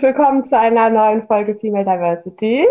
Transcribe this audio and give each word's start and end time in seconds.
Herzlich 0.00 0.16
willkommen 0.16 0.44
zu 0.46 0.58
einer 0.58 0.88
neuen 0.88 1.26
Folge 1.26 1.54
Female 1.56 1.84
Diversity. 1.84 2.66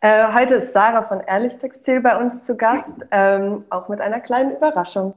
Äh, 0.00 0.32
heute 0.32 0.54
ist 0.56 0.72
Sarah 0.72 1.02
von 1.02 1.18
Ehrlich 1.18 1.58
Textil 1.58 2.00
bei 2.00 2.16
uns 2.16 2.46
zu 2.46 2.56
Gast, 2.56 2.94
ähm, 3.10 3.64
auch 3.70 3.88
mit 3.88 4.00
einer 4.00 4.20
kleinen 4.20 4.54
Überraschung. 4.54 5.14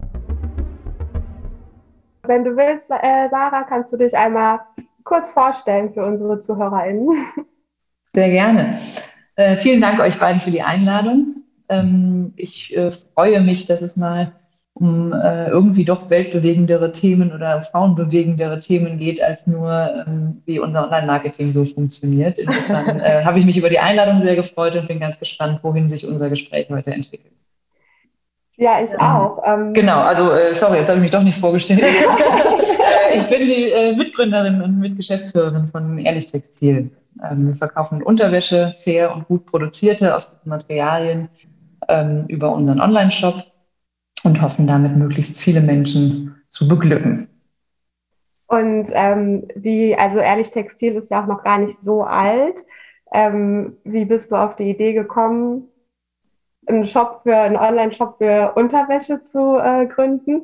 Wenn 2.23 2.43
du 2.43 2.57
willst, 2.57 2.89
äh, 2.89 3.29
Sarah, 3.29 3.61
kannst 3.69 3.93
du 3.93 3.97
dich 3.97 4.17
einmal 4.17 4.61
kurz 5.03 5.31
vorstellen 5.31 5.93
für 5.93 6.03
unsere 6.03 6.39
ZuhörerInnen. 6.39 7.27
Sehr 8.15 8.29
gerne. 8.31 8.75
Äh, 9.35 9.57
vielen 9.57 9.81
Dank 9.81 9.99
euch 9.99 10.17
beiden 10.17 10.39
für 10.39 10.49
die 10.49 10.63
Einladung. 10.63 11.43
Ähm, 11.69 12.33
ich 12.35 12.75
äh, 12.75 12.89
freue 13.13 13.41
mich, 13.41 13.67
dass 13.67 13.83
es 13.83 13.95
mal 13.95 14.31
um 14.75 15.13
äh, 15.13 15.47
irgendwie 15.47 15.85
doch 15.85 16.09
weltbewegendere 16.09 16.91
Themen 16.91 17.31
oder 17.31 17.61
frauenbewegendere 17.61 18.59
Themen 18.59 18.97
geht, 18.97 19.23
als 19.23 19.47
nur, 19.47 19.71
ähm, 20.05 20.41
wie 20.45 20.59
unser 20.59 20.83
Online-Marketing 20.83 21.53
so 21.53 21.63
funktioniert. 21.63 22.37
Insofern 22.37 22.99
äh, 22.99 23.23
habe 23.23 23.39
ich 23.39 23.45
mich 23.45 23.57
über 23.57 23.69
die 23.69 23.79
Einladung 23.79 24.21
sehr 24.21 24.35
gefreut 24.35 24.75
und 24.75 24.87
bin 24.89 24.99
ganz 24.99 25.17
gespannt, 25.17 25.61
wohin 25.63 25.87
sich 25.87 26.05
unser 26.05 26.29
Gespräch 26.29 26.67
heute 26.69 26.91
entwickelt. 26.91 27.31
Ja, 28.57 28.81
ich 28.83 28.99
auch. 28.99 29.41
Ähm, 29.45 29.73
genau, 29.73 29.99
also 29.99 30.31
äh, 30.31 30.53
sorry, 30.53 30.79
jetzt 30.79 30.89
habe 30.89 30.97
ich 30.97 31.03
mich 31.03 31.11
doch 31.11 31.23
nicht 31.23 31.39
vorgestellt. 31.39 31.83
Äh, 32.85 33.17
ich 33.17 33.23
bin 33.29 33.47
die 33.47 33.71
äh, 33.71 33.95
Mitgründerin 33.95 34.61
und 34.61 34.79
Mitgeschäftsführerin 34.79 35.67
von 35.67 35.97
Ehrlich 35.97 36.27
Textil. 36.27 36.91
Ähm, 37.23 37.47
wir 37.47 37.55
verkaufen 37.55 38.03
Unterwäsche, 38.03 38.75
fair 38.83 39.13
und 39.13 39.27
gut 39.27 39.45
produzierte 39.45 40.13
aus 40.13 40.29
guten 40.29 40.49
Materialien 40.49 41.29
ähm, 41.87 42.25
über 42.27 42.51
unseren 42.51 42.79
Online-Shop 42.81 43.43
und 44.25 44.41
hoffen 44.41 44.67
damit 44.67 44.95
möglichst 44.95 45.37
viele 45.37 45.61
Menschen 45.61 46.35
zu 46.47 46.67
beglücken. 46.67 47.27
Und 48.47 48.87
ähm, 48.91 49.47
wie, 49.55 49.95
also 49.95 50.19
Ehrlich 50.19 50.51
Textil 50.51 50.95
ist 50.95 51.11
ja 51.11 51.23
auch 51.23 51.27
noch 51.27 51.43
gar 51.43 51.57
nicht 51.57 51.77
so 51.77 52.03
alt. 52.03 52.65
Ähm, 53.13 53.77
wie 53.83 54.05
bist 54.05 54.31
du 54.31 54.35
auf 54.35 54.55
die 54.55 54.69
Idee 54.69 54.93
gekommen, 54.93 55.67
einen 56.67 56.85
Shop 56.85 57.21
für, 57.23 57.35
einen 57.35 57.57
Online-Shop 57.57 58.17
für 58.17 58.53
Unterwäsche 58.55 59.21
zu 59.21 59.57
äh, 59.57 59.87
gründen? 59.87 60.43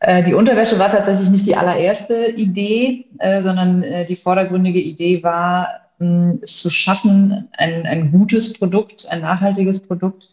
Äh, 0.00 0.22
die 0.24 0.34
Unterwäsche 0.34 0.78
war 0.78 0.90
tatsächlich 0.90 1.30
nicht 1.30 1.46
die 1.46 1.56
allererste 1.56 2.26
Idee, 2.26 3.06
äh, 3.18 3.40
sondern 3.40 3.82
äh, 3.82 4.04
die 4.04 4.16
vordergründige 4.16 4.80
Idee 4.80 5.22
war, 5.22 5.68
mh, 5.98 6.38
es 6.42 6.58
zu 6.58 6.70
schaffen, 6.70 7.48
ein, 7.56 7.86
ein 7.86 8.10
gutes 8.10 8.52
Produkt, 8.52 9.06
ein 9.10 9.20
nachhaltiges 9.20 9.86
Produkt 9.86 10.28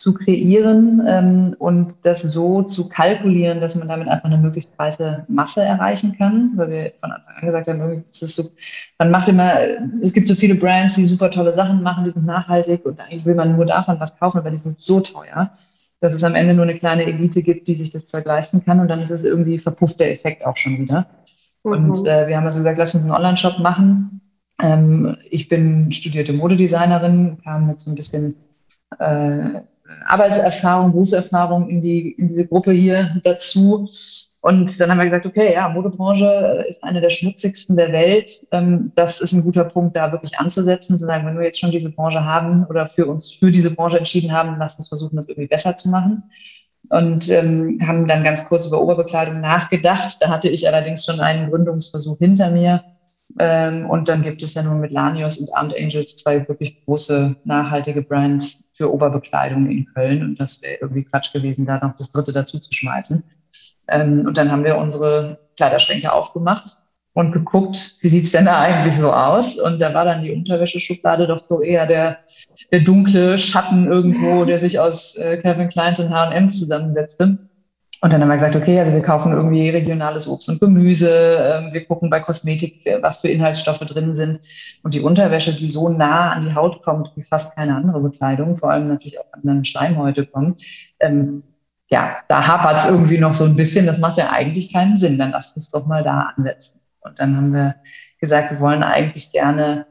zu 0.00 0.14
kreieren 0.14 1.02
ähm, 1.06 1.56
und 1.58 1.94
das 2.04 2.22
so 2.22 2.62
zu 2.62 2.88
kalkulieren, 2.88 3.60
dass 3.60 3.74
man 3.74 3.86
damit 3.86 4.08
einfach 4.08 4.30
eine 4.30 4.38
möglichst 4.38 4.74
breite 4.74 5.26
Masse 5.28 5.62
erreichen 5.62 6.16
kann, 6.16 6.52
weil 6.56 6.70
wir 6.70 6.92
von 7.00 7.12
Anfang 7.12 7.34
an 7.34 7.46
gesagt 7.46 7.68
haben, 7.68 8.04
so, 8.08 8.44
man 8.98 9.10
macht 9.10 9.28
immer, 9.28 9.60
es 10.00 10.14
gibt 10.14 10.26
so 10.26 10.34
viele 10.34 10.54
Brands, 10.54 10.94
die 10.94 11.04
super 11.04 11.30
tolle 11.30 11.52
Sachen 11.52 11.82
machen, 11.82 12.04
die 12.04 12.10
sind 12.10 12.24
nachhaltig 12.24 12.86
und 12.86 12.98
eigentlich 12.98 13.26
will 13.26 13.34
man 13.34 13.54
nur 13.54 13.66
davon 13.66 14.00
was 14.00 14.18
kaufen, 14.18 14.38
aber 14.38 14.50
die 14.50 14.56
sind 14.56 14.80
so 14.80 15.00
teuer, 15.00 15.50
dass 16.00 16.14
es 16.14 16.24
am 16.24 16.34
Ende 16.34 16.54
nur 16.54 16.64
eine 16.64 16.78
kleine 16.78 17.04
Elite 17.04 17.42
gibt, 17.42 17.68
die 17.68 17.74
sich 17.74 17.90
das 17.90 18.06
Zeug 18.06 18.24
leisten 18.24 18.64
kann 18.64 18.80
und 18.80 18.88
dann 18.88 19.02
ist 19.02 19.10
es 19.10 19.24
irgendwie 19.24 19.58
verpufft 19.58 20.00
der 20.00 20.12
Effekt 20.12 20.46
auch 20.46 20.56
schon 20.56 20.78
wieder. 20.78 21.08
Mhm. 21.62 21.72
Und 21.72 22.06
äh, 22.06 22.26
wir 22.26 22.38
haben 22.38 22.44
also 22.44 22.60
gesagt, 22.60 22.78
lass 22.78 22.94
uns 22.94 23.04
einen 23.04 23.12
Online-Shop 23.12 23.58
machen. 23.58 24.22
Ähm, 24.62 25.18
ich 25.28 25.50
bin 25.50 25.92
studierte 25.92 26.32
Modedesignerin, 26.32 27.36
kam 27.44 27.66
mit 27.66 27.78
so 27.78 27.90
ein 27.90 27.96
bisschen 27.96 28.36
äh, 28.98 29.60
Arbeitserfahrung, 30.06 30.92
Berufserfahrung 30.92 31.68
in, 31.68 31.80
die, 31.80 32.12
in 32.12 32.28
diese 32.28 32.46
Gruppe 32.46 32.72
hier 32.72 33.20
dazu. 33.24 33.88
Und 34.42 34.80
dann 34.80 34.90
haben 34.90 34.98
wir 34.98 35.04
gesagt, 35.04 35.26
okay, 35.26 35.52
ja, 35.52 35.68
Modebranche 35.68 36.64
ist 36.68 36.82
eine 36.82 37.00
der 37.02 37.10
schmutzigsten 37.10 37.76
der 37.76 37.92
Welt. 37.92 38.30
Ähm, 38.52 38.90
das 38.94 39.20
ist 39.20 39.32
ein 39.32 39.42
guter 39.42 39.64
Punkt, 39.64 39.96
da 39.96 40.12
wirklich 40.12 40.38
anzusetzen, 40.38 40.96
zu 40.96 41.04
sagen, 41.04 41.26
wenn 41.26 41.36
wir 41.36 41.44
jetzt 41.44 41.60
schon 41.60 41.70
diese 41.70 41.92
Branche 41.92 42.24
haben 42.24 42.64
oder 42.66 42.86
für 42.86 43.06
uns 43.06 43.30
für 43.30 43.50
diese 43.50 43.74
Branche 43.74 43.98
entschieden 43.98 44.32
haben, 44.32 44.56
lass 44.58 44.76
uns 44.76 44.88
versuchen, 44.88 45.16
das 45.16 45.28
irgendwie 45.28 45.48
besser 45.48 45.76
zu 45.76 45.90
machen. 45.90 46.22
Und 46.88 47.28
ähm, 47.28 47.78
haben 47.86 48.08
dann 48.08 48.24
ganz 48.24 48.46
kurz 48.46 48.66
über 48.66 48.80
Oberbekleidung 48.80 49.40
nachgedacht. 49.40 50.16
Da 50.20 50.30
hatte 50.30 50.48
ich 50.48 50.66
allerdings 50.66 51.04
schon 51.04 51.20
einen 51.20 51.50
Gründungsversuch 51.50 52.18
hinter 52.18 52.50
mir. 52.50 52.82
Ähm, 53.42 53.88
und 53.88 54.06
dann 54.08 54.22
gibt 54.22 54.42
es 54.42 54.52
ja 54.52 54.62
nun 54.62 54.80
mit 54.80 54.90
Lanios 54.90 55.38
und 55.38 55.48
Armed 55.54 55.74
Angels 55.74 56.14
zwei 56.16 56.46
wirklich 56.46 56.84
große 56.84 57.36
nachhaltige 57.44 58.02
Brands, 58.02 58.70
für 58.80 58.92
Oberbekleidung 58.92 59.68
in 59.68 59.84
Köln. 59.84 60.22
Und 60.22 60.40
das 60.40 60.62
wäre 60.62 60.78
irgendwie 60.80 61.04
Quatsch 61.04 61.34
gewesen, 61.34 61.66
da 61.66 61.78
noch 61.78 61.96
das 61.96 62.10
dritte 62.10 62.32
dazu 62.32 62.58
zu 62.58 62.72
schmeißen. 62.72 63.22
Ähm, 63.88 64.24
und 64.26 64.38
dann 64.38 64.50
haben 64.50 64.64
wir 64.64 64.78
unsere 64.78 65.38
Kleiderschränke 65.56 66.10
aufgemacht 66.10 66.76
und 67.12 67.32
geguckt, 67.32 67.96
wie 68.00 68.08
sieht's 68.08 68.32
denn 68.32 68.46
da 68.46 68.58
eigentlich 68.60 68.96
so 68.96 69.12
aus? 69.12 69.58
Und 69.58 69.80
da 69.80 69.92
war 69.92 70.06
dann 70.06 70.22
die 70.22 70.32
Unterwäscheschublade 70.32 71.26
doch 71.26 71.42
so 71.42 71.60
eher 71.60 71.86
der, 71.86 72.20
der 72.72 72.80
dunkle 72.80 73.36
Schatten 73.36 73.86
irgendwo, 73.86 74.46
der 74.46 74.58
sich 74.58 74.78
aus 74.78 75.14
äh, 75.16 75.36
Calvin 75.36 75.68
Kleins 75.68 76.00
und 76.00 76.08
H&M's 76.08 76.58
zusammensetzte. 76.58 77.49
Und 78.02 78.12
dann 78.12 78.22
haben 78.22 78.28
wir 78.28 78.36
gesagt, 78.36 78.56
okay, 78.56 78.80
also 78.80 78.92
wir 78.92 79.02
kaufen 79.02 79.32
irgendwie 79.32 79.68
regionales 79.68 80.26
Obst 80.26 80.48
und 80.48 80.58
Gemüse, 80.58 81.10
äh, 81.10 81.72
wir 81.72 81.84
gucken 81.84 82.08
bei 82.08 82.20
Kosmetik, 82.20 82.86
äh, 82.86 83.02
was 83.02 83.18
für 83.18 83.28
Inhaltsstoffe 83.28 83.80
drin 83.80 84.14
sind. 84.14 84.40
Und 84.82 84.94
die 84.94 85.00
Unterwäsche, 85.00 85.54
die 85.54 85.66
so 85.66 85.90
nah 85.90 86.30
an 86.30 86.46
die 86.46 86.54
Haut 86.54 86.82
kommt 86.82 87.12
wie 87.16 87.22
fast 87.22 87.56
keine 87.56 87.76
andere 87.76 88.00
Bekleidung, 88.00 88.56
vor 88.56 88.70
allem 88.70 88.88
natürlich 88.88 89.18
auch 89.18 89.30
an 89.32 89.42
den 89.44 89.64
Schleimhäute 89.64 90.24
kommt, 90.24 90.62
ähm, 91.00 91.42
ja, 91.90 92.16
da 92.28 92.46
hapert 92.46 92.78
es 92.78 92.84
irgendwie 92.86 93.18
noch 93.18 93.34
so 93.34 93.44
ein 93.44 93.56
bisschen. 93.56 93.84
Das 93.84 93.98
macht 93.98 94.16
ja 94.16 94.30
eigentlich 94.30 94.72
keinen 94.72 94.96
Sinn. 94.96 95.18
Dann 95.18 95.32
lasst 95.32 95.56
uns 95.56 95.70
doch 95.70 95.86
mal 95.86 96.04
da 96.04 96.32
ansetzen. 96.36 96.80
Und 97.00 97.18
dann 97.18 97.36
haben 97.36 97.52
wir 97.52 97.74
gesagt, 98.20 98.52
wir 98.52 98.60
wollen 98.60 98.84
eigentlich 98.84 99.32
gerne 99.32 99.86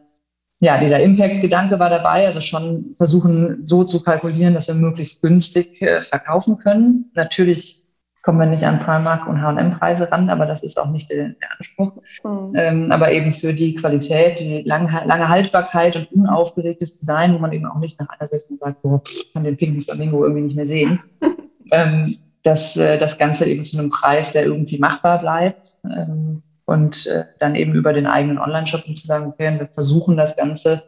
ja, 0.61 0.77
dieser 0.77 0.99
Impact-Gedanke 0.99 1.79
war 1.79 1.89
dabei, 1.89 2.25
also 2.25 2.41
schon 2.41 2.91
versuchen 2.91 3.65
so 3.65 3.85
zu 3.85 4.03
kalkulieren, 4.03 4.53
dass 4.53 4.67
wir 4.67 4.75
möglichst 4.75 5.21
günstig 5.21 5.81
äh, 5.81 6.01
verkaufen 6.01 6.57
können. 6.57 7.11
Natürlich 7.13 7.78
kommen 8.21 8.39
wir 8.39 8.47
nicht 8.47 8.63
an 8.63 8.79
Primark 8.79 9.27
und 9.27 9.41
H&M-Preise 9.41 10.11
ran, 10.11 10.29
aber 10.29 10.45
das 10.45 10.63
ist 10.63 10.79
auch 10.79 10.91
nicht 10.91 11.09
der, 11.09 11.29
der 11.29 11.51
Anspruch. 11.57 11.93
Mhm. 12.23 12.53
Ähm, 12.55 12.91
aber 12.91 13.11
eben 13.11 13.31
für 13.31 13.53
die 13.53 13.75
Qualität, 13.75 14.39
die 14.39 14.61
lange, 14.63 14.89
lange 15.05 15.29
Haltbarkeit 15.29 15.95
und 15.95 16.11
unaufgeregtes 16.11 16.99
Design, 16.99 17.33
wo 17.33 17.39
man 17.39 17.51
eben 17.53 17.65
auch 17.65 17.79
nicht 17.79 17.99
nach 17.99 18.09
einer 18.09 18.27
Session 18.27 18.57
sagt, 18.57 18.81
boah, 18.81 19.01
ich 19.05 19.31
kann 19.33 19.43
den 19.43 19.57
pinken 19.57 19.81
Flamingo 19.81 20.23
irgendwie 20.23 20.43
nicht 20.43 20.55
mehr 20.55 20.67
sehen. 20.67 20.99
ähm, 21.71 22.17
dass 22.43 22.77
äh, 22.77 22.97
das 22.97 23.17
Ganze 23.17 23.45
eben 23.45 23.65
zu 23.65 23.77
einem 23.77 23.89
Preis, 23.89 24.31
der 24.31 24.45
irgendwie 24.45 24.79
machbar 24.79 25.19
bleibt. 25.19 25.77
Ähm, 25.83 26.43
und 26.65 27.07
äh, 27.07 27.25
dann 27.39 27.55
eben 27.55 27.73
über 27.73 27.93
den 27.93 28.05
eigenen 28.05 28.37
Online-Shop, 28.37 28.83
um 28.87 28.95
zu 28.95 29.07
sagen, 29.07 29.25
okay, 29.25 29.57
wir 29.57 29.67
versuchen 29.67 30.17
das 30.17 30.37
Ganze 30.37 30.83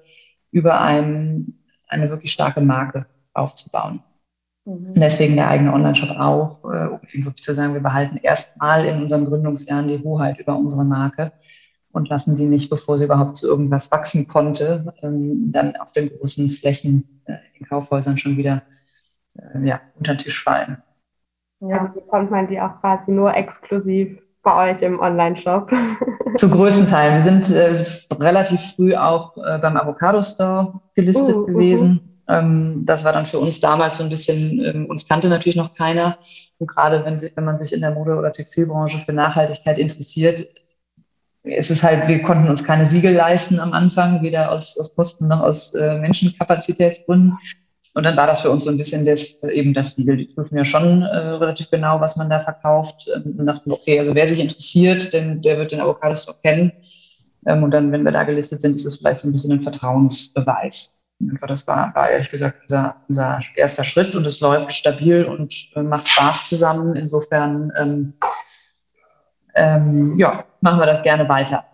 über 0.52 0.80
ein, 0.80 1.56
eine 1.88 2.12
wirklich 2.12 2.32
starke 2.32 2.62
Marke 2.62 3.08
aufzubauen. 3.34 4.04
Mhm. 4.66 4.94
Deswegen 4.96 5.36
der 5.36 5.48
eigene 5.48 5.74
Online-Shop 5.74 6.18
auch, 6.18 6.64
äh, 6.66 6.88
um 6.88 7.00
eben 7.12 7.26
wirklich 7.26 7.44
zu 7.44 7.54
sagen, 7.54 7.74
wir 7.74 7.82
behalten 7.82 8.18
erstmal 8.18 8.86
in 8.86 9.02
unseren 9.02 9.26
Gründungsjahren 9.26 9.88
die 9.88 10.04
Hoheit 10.04 10.40
über 10.40 10.56
unsere 10.56 10.86
Marke 10.86 11.32
und 11.92 12.10
lassen 12.10 12.36
die 12.36 12.46
nicht, 12.46 12.70
bevor 12.70 12.98
sie 12.98 13.06
überhaupt 13.06 13.36
zu 13.36 13.48
irgendwas 13.48 13.92
wachsen 13.92 14.28
konnte, 14.28 14.94
ähm, 15.02 15.52
dann 15.52 15.76
auf 15.78 15.92
den 15.92 16.10
großen 16.10 16.50
Flächen 16.50 17.22
äh, 17.26 17.38
in 17.58 17.66
Kaufhäusern 17.66 18.18
schon 18.18 18.38
wieder 18.38 18.64
äh, 19.36 19.68
ja, 19.68 19.82
unter 19.98 20.14
den 20.14 20.20
Tisch 20.20 20.44
fallen. 20.44 20.78
Ja. 21.60 21.78
Also 21.78 21.94
bekommt 21.94 22.32
man 22.32 22.48
die 22.48 22.60
auch 22.60 22.80
quasi 22.82 23.12
nur 23.12 23.34
exklusiv 23.34 24.20
bei 24.44 24.72
euch 24.72 24.82
im 24.82 25.00
Online-Shop? 25.00 25.72
Zu 26.38 26.50
größten 26.50 26.88
Teilen. 26.88 27.16
Wir 27.16 27.22
sind 27.22 27.52
äh, 27.52 27.76
relativ 28.16 28.62
früh 28.76 28.96
auch 28.96 29.38
äh, 29.38 29.60
beim 29.60 29.78
Avocado 29.78 30.22
Store 30.22 30.82
gelistet 30.96 31.36
uh, 31.36 31.46
gewesen. 31.46 32.00
Uh, 32.04 32.08
uh. 32.08 32.11
Ähm, 32.32 32.84
das 32.86 33.04
war 33.04 33.14
dann 33.14 33.26
für 33.26 33.40
uns 33.40 33.60
damals 33.60 33.98
so 33.98 34.04
ein 34.04 34.10
bisschen, 34.10 34.64
ähm, 34.64 34.86
uns 34.86 35.08
kannte 35.08 35.28
natürlich 35.28 35.56
noch 35.56 35.76
keiner. 35.76 36.18
Und 36.60 36.68
gerade 36.68 37.04
wenn, 37.04 37.22
wenn 37.22 37.44
man 37.44 37.58
sich 37.58 37.74
in 37.74 37.82
der 37.82 37.92
Mode- 37.92 38.16
oder 38.16 38.32
Textilbranche 38.32 39.00
für 39.00 39.14
Nachhaltigkeit 39.14 39.78
interessiert, 39.78 40.48
ist 41.44 41.72
es 41.72 41.84
halt, 41.84 42.08
wir 42.08 42.22
konnten 42.22 42.48
uns 42.48 42.64
keine 42.64 42.86
Siegel 42.86 43.14
leisten 43.14 43.60
am 43.60 43.74
Anfang, 43.74 44.22
weder 44.22 44.52
aus, 44.52 44.78
aus 44.80 44.96
Kosten 44.96 45.28
noch 45.28 45.42
aus 45.42 45.74
äh, 45.74 45.98
Menschenkapazitätsgründen. 45.98 47.38
Und 47.94 48.04
dann 48.04 48.16
war 48.16 48.28
das 48.28 48.40
für 48.40 48.50
uns 48.50 48.64
so 48.64 48.70
ein 48.70 48.78
bisschen 48.78 49.06
das, 49.06 49.44
eben 49.44 49.74
das 49.74 49.96
Siegel. 49.96 50.16
Die 50.16 50.26
prüfen 50.26 50.56
ja 50.56 50.64
schon 50.64 51.02
äh, 51.02 51.18
relativ 51.18 51.70
genau, 51.70 52.00
was 52.00 52.16
man 52.16 52.30
da 52.30 52.40
verkauft. 52.40 53.10
Ähm, 53.14 53.36
und 53.38 53.46
dachten, 53.46 53.72
okay, 53.72 54.00
also 54.00 54.16
wer 54.16 54.28
sich 54.28 54.40
interessiert, 54.40 55.12
denn 55.12 55.42
der 55.42 55.58
wird 55.58 55.72
den 55.72 55.82
Avocado 55.82 56.16
Store 56.16 56.38
kennen. 56.42 56.72
Ähm, 57.46 57.64
und 57.64 57.72
dann, 57.72 57.92
wenn 57.92 58.06
wir 58.06 58.12
da 58.12 58.24
gelistet 58.24 58.62
sind, 58.62 58.76
ist 58.76 58.86
es 58.86 58.98
vielleicht 58.98 59.20
so 59.20 59.28
ein 59.28 59.34
bisschen 59.34 59.52
ein 59.52 59.62
Vertrauensbeweis. 59.62 61.01
Das 61.48 61.68
war, 61.68 61.94
war 61.96 62.10
ehrlich 62.10 62.30
gesagt 62.30 62.62
unser, 62.64 62.96
unser 63.08 63.40
erster 63.56 63.84
Schritt 63.84 64.16
und 64.16 64.26
es 64.26 64.40
läuft 64.40 64.72
stabil 64.72 65.26
und 65.26 65.72
äh, 65.76 65.82
macht 65.82 66.08
Spaß 66.08 66.46
zusammen. 66.46 66.96
Insofern 66.96 67.72
ähm, 67.78 68.14
ähm, 69.56 70.18
ja, 70.18 70.46
machen 70.62 70.80
wir 70.80 70.86
das 70.86 71.04
gerne 71.04 71.28
weiter. 71.28 71.66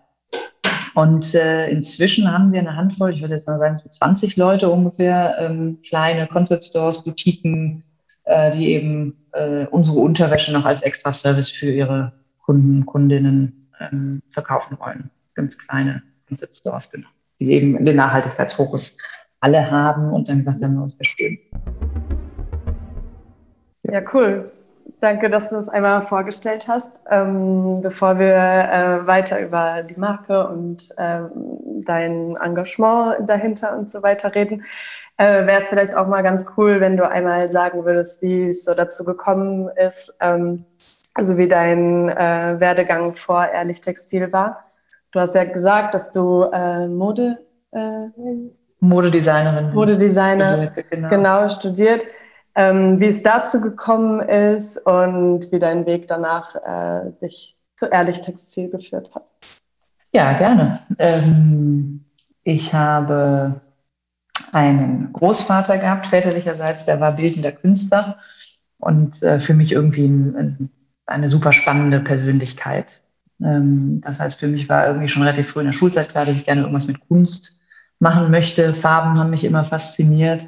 Und 0.95 1.35
äh, 1.35 1.69
inzwischen 1.69 2.31
haben 2.31 2.51
wir 2.51 2.59
eine 2.59 2.75
Handvoll, 2.75 3.13
ich 3.13 3.21
würde 3.21 3.35
jetzt 3.35 3.47
mal 3.47 3.59
sagen, 3.59 3.79
20 3.87 4.35
Leute 4.35 4.69
ungefähr, 4.69 5.37
ähm, 5.39 5.79
kleine 5.87 6.25
Concept 6.25 6.65
Stores, 6.65 7.03
Boutiquen, 7.03 7.83
äh, 8.23 8.49
die 8.49 8.71
eben 8.71 9.27
äh, 9.33 9.67
unsere 9.67 9.99
Unterwäsche 9.99 10.51
noch 10.51 10.65
als 10.65 10.81
Extra-Service 10.81 11.49
für 11.49 11.71
ihre 11.71 12.13
Kunden, 12.39 12.85
Kundinnen 12.85 13.69
ähm, 13.79 14.23
verkaufen 14.29 14.79
wollen. 14.79 15.11
Ganz 15.35 15.57
kleine 15.57 16.01
Concept 16.27 16.55
Stores 16.55 16.89
genommen, 16.89 17.13
die 17.39 17.51
eben 17.51 17.85
den 17.85 17.95
Nachhaltigkeitsfokus 17.95 18.97
alle 19.39 19.69
haben 19.69 20.11
und 20.11 20.29
dann 20.29 20.37
gesagt 20.37 20.61
haben, 20.63 20.79
das 20.81 20.93
wäre 20.93 21.05
schön. 21.05 21.37
Ja, 23.83 24.01
cool. 24.13 24.49
Danke, 24.99 25.29
dass 25.29 25.49
du 25.49 25.55
das 25.55 25.69
einmal 25.69 26.01
vorgestellt 26.01 26.67
hast. 26.67 26.89
Ähm, 27.09 27.81
bevor 27.81 28.17
wir 28.17 28.35
äh, 28.35 29.07
weiter 29.07 29.39
über 29.39 29.83
die 29.83 29.99
Marke 29.99 30.47
und 30.47 30.89
ähm, 30.97 31.29
dein 31.85 32.35
Engagement 32.35 33.29
dahinter 33.29 33.77
und 33.77 33.91
so 33.91 34.01
weiter 34.01 34.33
reden, 34.33 34.63
äh, 35.17 35.45
wäre 35.45 35.61
es 35.61 35.67
vielleicht 35.67 35.95
auch 35.95 36.07
mal 36.07 36.23
ganz 36.23 36.45
cool, 36.57 36.81
wenn 36.81 36.97
du 36.97 37.07
einmal 37.07 37.49
sagen 37.51 37.85
würdest, 37.85 38.21
wie 38.21 38.49
es 38.49 38.65
so 38.65 38.73
dazu 38.73 39.05
gekommen 39.05 39.69
ist, 39.75 40.15
ähm, 40.19 40.65
also 41.13 41.37
wie 41.37 41.47
dein 41.47 42.09
äh, 42.09 42.59
Werdegang 42.59 43.15
vor 43.15 43.47
Ehrlich 43.47 43.81
Textil 43.81 44.31
war. 44.31 44.65
Du 45.11 45.19
hast 45.19 45.35
ja 45.35 45.43
gesagt, 45.43 45.93
dass 45.93 46.11
du 46.11 46.43
äh, 46.51 46.87
Mode 46.87 47.39
äh, 47.71 48.07
Modedesignerin. 48.79 49.73
Modedesigner, 49.73 50.71
genau. 50.89 51.07
genau, 51.09 51.49
studiert 51.49 52.05
ähm, 52.57 52.99
wie 52.99 53.05
es 53.05 53.21
dazu 53.21 53.61
gekommen 53.61 54.19
ist 54.19 54.77
und 54.79 55.51
wie 55.51 55.59
dein 55.59 55.85
Weg 55.85 56.07
danach 56.07 56.55
äh, 56.55 57.11
dich 57.21 57.55
zu 57.75 57.85
Ehrlich 57.85 58.19
Textil 58.21 58.69
geführt 58.69 59.11
hat. 59.13 59.27
Ja, 60.11 60.33
gerne. 60.39 60.79
Ähm, 60.97 62.03
ich 62.43 62.73
habe 62.73 63.61
einen 64.51 65.13
Großvater 65.13 65.77
gehabt, 65.77 66.07
väterlicherseits, 66.07 66.85
der 66.85 66.99
war 66.99 67.11
bildender 67.11 67.51
Künstler 67.51 68.17
und 68.79 69.21
äh, 69.21 69.39
für 69.39 69.53
mich 69.53 69.71
irgendwie 69.71 70.07
ein, 70.07 70.35
ein, 70.35 70.69
eine 71.05 71.29
super 71.29 71.53
spannende 71.53 71.99
Persönlichkeit. 71.99 73.03
Ähm, 73.39 74.01
das 74.01 74.19
heißt, 74.19 74.39
für 74.39 74.47
mich 74.47 74.67
war 74.67 74.87
irgendwie 74.87 75.09
schon 75.09 75.21
relativ 75.21 75.49
früh 75.49 75.59
in 75.59 75.67
der 75.67 75.73
Schulzeit 75.73 76.09
klar, 76.09 76.25
dass 76.25 76.37
ich 76.37 76.45
gerne 76.45 76.61
irgendwas 76.61 76.87
mit 76.87 77.07
Kunst 77.07 77.56
machen 77.99 78.31
möchte. 78.31 78.73
Farben 78.73 79.17
haben 79.17 79.29
mich 79.29 79.43
immer 79.43 79.65
fasziniert. 79.65 80.43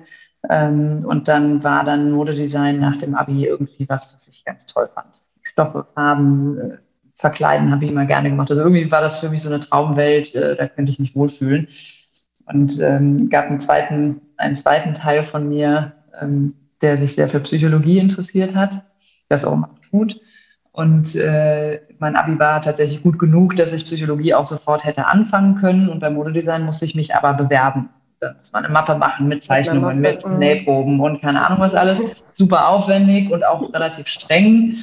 Ähm, 0.49 1.03
und 1.05 1.27
dann 1.27 1.63
war 1.63 1.83
dann 1.83 2.11
Modedesign 2.11 2.79
nach 2.79 2.97
dem 2.97 3.15
Abi 3.15 3.45
irgendwie 3.45 3.87
was, 3.89 4.13
was 4.13 4.27
ich 4.27 4.45
ganz 4.45 4.65
toll 4.65 4.89
fand. 4.93 5.19
Stoffe, 5.41 5.85
Farben, 5.93 6.57
äh, 6.57 6.77
verkleiden 7.15 7.71
habe 7.71 7.83
ich 7.83 7.91
immer 7.91 8.05
gerne 8.05 8.29
gemacht. 8.29 8.49
Also 8.49 8.63
irgendwie 8.63 8.89
war 8.91 9.01
das 9.01 9.19
für 9.19 9.29
mich 9.29 9.41
so 9.41 9.49
eine 9.49 9.59
Traumwelt, 9.59 10.33
äh, 10.35 10.55
da 10.55 10.67
könnte 10.67 10.91
ich 10.91 10.99
mich 10.99 11.15
wohlfühlen. 11.15 11.67
Und 12.45 12.79
ähm, 12.81 13.29
gab 13.29 13.45
einen 13.45 13.59
zweiten, 13.59 14.21
einen 14.37 14.55
zweiten 14.55 14.93
Teil 14.93 15.23
von 15.23 15.49
mir, 15.49 15.93
ähm, 16.19 16.55
der 16.81 16.97
sich 16.97 17.15
sehr 17.15 17.27
für 17.27 17.41
Psychologie 17.41 17.99
interessiert 17.99 18.55
hat, 18.55 18.85
das 19.27 19.43
auch 19.43 19.53
immer 19.53 19.75
tut. 19.91 20.19
Und 20.71 21.15
äh, 21.15 21.81
mein 21.99 22.15
Abi 22.15 22.39
war 22.39 22.61
tatsächlich 22.61 23.03
gut 23.03 23.19
genug, 23.19 23.55
dass 23.55 23.73
ich 23.73 23.85
Psychologie 23.85 24.33
auch 24.33 24.45
sofort 24.45 24.83
hätte 24.83 25.05
anfangen 25.07 25.55
können. 25.55 25.89
Und 25.89 25.99
beim 25.99 26.15
Modedesign 26.15 26.63
musste 26.63 26.85
ich 26.85 26.95
mich 26.95 27.13
aber 27.15 27.33
bewerben. 27.33 27.89
Da 28.19 28.33
muss 28.37 28.51
man 28.51 28.65
eine 28.65 28.73
Mappe 28.73 28.95
machen 28.95 29.27
mit 29.27 29.43
Zeichnungen, 29.43 29.99
mit 29.99 30.25
mhm. 30.25 30.39
Nähproben 30.39 30.99
und 30.99 31.21
keine 31.21 31.45
Ahnung 31.45 31.59
was 31.59 31.75
alles. 31.75 31.99
Super 32.31 32.67
aufwendig 32.67 33.31
und 33.31 33.45
auch 33.45 33.73
relativ 33.73 34.07
streng 34.07 34.75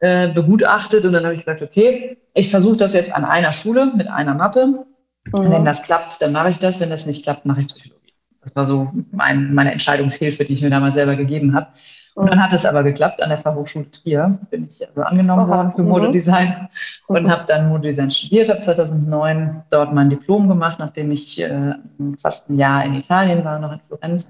äh, 0.00 0.28
begutachtet. 0.28 1.04
Und 1.04 1.12
dann 1.12 1.24
habe 1.24 1.34
ich 1.34 1.40
gesagt, 1.40 1.62
okay, 1.62 2.18
ich 2.34 2.50
versuche 2.50 2.76
das 2.76 2.92
jetzt 2.92 3.14
an 3.14 3.24
einer 3.24 3.52
Schule 3.52 3.92
mit 3.96 4.08
einer 4.08 4.34
Mappe. 4.34 4.66
Mhm. 4.66 5.50
Wenn 5.50 5.64
das 5.64 5.82
klappt, 5.82 6.20
dann 6.22 6.32
mache 6.32 6.50
ich 6.50 6.58
das. 6.58 6.78
Wenn 6.78 6.90
das 6.90 7.06
nicht 7.06 7.24
klappt, 7.24 7.46
mache 7.46 7.62
ich 7.62 7.68
Psychologie. 7.68 8.12
Das 8.42 8.54
war 8.54 8.64
so 8.64 8.92
mein, 9.10 9.54
meine 9.54 9.72
Entscheidungshilfe, 9.72 10.44
die 10.44 10.52
ich 10.52 10.62
mir 10.62 10.70
damals 10.70 10.94
selber 10.94 11.16
gegeben 11.16 11.54
habe. 11.54 11.68
Und 12.16 12.30
dann 12.30 12.42
hat 12.42 12.54
es 12.54 12.64
aber 12.64 12.82
geklappt 12.82 13.22
an 13.22 13.28
der 13.28 13.36
Fachhochschule 13.36 13.90
Trier. 13.90 14.38
Bin 14.50 14.64
ich 14.64 14.88
also 14.88 15.02
angenommen 15.02 15.50
Aha, 15.50 15.56
worden 15.58 15.72
für 15.72 15.82
mhm. 15.82 15.88
Modedesign 15.88 16.68
und 17.08 17.24
mhm. 17.24 17.30
habe 17.30 17.44
dann 17.46 17.68
Modedesign 17.68 18.10
studiert, 18.10 18.48
habe 18.48 18.58
2009 18.58 19.64
dort 19.68 19.92
mein 19.92 20.08
Diplom 20.08 20.48
gemacht, 20.48 20.78
nachdem 20.78 21.10
ich 21.10 21.38
äh, 21.38 21.74
fast 22.22 22.48
ein 22.48 22.56
Jahr 22.56 22.86
in 22.86 22.94
Italien 22.94 23.44
war, 23.44 23.58
noch 23.58 23.70
in 23.70 23.80
Florenz 23.86 24.26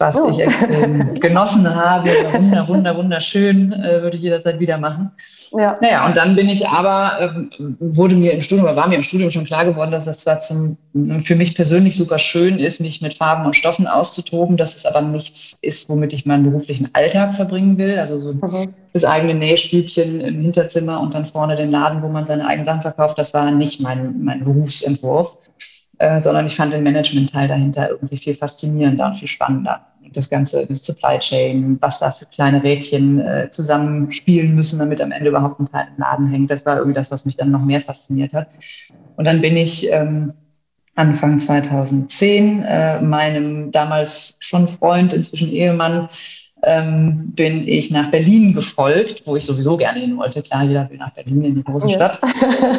was 0.00 0.16
oh. 0.16 0.30
ich 0.30 0.40
extrem 0.40 1.14
genossen 1.20 1.72
habe. 1.72 2.08
Wunder, 2.32 2.66
wunder, 2.66 2.96
wunderschön, 2.96 3.72
äh, 3.72 4.00
würde 4.00 4.16
ich 4.16 4.22
jederzeit 4.22 4.58
wieder 4.58 4.78
machen. 4.78 5.10
Ja. 5.52 5.76
Naja, 5.80 6.06
und 6.06 6.16
dann 6.16 6.34
bin 6.34 6.48
ich 6.48 6.66
aber, 6.66 7.20
äh, 7.20 7.64
wurde 7.80 8.14
mir 8.14 8.32
im 8.32 8.40
Studium, 8.40 8.64
oder 8.64 8.76
war 8.76 8.88
mir 8.88 8.94
im 8.94 9.02
Studium 9.02 9.28
schon 9.28 9.44
klar 9.44 9.66
geworden, 9.66 9.90
dass 9.90 10.06
das 10.06 10.18
zwar 10.18 10.38
zum, 10.38 10.78
für 11.22 11.36
mich 11.36 11.54
persönlich 11.54 11.96
super 11.96 12.18
schön 12.18 12.58
ist, 12.58 12.80
mich 12.80 13.02
mit 13.02 13.12
Farben 13.12 13.44
und 13.44 13.54
Stoffen 13.54 13.86
auszutoben, 13.86 14.56
dass 14.56 14.74
es 14.74 14.86
aber 14.86 15.02
nichts 15.02 15.58
ist, 15.60 15.90
womit 15.90 16.14
ich 16.14 16.24
meinen 16.24 16.44
beruflichen 16.44 16.88
Alltag 16.94 17.34
verbringen 17.34 17.76
will. 17.76 17.98
Also 17.98 18.18
so 18.18 18.32
mhm. 18.32 18.74
das 18.94 19.04
eigene 19.04 19.34
Nähstübchen 19.34 20.20
im 20.20 20.40
Hinterzimmer 20.40 20.98
und 20.98 21.12
dann 21.12 21.26
vorne 21.26 21.56
den 21.56 21.70
Laden, 21.70 22.02
wo 22.02 22.08
man 22.08 22.24
seine 22.24 22.46
eigenen 22.46 22.64
Sachen 22.64 22.80
verkauft, 22.80 23.18
das 23.18 23.34
war 23.34 23.50
nicht 23.50 23.82
mein, 23.82 24.24
mein 24.24 24.44
Berufsentwurf. 24.44 25.36
Äh, 25.98 26.18
sondern 26.18 26.46
ich 26.46 26.56
fand 26.56 26.72
den 26.72 26.82
Management-Teil 26.82 27.46
dahinter 27.46 27.90
irgendwie 27.90 28.16
viel 28.16 28.34
faszinierender 28.34 29.04
und 29.04 29.16
viel 29.16 29.28
spannender 29.28 29.89
das 30.12 30.28
ganze 30.28 30.66
Supply 30.74 31.18
Chain, 31.18 31.78
was 31.80 31.98
da 31.98 32.10
für 32.10 32.26
kleine 32.26 32.62
Rädchen 32.62 33.18
äh, 33.18 33.48
zusammenspielen 33.50 34.54
müssen, 34.54 34.78
damit 34.78 35.00
am 35.00 35.12
Ende 35.12 35.30
überhaupt 35.30 35.60
ein 35.60 35.70
Teil 35.70 35.88
im 35.88 36.00
Laden 36.00 36.26
hängt. 36.26 36.50
Das 36.50 36.66
war 36.66 36.76
irgendwie 36.76 36.94
das, 36.94 37.10
was 37.10 37.24
mich 37.24 37.36
dann 37.36 37.50
noch 37.50 37.64
mehr 37.64 37.80
fasziniert 37.80 38.32
hat. 38.32 38.48
Und 39.16 39.26
dann 39.26 39.40
bin 39.40 39.56
ich 39.56 39.90
ähm, 39.90 40.32
Anfang 40.96 41.38
2010 41.38 42.62
äh, 42.62 43.00
meinem 43.00 43.70
damals 43.72 44.36
schon 44.40 44.68
Freund, 44.68 45.12
inzwischen 45.12 45.50
Ehemann, 45.50 46.08
ähm, 46.62 47.32
bin 47.32 47.66
ich 47.66 47.90
nach 47.90 48.10
Berlin 48.10 48.52
gefolgt, 48.52 49.22
wo 49.26 49.36
ich 49.36 49.44
sowieso 49.44 49.76
gerne 49.76 50.00
hin 50.00 50.16
wollte. 50.16 50.42
Klar, 50.42 50.64
jeder 50.64 50.88
will 50.90 50.98
nach 50.98 51.12
Berlin 51.14 51.42
in 51.44 51.54
die 51.54 51.64
große 51.64 51.88
ja. 51.88 51.94
Stadt. 51.94 52.20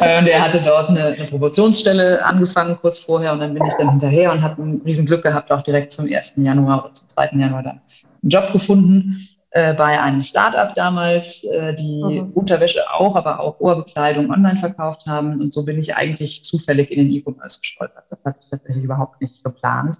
Äh, 0.00 0.18
und 0.20 0.28
er 0.28 0.42
hatte 0.42 0.60
dort 0.60 0.90
eine, 0.90 1.04
eine, 1.06 1.24
Promotionsstelle 1.24 2.24
angefangen 2.24 2.76
kurz 2.80 2.98
vorher 2.98 3.32
und 3.32 3.40
dann 3.40 3.54
bin 3.54 3.64
ich 3.66 3.74
dann 3.74 3.90
hinterher 3.90 4.32
und 4.32 4.42
habe 4.42 4.62
ein 4.62 4.82
Riesenglück 4.84 5.22
gehabt, 5.22 5.50
auch 5.50 5.62
direkt 5.62 5.92
zum 5.92 6.06
1. 6.06 6.34
Januar 6.36 6.84
oder 6.84 6.94
zum 6.94 7.08
2. 7.08 7.30
Januar 7.34 7.62
dann 7.62 7.80
einen 8.22 8.30
Job 8.30 8.52
gefunden 8.52 9.28
äh, 9.50 9.74
bei 9.74 10.00
einem 10.00 10.22
Startup 10.22 10.72
damals, 10.74 11.44
äh, 11.44 11.74
die 11.74 12.02
mhm. 12.02 12.30
Unterwäsche 12.34 12.80
auch, 12.92 13.16
aber 13.16 13.40
auch 13.40 13.58
Ohrbekleidung 13.58 14.30
online 14.30 14.56
verkauft 14.56 15.06
haben. 15.06 15.40
Und 15.40 15.52
so 15.52 15.64
bin 15.64 15.78
ich 15.78 15.96
eigentlich 15.96 16.44
zufällig 16.44 16.90
in 16.90 16.98
den 16.98 17.12
E-Commerce 17.12 17.60
gestolpert. 17.60 18.04
Das 18.10 18.24
hatte 18.24 18.38
ich 18.40 18.48
tatsächlich 18.48 18.84
überhaupt 18.84 19.20
nicht 19.20 19.42
geplant 19.42 19.98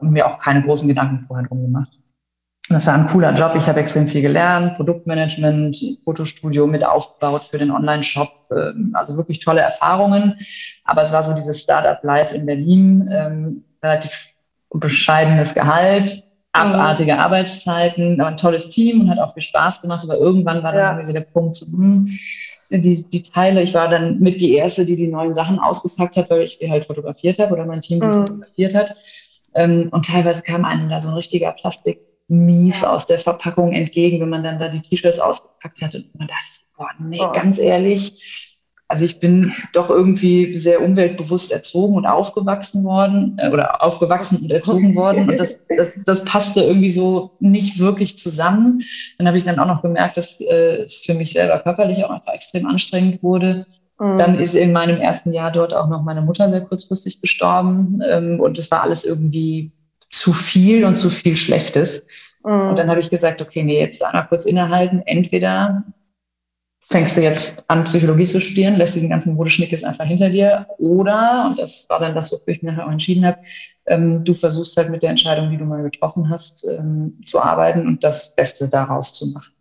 und 0.00 0.12
mir 0.12 0.26
auch 0.26 0.38
keine 0.38 0.62
großen 0.62 0.86
Gedanken 0.86 1.24
vorher 1.26 1.46
drum 1.48 1.62
gemacht. 1.62 1.90
Das 2.68 2.86
war 2.86 2.94
ein 2.94 3.06
cooler 3.06 3.34
Job. 3.34 3.52
Ich 3.56 3.66
habe 3.66 3.80
extrem 3.80 4.06
viel 4.06 4.22
gelernt, 4.22 4.76
Produktmanagement, 4.76 5.76
Fotostudio 6.04 6.66
mit 6.66 6.84
aufgebaut 6.84 7.44
für 7.44 7.58
den 7.58 7.70
Online-Shop. 7.70 8.32
Ähm, 8.50 8.92
also 8.94 9.16
wirklich 9.16 9.40
tolle 9.40 9.60
Erfahrungen. 9.60 10.38
Aber 10.84 11.02
es 11.02 11.12
war 11.12 11.22
so 11.22 11.34
dieses 11.34 11.60
Startup-Life 11.60 12.34
in 12.34 12.46
Berlin, 12.46 13.08
ähm, 13.12 13.64
relativ 13.82 14.28
bescheidenes 14.70 15.54
Gehalt, 15.54 16.24
abartige 16.52 17.14
mhm. 17.14 17.20
Arbeitszeiten, 17.20 18.20
aber 18.20 18.30
ein 18.30 18.36
tolles 18.36 18.68
Team 18.68 19.02
und 19.02 19.10
hat 19.10 19.18
auch 19.18 19.34
viel 19.34 19.42
Spaß 19.42 19.82
gemacht. 19.82 20.02
Aber 20.04 20.16
irgendwann 20.16 20.62
war 20.62 20.72
dann 20.72 20.80
ja. 20.80 20.90
irgendwie 20.90 21.06
so 21.06 21.12
der 21.12 21.20
Punkt, 21.20 21.54
so, 21.54 21.66
hm, 21.66 22.06
die, 22.70 23.04
die 23.10 23.22
Teile, 23.22 23.62
ich 23.62 23.74
war 23.74 23.88
dann 23.88 24.20
mit 24.20 24.40
die 24.40 24.54
Erste, 24.54 24.86
die 24.86 24.96
die 24.96 25.08
neuen 25.08 25.34
Sachen 25.34 25.58
ausgepackt 25.58 26.16
hat, 26.16 26.30
weil 26.30 26.42
ich 26.42 26.58
sie 26.58 26.70
halt 26.70 26.86
fotografiert 26.86 27.38
habe 27.38 27.52
oder 27.52 27.66
mein 27.66 27.80
Team 27.80 28.00
sie 28.00 28.06
mhm. 28.06 28.26
fotografiert 28.26 28.74
hat. 28.74 28.96
Ähm, 29.56 29.88
und 29.90 30.06
teilweise 30.06 30.42
kam 30.42 30.64
einem 30.64 30.88
da 30.88 31.00
so 31.00 31.08
ein 31.08 31.14
richtiger 31.14 31.52
Plastik 31.52 32.00
Mief 32.32 32.82
aus 32.82 33.06
der 33.06 33.18
Verpackung 33.18 33.72
entgegen, 33.72 34.20
wenn 34.20 34.30
man 34.30 34.42
dann 34.42 34.58
da 34.58 34.68
die 34.68 34.80
T-Shirts 34.80 35.18
ausgepackt 35.18 35.82
hat 35.82 35.94
und 35.94 36.18
man 36.18 36.28
dachte, 36.28 36.62
boah, 36.78 36.88
nee, 36.98 37.20
oh. 37.20 37.30
ganz 37.30 37.58
ehrlich, 37.58 38.22
also 38.88 39.04
ich 39.04 39.20
bin 39.20 39.52
doch 39.74 39.90
irgendwie 39.90 40.56
sehr 40.56 40.82
umweltbewusst 40.82 41.52
erzogen 41.52 41.94
und 41.94 42.06
aufgewachsen 42.06 42.84
worden 42.84 43.36
äh, 43.38 43.50
oder 43.50 43.82
aufgewachsen 43.82 44.38
und 44.42 44.50
erzogen 44.50 44.94
worden 44.96 45.28
und 45.28 45.38
das, 45.38 45.60
das, 45.76 45.92
das 46.06 46.24
passte 46.24 46.62
irgendwie 46.62 46.88
so 46.88 47.32
nicht 47.38 47.78
wirklich 47.78 48.16
zusammen. 48.16 48.80
Dann 49.18 49.26
habe 49.26 49.36
ich 49.36 49.44
dann 49.44 49.58
auch 49.58 49.66
noch 49.66 49.82
gemerkt, 49.82 50.16
dass 50.16 50.40
äh, 50.40 50.82
es 50.82 51.02
für 51.04 51.12
mich 51.12 51.32
selber 51.32 51.58
körperlich 51.58 52.02
auch 52.02 52.10
einfach 52.10 52.32
extrem 52.32 52.66
anstrengend 52.66 53.22
wurde. 53.22 53.66
Mhm. 53.98 54.16
Dann 54.16 54.34
ist 54.36 54.54
in 54.54 54.72
meinem 54.72 55.00
ersten 55.02 55.34
Jahr 55.34 55.52
dort 55.52 55.74
auch 55.74 55.88
noch 55.88 56.02
meine 56.02 56.22
Mutter 56.22 56.48
sehr 56.48 56.62
kurzfristig 56.62 57.20
gestorben 57.20 58.00
ähm, 58.08 58.40
und 58.40 58.56
es 58.56 58.70
war 58.70 58.82
alles 58.82 59.04
irgendwie 59.04 59.72
zu 60.12 60.32
viel 60.32 60.84
und 60.84 60.96
zu 60.96 61.10
viel 61.10 61.34
Schlechtes. 61.34 62.06
Mhm. 62.44 62.68
Und 62.68 62.78
dann 62.78 62.88
habe 62.88 63.00
ich 63.00 63.10
gesagt, 63.10 63.40
okay, 63.40 63.62
nee, 63.62 63.80
jetzt 63.80 64.04
einmal 64.04 64.26
kurz 64.28 64.44
innehalten. 64.44 65.02
Entweder 65.06 65.84
fängst 66.90 67.16
du 67.16 67.22
jetzt 67.22 67.68
an, 67.70 67.84
Psychologie 67.84 68.24
zu 68.24 68.40
studieren, 68.40 68.74
lässt 68.74 68.94
diesen 68.94 69.08
ganzen 69.08 69.34
Modeschnickes 69.34 69.84
einfach 69.84 70.04
hinter 70.04 70.30
dir. 70.30 70.66
Oder, 70.78 71.46
und 71.48 71.58
das 71.58 71.88
war 71.88 72.00
dann 72.00 72.14
das, 72.14 72.32
wofür 72.32 72.54
ich 72.54 72.62
mich 72.62 72.72
nachher 72.72 72.86
auch 72.86 72.92
entschieden 72.92 73.24
habe, 73.24 73.38
ähm, 73.86 74.24
du 74.24 74.34
versuchst 74.34 74.76
halt 74.76 74.90
mit 74.90 75.02
der 75.02 75.10
Entscheidung, 75.10 75.50
die 75.50 75.56
du 75.56 75.64
mal 75.64 75.82
getroffen 75.82 76.28
hast, 76.28 76.68
ähm, 76.68 77.20
zu 77.24 77.42
arbeiten 77.42 77.86
und 77.86 78.04
das 78.04 78.34
Beste 78.34 78.68
daraus 78.68 79.12
zu 79.12 79.28
machen. 79.28 79.52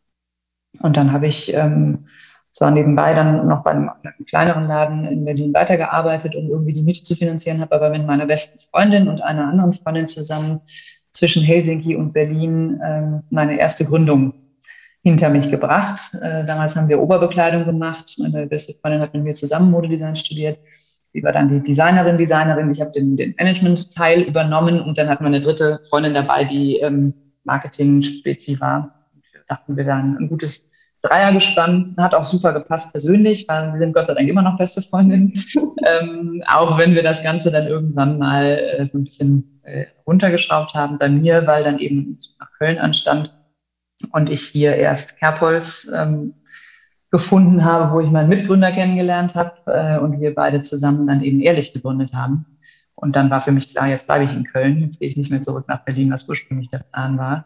Und 0.80 0.98
dann 0.98 1.12
habe 1.12 1.28
ich 1.28 1.54
ähm, 1.54 2.08
zwar 2.50 2.72
nebenbei 2.72 3.14
dann 3.14 3.48
noch 3.48 3.64
bei 3.64 3.72
einem, 3.72 3.90
einem, 3.90 4.26
kleineren 4.26 4.68
Laden 4.68 5.06
in 5.06 5.26
Berlin 5.26 5.54
weitergearbeitet, 5.54 6.36
um 6.36 6.50
irgendwie 6.50 6.74
die 6.74 6.84
Miete 6.84 7.04
zu 7.04 7.16
finanzieren, 7.16 7.62
habe 7.62 7.76
aber 7.76 7.90
mit 7.90 8.06
meiner 8.06 8.26
besten 8.26 8.60
Freundin 8.70 9.08
und 9.08 9.22
einer 9.22 9.48
anderen 9.48 9.74
Freundin 9.74 10.08
zusammen 10.08 10.62
zwischen 11.12 11.44
Helsinki 11.44 11.96
und 11.96 12.13
Berlin 12.13 12.80
äh, 12.82 13.22
meine 13.30 13.60
erste 13.60 13.86
Gründung 13.86 14.34
hinter 15.03 15.30
mich 15.30 15.50
gebracht. 15.50 16.13
Äh, 16.22 16.46
damals 16.46 16.75
haben 16.75 16.88
wir 16.88 17.01
Oberbekleidung 17.01 17.65
gemacht. 17.65 18.15
Meine 18.18 18.48
beste 18.48 18.74
Freundin 18.74 19.01
hat 19.01 19.13
mit 19.13 19.24
mir 19.24 19.34
zusammen 19.34 19.72
Modedesign 19.72 20.15
studiert. 20.15 20.60
sie 21.13 21.24
war 21.24 21.34
dann 21.34 21.50
die 21.50 21.62
Designerin, 21.62 22.18
Designerin. 22.18 22.72
Ich 22.72 22.82
habe 22.82 22.91
den, 22.91 23.18
den 23.18 23.36
Management-Teil 23.38 24.22
übernommen 24.22 24.82
und 24.82 24.98
dann 24.98 25.10
hatten 25.10 25.24
wir 25.24 25.27
eine 25.27 25.39
dritte 25.39 25.82
Freundin 25.89 26.13
dabei, 26.13 26.46
die 26.46 26.77
ähm, 26.77 27.13
Marketing-Spezi 27.44 28.60
war. 28.60 29.08
Und 29.13 29.24
wir 29.34 29.41
dachten, 29.48 29.75
wir 29.75 29.86
wären 29.86 30.18
ein 30.18 30.30
gutes 30.30 30.72
Dreiergespann. 31.01 31.96
Hat 31.98 32.13
auch 32.13 32.24
super 32.24 32.53
gepasst 32.53 32.91
persönlich, 32.91 33.48
weil 33.48 33.74
wir 33.74 33.80
sind 33.80 33.94
Gott 33.94 34.06
sei 34.06 34.13
Dank 34.13 34.30
immer 34.30 34.44
noch 34.44 34.58
beste 34.58 34.84
Freundinnen. 34.84 35.34
ähm, 35.86 36.44
auch 36.48 36.77
wenn 36.77 36.94
wir 36.94 37.03
das 37.03 37.24
Ganze 37.24 37.51
dann 37.51 37.65
irgendwann 37.65 38.20
mal 38.20 38.46
äh, 38.46 38.86
so 38.86 39.00
ein 39.00 39.03
bisschen 39.03 39.50
äh, 39.63 39.86
runtergeschraubt 40.08 40.74
haben 40.74 40.98
bei 40.98 41.10
mir, 41.10 41.48
weil 41.48 41.63
dann 41.63 41.80
eben 41.80 42.20
nach 42.39 42.51
Köln 42.58 42.77
anstand 42.77 43.34
und 44.12 44.30
ich 44.30 44.41
hier 44.41 44.75
erst 44.75 45.18
Kerbholz 45.18 45.91
ähm, 45.96 46.34
gefunden 47.12 47.63
habe, 47.65 47.94
wo 47.94 48.00
ich 48.00 48.10
meinen 48.10 48.30
Mitgründer 48.30 48.72
kennengelernt 48.72 49.36
habe 49.36 49.53
äh, 49.68 50.00
und 50.00 50.20
wir 50.20 50.34
beide 50.34 50.62
zusammen 50.62 51.06
dann 51.08 51.22
eben 51.22 51.41
ehrlich 51.41 51.74
gegründet 51.74 52.13
haben. 52.13 52.46
Und 52.96 53.15
dann 53.15 53.30
war 53.30 53.41
für 53.41 53.51
mich 53.51 53.72
klar, 53.72 53.88
jetzt 53.88 54.06
bleibe 54.06 54.25
ich 54.25 54.34
in 54.34 54.44
Köln, 54.44 54.80
jetzt 54.80 55.00
gehe 55.00 55.10
ich 55.10 55.18
nicht 55.18 55.32
mehr 55.32 55.41
zurück 55.41 55.65
nach 55.68 55.84
Berlin, 55.84 56.12
was 56.12 56.27
ursprünglich 56.27 56.70
der 56.70 56.80
Plan 56.80 57.18
war. 57.18 57.46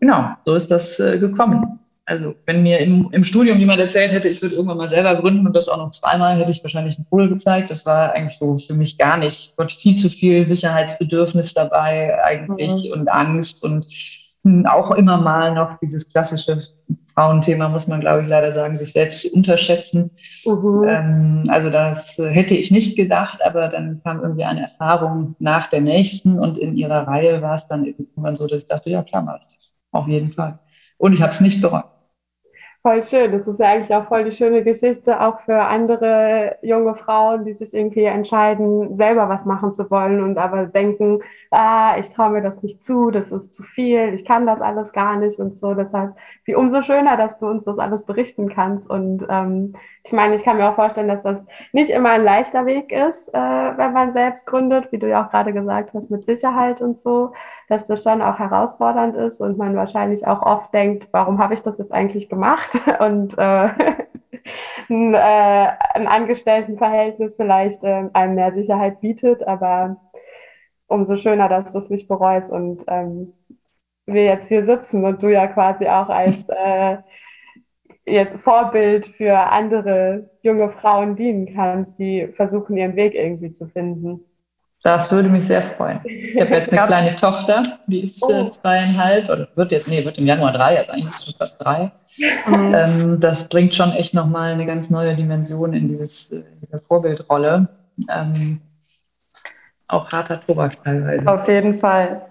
Genau, 0.00 0.30
so 0.44 0.54
ist 0.54 0.70
das 0.70 0.98
äh, 0.98 1.18
gekommen. 1.18 1.78
Also 2.06 2.34
wenn 2.46 2.62
mir 2.62 2.78
im, 2.80 3.08
im 3.12 3.22
Studium 3.22 3.58
jemand 3.58 3.78
erzählt 3.78 4.10
hätte, 4.10 4.28
ich 4.28 4.42
würde 4.42 4.56
irgendwann 4.56 4.78
mal 4.78 4.88
selber 4.88 5.14
gründen 5.16 5.46
und 5.46 5.54
das 5.54 5.68
auch 5.68 5.76
noch 5.76 5.90
zweimal, 5.90 6.36
hätte 6.36 6.50
ich 6.50 6.62
wahrscheinlich 6.64 6.96
einen 6.96 7.06
Pudel 7.06 7.28
gezeigt. 7.28 7.70
Das 7.70 7.86
war 7.86 8.12
eigentlich 8.12 8.38
so 8.38 8.58
für 8.58 8.74
mich 8.74 8.98
gar 8.98 9.16
nicht. 9.16 9.54
Gott, 9.56 9.70
viel 9.72 9.94
zu 9.94 10.08
viel 10.08 10.48
Sicherheitsbedürfnis 10.48 11.54
dabei 11.54 12.22
eigentlich 12.24 12.88
mhm. 12.88 13.00
und 13.00 13.08
Angst 13.08 13.62
und 13.62 13.86
auch 14.66 14.90
immer 14.92 15.18
mal 15.18 15.54
noch 15.54 15.78
dieses 15.80 16.10
klassische 16.10 16.62
Frauenthema, 17.14 17.68
muss 17.68 17.86
man, 17.86 18.00
glaube 18.00 18.22
ich, 18.22 18.28
leider 18.28 18.52
sagen, 18.52 18.76
sich 18.76 18.92
selbst 18.92 19.20
zu 19.20 19.28
unterschätzen. 19.34 20.10
Mhm. 20.46 20.84
Ähm, 20.88 21.44
also 21.48 21.70
das 21.70 22.16
hätte 22.18 22.54
ich 22.54 22.70
nicht 22.70 22.96
gedacht, 22.96 23.44
aber 23.44 23.68
dann 23.68 24.00
kam 24.02 24.22
irgendwie 24.22 24.44
eine 24.44 24.62
Erfahrung 24.62 25.36
nach 25.38 25.68
der 25.68 25.82
nächsten 25.82 26.38
und 26.38 26.56
in 26.56 26.76
ihrer 26.76 27.06
Reihe 27.06 27.42
war 27.42 27.54
es 27.54 27.68
dann 27.68 27.84
irgendwann 27.84 28.34
so, 28.34 28.46
dass 28.46 28.62
ich 28.62 28.68
dachte, 28.68 28.90
ja 28.90 29.02
klar 29.02 29.22
mache 29.22 29.40
ich 29.46 29.54
das, 29.54 29.76
auf 29.92 30.08
jeden 30.08 30.32
Fall. 30.32 30.58
Und 31.00 31.14
ich 31.14 31.22
habe 31.22 31.32
es 31.32 31.40
nicht 31.40 31.62
bereut. 31.62 31.86
Voll 32.82 33.04
schön. 33.04 33.30
Das 33.30 33.46
ist 33.46 33.60
ja 33.60 33.72
eigentlich 33.72 33.94
auch 33.94 34.08
voll 34.08 34.24
die 34.24 34.32
schöne 34.32 34.64
Geschichte, 34.64 35.20
auch 35.20 35.40
für 35.40 35.60
andere 35.60 36.56
junge 36.62 36.94
Frauen, 36.94 37.44
die 37.44 37.52
sich 37.52 37.74
irgendwie 37.74 38.04
entscheiden, 38.04 38.96
selber 38.96 39.28
was 39.28 39.44
machen 39.44 39.74
zu 39.74 39.90
wollen 39.90 40.22
und 40.22 40.38
aber 40.38 40.64
denken, 40.64 41.20
ah, 41.50 41.98
ich 41.98 42.08
traue 42.10 42.30
mir 42.30 42.40
das 42.42 42.62
nicht 42.62 42.82
zu, 42.82 43.10
das 43.10 43.32
ist 43.32 43.52
zu 43.54 43.64
viel, 43.64 44.14
ich 44.14 44.24
kann 44.24 44.46
das 44.46 44.62
alles 44.62 44.92
gar 44.94 45.16
nicht 45.16 45.38
und 45.38 45.56
so. 45.56 45.74
Deshalb, 45.74 46.14
wie 46.44 46.54
umso 46.54 46.82
schöner, 46.82 47.18
dass 47.18 47.38
du 47.38 47.48
uns 47.48 47.64
das 47.64 47.78
alles 47.78 48.06
berichten 48.06 48.48
kannst. 48.48 48.88
Und 48.88 49.26
ähm, 49.28 49.74
ich 50.04 50.12
meine, 50.12 50.34
ich 50.34 50.42
kann 50.42 50.56
mir 50.56 50.70
auch 50.70 50.76
vorstellen, 50.76 51.08
dass 51.08 51.22
das 51.22 51.42
nicht 51.72 51.90
immer 51.90 52.10
ein 52.10 52.24
leichter 52.24 52.64
Weg 52.64 52.92
ist, 52.92 53.28
äh, 53.34 53.38
wenn 53.38 53.92
man 53.92 54.14
selbst 54.14 54.46
gründet, 54.46 54.90
wie 54.90 54.98
du 54.98 55.06
ja 55.06 55.24
auch 55.26 55.30
gerade 55.30 55.52
gesagt 55.52 55.92
hast, 55.92 56.10
mit 56.10 56.24
Sicherheit 56.24 56.80
und 56.80 56.98
so, 56.98 57.32
dass 57.68 57.86
das 57.86 58.02
schon 58.02 58.22
auch 58.22 58.38
herausfordernd 58.38 59.16
ist 59.16 59.40
und 59.42 59.58
man 59.58 59.76
wahrscheinlich 59.76 60.26
auch 60.26 60.40
oft 60.42 60.72
denkt, 60.72 61.08
warum 61.12 61.38
habe 61.38 61.52
ich 61.54 61.62
das 61.62 61.76
jetzt 61.78 61.92
eigentlich 61.92 62.30
gemacht? 62.30 62.69
Und 63.00 63.36
äh, 63.38 63.68
ein, 64.88 65.14
äh, 65.14 65.68
ein 65.94 66.06
Angestelltenverhältnis 66.06 67.36
vielleicht 67.36 67.82
äh, 67.84 68.08
einem 68.12 68.34
mehr 68.34 68.52
Sicherheit 68.52 69.00
bietet, 69.00 69.46
aber 69.46 69.96
umso 70.86 71.16
schöner, 71.16 71.48
dass 71.48 71.72
du 71.72 71.78
es 71.78 71.90
nicht 71.90 72.08
bereust 72.08 72.50
und 72.50 72.82
ähm, 72.88 73.32
wir 74.06 74.24
jetzt 74.24 74.48
hier 74.48 74.64
sitzen 74.64 75.04
und 75.04 75.22
du 75.22 75.28
ja 75.28 75.46
quasi 75.46 75.86
auch 75.86 76.08
als 76.08 76.48
äh, 76.48 76.98
jetzt 78.06 78.40
Vorbild 78.42 79.06
für 79.06 79.36
andere 79.38 80.30
junge 80.42 80.70
Frauen 80.70 81.16
dienen 81.16 81.54
kannst, 81.54 81.98
die 81.98 82.28
versuchen, 82.28 82.76
ihren 82.76 82.96
Weg 82.96 83.14
irgendwie 83.14 83.52
zu 83.52 83.68
finden. 83.68 84.24
Das 84.82 85.12
würde 85.12 85.28
mich 85.28 85.44
sehr 85.44 85.62
freuen. 85.62 86.00
Ich 86.04 86.40
habe 86.40 86.54
jetzt 86.54 86.72
eine 86.72 86.86
kleine 86.86 87.14
Tochter, 87.14 87.62
die 87.86 88.04
ist 88.04 88.22
äh, 88.22 88.26
oh. 88.26 88.48
zweieinhalb 88.48 89.28
oder 89.28 89.48
wird 89.54 89.72
jetzt, 89.72 89.88
nee, 89.88 90.02
wird 90.04 90.16
im 90.16 90.26
Januar 90.26 90.52
drei, 90.52 90.78
also 90.78 90.92
eigentlich 90.92 91.14
schon 91.22 91.34
fast 91.34 91.62
drei. 91.62 91.92
Mhm. 92.46 92.74
Ähm, 92.74 93.20
das 93.20 93.48
bringt 93.48 93.74
schon 93.74 93.92
echt 93.92 94.14
nochmal 94.14 94.52
eine 94.52 94.64
ganz 94.64 94.88
neue 94.88 95.14
Dimension 95.14 95.74
in 95.74 95.88
dieses, 95.88 96.32
äh, 96.32 96.44
diese 96.62 96.78
Vorbildrolle. 96.78 97.68
Ähm, 98.10 98.60
auch 99.88 100.08
harter 100.10 100.40
Tobak 100.40 100.82
teilweise. 100.82 101.26
Auf 101.26 101.46
jeden 101.46 101.78
Fall. 101.78 102.22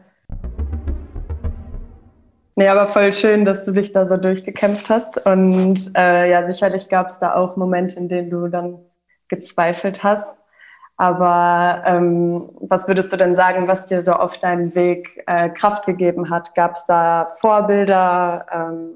Nee, 2.55 2.67
aber 2.67 2.87
voll 2.87 3.13
schön, 3.13 3.45
dass 3.45 3.65
du 3.65 3.71
dich 3.71 3.91
da 3.91 4.05
so 4.05 4.17
durchgekämpft 4.17 4.89
hast. 4.89 5.23
Und 5.25 5.91
äh, 5.95 6.31
ja, 6.31 6.47
sicherlich 6.47 6.89
gab 6.89 7.07
es 7.07 7.19
da 7.19 7.35
auch 7.35 7.55
Momente, 7.57 7.99
in 7.99 8.09
denen 8.09 8.29
du 8.29 8.47
dann 8.47 8.79
gezweifelt 9.27 10.03
hast. 10.03 10.38
Aber 10.99 11.81
ähm, 11.85 12.49
was 12.59 12.87
würdest 12.89 13.13
du 13.13 13.15
denn 13.15 13.33
sagen, 13.33 13.69
was 13.69 13.87
dir 13.87 14.03
so 14.03 14.11
auf 14.11 14.37
deinem 14.37 14.75
Weg 14.75 15.23
äh, 15.27 15.47
Kraft 15.47 15.85
gegeben 15.85 16.29
hat? 16.29 16.53
Gab 16.55 16.73
es 16.73 16.85
da 16.87 17.29
Vorbilder, 17.39 18.45
ähm, 18.51 18.89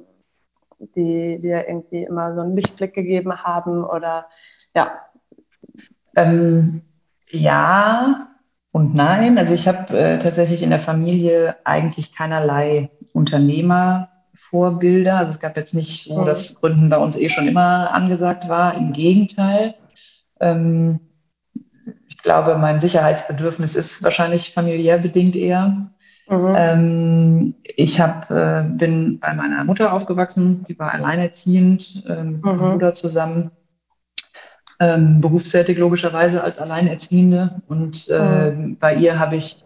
die 0.98 1.40
dir 1.40 1.66
irgendwie 1.66 2.04
immer 2.04 2.36
so 2.36 2.42
einen 2.42 2.56
Lichtblick 2.56 2.94
gegeben 2.94 3.42
haben? 3.42 3.86
Oder 3.86 4.26
ja? 4.76 5.00
Ähm, 6.18 6.82
ja, 7.30 8.28
und 8.74 8.96
nein, 8.96 9.38
also 9.38 9.54
ich 9.54 9.70
habe 9.70 9.98
äh, 9.98 10.20
tatsächlich 10.20 10.62
in 10.62 10.72
der 10.72 10.80
Familie 10.80 11.56
eigentlich 11.64 12.14
keinerlei 12.14 12.90
Unternehmervorbilder. 13.14 15.20
Also 15.20 15.30
es 15.30 15.40
gab 15.40 15.56
jetzt 15.56 15.74
nicht 15.74 16.04
so, 16.04 16.26
dass 16.26 16.60
Gründen 16.60 16.90
bei 16.90 16.98
uns 16.98 17.16
eh 17.16 17.30
schon 17.30 17.48
immer 17.48 17.94
angesagt 17.94 18.50
war. 18.50 18.76
Im 18.76 18.92
Gegenteil. 18.92 19.76
Ähm, 20.42 21.00
glaube, 22.24 22.58
mein 22.58 22.80
Sicherheitsbedürfnis 22.80 23.76
ist 23.76 24.04
wahrscheinlich 24.04 24.54
familiär 24.54 24.98
bedingt 24.98 25.36
eher. 25.36 25.92
Mhm. 26.28 26.54
Ähm, 26.56 27.56
ich 27.64 28.00
hab, 28.00 28.32
äh, 28.32 28.64
bin 28.64 29.20
bei 29.20 29.34
meiner 29.34 29.64
Mutter 29.66 29.94
aufgewachsen, 29.94 30.66
die 30.68 30.80
war 30.80 30.94
alleinerziehend 30.94 32.04
äh, 32.08 32.24
mit 32.24 32.44
meinem 32.44 32.62
mhm. 32.62 32.66
Bruder 32.66 32.94
zusammen 32.94 33.52
ähm, 34.80 35.22
berufstätig 35.22 35.78
logischerweise 35.78 36.44
als 36.44 36.58
Alleinerziehende. 36.58 37.62
Und 37.68 38.08
äh, 38.10 38.52
mhm. 38.52 38.78
bei 38.78 38.96
ihr 38.96 39.20
habe 39.20 39.36
ich 39.36 39.58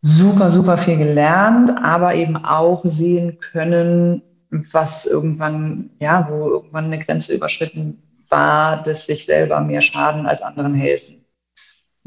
super, 0.00 0.50
super 0.50 0.76
viel 0.76 0.96
gelernt, 0.96 1.70
aber 1.82 2.14
eben 2.14 2.36
auch 2.36 2.82
sehen 2.84 3.38
können, 3.38 4.22
was 4.50 5.06
irgendwann, 5.06 5.90
ja, 6.00 6.26
wo 6.30 6.48
irgendwann 6.48 6.86
eine 6.86 6.98
Grenze 6.98 7.34
überschritten 7.34 8.02
war, 8.28 8.82
dass 8.82 9.06
sich 9.06 9.24
selber 9.24 9.60
mehr 9.60 9.80
schaden 9.80 10.26
als 10.26 10.42
anderen 10.42 10.74
helfen. 10.74 11.19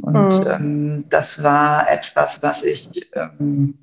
Und 0.03 0.39
mhm. 0.39 0.47
ähm, 0.47 1.05
das 1.09 1.43
war 1.43 1.89
etwas, 1.89 2.43
was 2.43 2.63
ich, 2.63 3.09
ähm, 3.13 3.77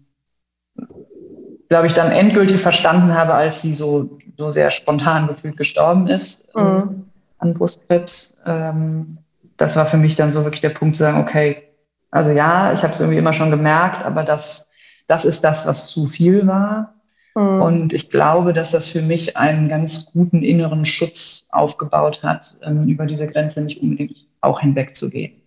glaube 1.69 1.87
ich, 1.87 1.93
dann 1.93 2.13
endgültig 2.13 2.61
verstanden 2.61 3.15
habe, 3.15 3.35
als 3.35 3.63
sie 3.63 3.73
so, 3.73 4.19
so 4.37 4.51
sehr 4.51 4.71
spontan 4.71 5.27
gefühlt 5.27 5.57
gestorben 5.57 6.07
ist. 6.07 6.55
Mhm 6.55 7.07
an 7.41 7.55
Brustkrebs. 7.55 8.41
Ähm, 8.47 9.19
das 9.57 9.77
war 9.77 9.87
für 9.87 9.97
mich 9.97 10.15
dann 10.15 10.31
so 10.31 10.45
wirklich 10.45 10.61
der 10.61 10.71
Punkt 10.71 10.95
zu 10.95 11.03
sagen, 11.03 11.21
okay, 11.21 11.63
also 12.11 12.31
ja, 12.31 12.73
ich 12.73 12.83
habe 12.83 12.93
es 12.93 13.01
irgendwie 13.01 13.19
immer 13.19 13.33
schon 13.33 13.51
gemerkt, 13.51 14.05
aber 14.05 14.23
das, 14.23 14.71
das 15.07 15.25
ist 15.25 15.43
das, 15.43 15.67
was 15.67 15.91
zu 15.91 16.07
viel 16.07 16.47
war. 16.47 16.95
Mhm. 17.35 17.63
Und 17.63 17.93
ich 17.93 18.11
glaube, 18.11 18.53
dass 18.53 18.71
das 18.71 18.87
für 18.87 19.03
mich 19.03 19.37
einen 19.37 19.69
ganz 19.69 20.13
guten 20.13 20.43
inneren 20.43 20.85
Schutz 20.85 21.49
aufgebaut 21.51 22.23
hat, 22.23 22.57
ähm, 22.63 22.83
über 22.85 23.07
diese 23.07 23.27
Grenze 23.27 23.61
nicht 23.61 23.81
unbedingt 23.81 24.17
auch 24.41 24.61
hinwegzugehen. 24.61 25.40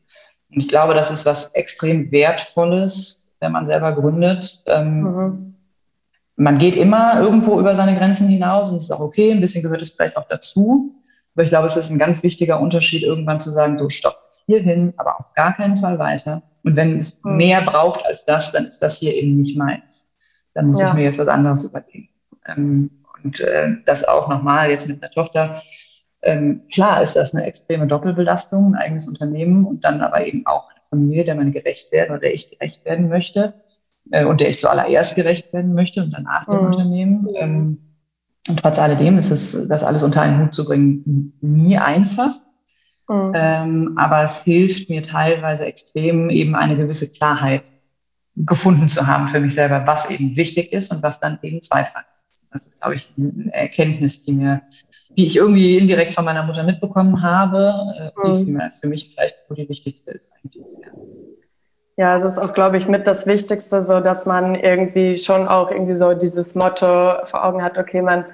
Und 0.54 0.62
ich 0.62 0.68
glaube, 0.68 0.94
das 0.94 1.12
ist 1.12 1.26
was 1.26 1.54
extrem 1.56 2.12
Wertvolles, 2.12 3.34
wenn 3.40 3.52
man 3.52 3.66
selber 3.66 3.94
gründet. 3.94 4.62
Ähm, 4.66 5.02
mhm. 5.02 5.56
Man 6.36 6.58
geht 6.58 6.76
immer 6.76 7.20
irgendwo 7.20 7.60
über 7.60 7.76
seine 7.76 7.96
Grenzen 7.96 8.28
hinaus 8.28 8.70
und 8.70 8.78
es 8.78 8.84
ist 8.84 8.92
auch 8.92 9.00
okay, 9.00 9.32
ein 9.32 9.40
bisschen 9.40 9.64
gehört 9.64 9.82
es 9.82 9.92
vielleicht 9.92 10.18
auch 10.18 10.28
dazu. 10.28 10.96
Aber 11.36 11.44
ich 11.44 11.50
glaube, 11.50 11.66
es 11.66 11.76
ist 11.76 11.90
ein 11.90 11.98
ganz 11.98 12.22
wichtiger 12.22 12.60
Unterschied, 12.60 13.04
irgendwann 13.04 13.40
zu 13.40 13.50
sagen, 13.50 13.78
so 13.78 13.90
stopp 13.90 14.24
es 14.28 14.44
hierhin, 14.46 14.94
aber 14.98 15.20
auf 15.20 15.34
gar 15.34 15.54
keinen 15.56 15.78
Fall 15.78 15.98
weiter. 15.98 16.44
Und 16.64 16.76
wenn 16.76 17.00
es 17.00 17.18
mhm. 17.24 17.38
mehr 17.38 17.62
braucht 17.62 18.06
als 18.06 18.26
das, 18.26 18.52
dann 18.52 18.66
ist 18.66 18.80
das 18.80 18.98
hier 18.98 19.16
eben 19.16 19.38
nicht 19.38 19.58
meins. 19.58 20.08
Dann 20.54 20.68
muss 20.68 20.80
ja. 20.80 20.90
ich 20.90 20.94
mir 20.94 21.04
jetzt 21.04 21.20
was 21.20 21.28
anderes 21.28 21.64
überlegen. 21.64 22.10
Ähm, 22.46 22.92
und 23.24 23.40
äh, 23.40 23.72
das 23.86 24.08
auch 24.08 24.28
nochmal 24.28 24.70
jetzt 24.70 24.88
mit 24.88 25.02
der 25.02 25.12
Tochter. 25.12 25.64
Ähm, 26.24 26.62
klar 26.72 27.01
ist 27.01 27.15
das 27.15 27.34
eine 27.34 27.46
extreme 27.46 27.88
Doppelbelastung, 27.88 28.74
ein 28.74 28.75
eigenes 28.75 29.08
Unternehmen 29.08 29.65
und 29.65 29.84
dann 29.84 30.01
aber 30.01 30.25
eben 30.25 30.46
auch 30.46 30.70
eine 30.70 30.80
Familie, 30.89 31.24
der 31.25 31.36
man 31.36 31.51
gerecht 31.51 31.92
werden 31.92 32.12
oder 32.12 32.22
der 32.22 32.34
ich 32.34 32.50
gerecht 32.50 32.86
werden 32.86 33.10
möchte 33.10 33.53
äh, 34.12 34.25
und 34.25 34.39
der 34.39 34.50
ich 34.50 34.58
zuallererst 34.58 35.15
gerecht 35.15 35.51
werden 35.53 35.74
möchte 35.74 36.01
und 36.01 36.13
danach 36.13 36.46
dem 36.46 36.60
mhm. 36.60 36.65
Unternehmen. 36.65 37.27
Ähm, 37.36 37.77
und 38.48 38.60
trotz 38.60 38.80
alledem 38.80 39.18
ist 39.18 39.32
es, 39.32 39.68
das 39.68 39.84
alles 39.84 40.03
unter 40.03 40.22
einen 40.22 40.42
Hut 40.42 40.53
zu 40.53 40.65
bringen, 40.65 41.34
nie 41.42 41.77
einfach. 41.77 42.36
Mhm. 43.10 43.32
Ähm, 43.36 43.94
aber 43.98 44.24
es 44.24 44.44
hilft 44.44 44.89
mir 44.89 45.01
teilweise 45.01 45.65
extrem, 45.65 46.30
eben 46.30 46.56
eine 46.56 46.77
gewisse 46.77 47.12
Klarheit 47.12 47.70
gefunden 48.36 48.88
zu 48.88 49.06
haben 49.08 49.27
für 49.27 49.39
mich 49.39 49.56
selber, 49.56 49.86
was 49.86 50.10
eben 50.10 50.36
wichtig 50.36 50.72
ist 50.72 50.92
und 50.92 51.03
was 51.03 51.20
dann 51.20 51.38
eben 51.42 51.62
zweitrangig 51.62 52.08
ist. 52.32 52.46
Das 52.51 52.65
ist, 52.65 52.80
glaube 52.80 52.96
ich, 52.96 53.13
eine 53.18 53.53
Erkenntnis, 53.53 54.22
die 54.22 54.34
mir 54.34 54.62
die 55.17 55.27
ich 55.27 55.36
irgendwie 55.36 55.77
indirekt 55.77 56.15
von 56.15 56.25
meiner 56.25 56.43
Mutter 56.43 56.63
mitbekommen 56.63 57.22
habe, 57.22 57.74
äh, 57.98 58.32
die 58.32 58.51
mhm. 58.51 58.62
für 58.82 58.88
mich 58.88 59.13
vielleicht 59.13 59.39
so 59.48 59.53
die 59.53 59.67
wichtigste 59.70 60.12
ist 60.12 60.34
eigentlich. 60.43 60.72
Ja. 60.82 60.91
Ja, 61.96 62.15
es 62.15 62.24
ist 62.24 62.39
auch, 62.39 62.53
glaube 62.53 62.77
ich, 62.77 62.88
mit 62.88 63.05
das 63.05 63.27
Wichtigste, 63.27 63.84
so 63.84 64.00
dass 64.00 64.25
man 64.25 64.55
irgendwie 64.55 65.15
schon 65.17 65.48
auch 65.48 65.70
irgendwie 65.70 65.93
so 65.93 66.13
dieses 66.13 66.55
Motto 66.55 67.25
vor 67.25 67.46
Augen 67.46 67.62
hat, 67.62 67.77
okay, 67.77 68.01
man, 68.01 68.25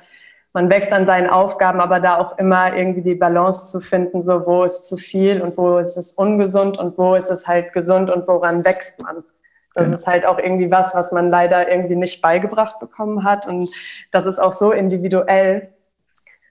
man 0.54 0.70
wächst 0.70 0.94
an 0.94 1.06
seinen 1.06 1.30
Aufgaben, 1.30 1.82
aber 1.82 2.00
da 2.00 2.18
auch 2.20 2.38
immer 2.38 2.76
irgendwie 2.76 3.02
die 3.02 3.16
Balance 3.16 3.70
zu 3.70 3.82
finden, 3.82 4.22
so 4.22 4.46
wo 4.46 4.64
ist 4.64 4.88
zu 4.88 4.96
viel 4.96 5.42
und 5.42 5.58
wo 5.58 5.78
ist 5.78 5.98
es 5.98 6.14
ungesund 6.14 6.78
und 6.78 6.98
wo 6.98 7.16
ist 7.16 7.30
es 7.30 7.48
halt 7.48 7.74
gesund 7.74 8.10
und 8.10 8.28
woran 8.30 8.64
wächst 8.64 8.96
man. 9.04 9.26
Das 9.76 9.86
genau. 9.86 9.98
ist 9.98 10.08
halt 10.08 10.26
auch 10.26 10.40
irgendwie 10.40 10.72
was, 10.72 10.96
was 10.96 11.12
man 11.12 11.30
leider 11.30 11.70
irgendwie 11.70 11.96
nicht 11.96 12.22
beigebracht 12.22 12.80
bekommen 12.80 13.26
hat. 13.26 13.46
Und 13.46 13.70
das 14.12 14.26
ist 14.26 14.40
auch 14.40 14.52
so 14.54 14.72
individuell, 14.72 15.70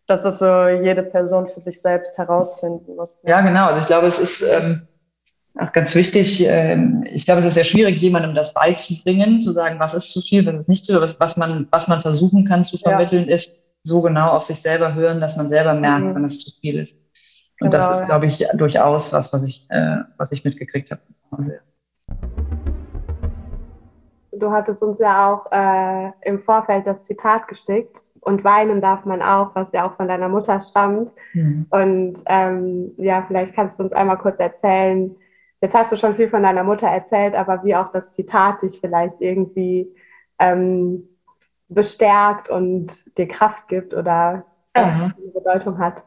dass 0.08 0.24
es 0.24 0.38
so 0.38 0.68
jede 0.68 1.02
Person 1.02 1.46
für 1.46 1.60
sich 1.60 1.80
selbst 1.80 2.16
herausfinden 2.18 2.96
muss. 2.96 3.18
Ja, 3.24 3.42
genau. 3.42 3.66
Also 3.66 3.80
ich 3.80 3.86
glaube, 3.86 4.06
es 4.06 4.18
ist 4.18 4.42
ähm, 4.42 4.82
auch 5.58 5.70
ganz 5.72 5.94
wichtig. 5.94 6.42
Ähm, 6.44 7.04
ich 7.10 7.26
glaube, 7.26 7.40
es 7.40 7.44
ist 7.44 7.54
sehr 7.54 7.64
schwierig, 7.64 8.00
jemandem 8.00 8.34
das 8.34 8.54
beizubringen, 8.54 9.40
zu 9.40 9.52
sagen, 9.52 9.78
was 9.78 9.92
ist 9.92 10.10
zu 10.10 10.22
viel, 10.22 10.46
was 10.46 10.54
ist 10.56 10.68
nicht 10.68 10.86
zu 10.86 10.92
viel. 10.92 11.02
Was, 11.02 11.20
was, 11.20 11.36
man, 11.36 11.68
was 11.70 11.88
man 11.88 12.00
versuchen 12.00 12.46
kann 12.46 12.64
zu 12.64 12.78
vermitteln, 12.78 13.28
ja. 13.28 13.34
ist 13.34 13.52
so 13.82 14.00
genau 14.00 14.30
auf 14.30 14.44
sich 14.44 14.60
selber 14.60 14.94
hören, 14.94 15.20
dass 15.20 15.36
man 15.36 15.48
selber 15.48 15.74
merkt, 15.74 16.06
mhm. 16.06 16.14
wenn 16.14 16.24
es 16.24 16.40
zu 16.40 16.58
viel 16.58 16.78
ist. 16.78 17.02
Und 17.60 17.70
genau, 17.70 17.76
das 17.76 18.00
ist, 18.00 18.06
glaube 18.06 18.26
ich, 18.26 18.44
durchaus 18.54 19.12
was, 19.12 19.32
was 19.32 19.44
ich, 19.44 19.66
äh, 19.68 19.98
was 20.16 20.32
ich 20.32 20.42
mitgekriegt 20.42 20.90
habe. 20.90 21.02
Du 24.38 24.50
hattest 24.50 24.82
uns 24.82 24.98
ja 24.98 25.32
auch 25.32 25.50
äh, 25.50 26.12
im 26.22 26.38
Vorfeld 26.38 26.86
das 26.86 27.04
Zitat 27.04 27.48
geschickt 27.48 28.12
und 28.20 28.44
weinen 28.44 28.80
darf 28.80 29.04
man 29.04 29.22
auch, 29.22 29.54
was 29.54 29.72
ja 29.72 29.86
auch 29.86 29.96
von 29.96 30.08
deiner 30.08 30.28
Mutter 30.28 30.60
stammt. 30.60 31.10
Mhm. 31.34 31.66
Und 31.70 32.18
ähm, 32.26 32.92
ja, 32.96 33.24
vielleicht 33.26 33.54
kannst 33.54 33.78
du 33.78 33.84
uns 33.84 33.92
einmal 33.92 34.18
kurz 34.18 34.38
erzählen, 34.38 35.14
jetzt 35.60 35.74
hast 35.74 35.92
du 35.92 35.96
schon 35.96 36.16
viel 36.16 36.28
von 36.28 36.42
deiner 36.42 36.64
Mutter 36.64 36.86
erzählt, 36.86 37.34
aber 37.34 37.64
wie 37.64 37.74
auch 37.74 37.92
das 37.92 38.12
Zitat 38.12 38.62
dich 38.62 38.80
vielleicht 38.80 39.20
irgendwie 39.20 39.88
ähm, 40.38 41.08
bestärkt 41.68 42.50
und 42.50 43.04
dir 43.18 43.28
Kraft 43.28 43.68
gibt 43.68 43.94
oder 43.94 44.44
eine 44.72 45.14
Bedeutung 45.34 45.78
hat. 45.78 46.04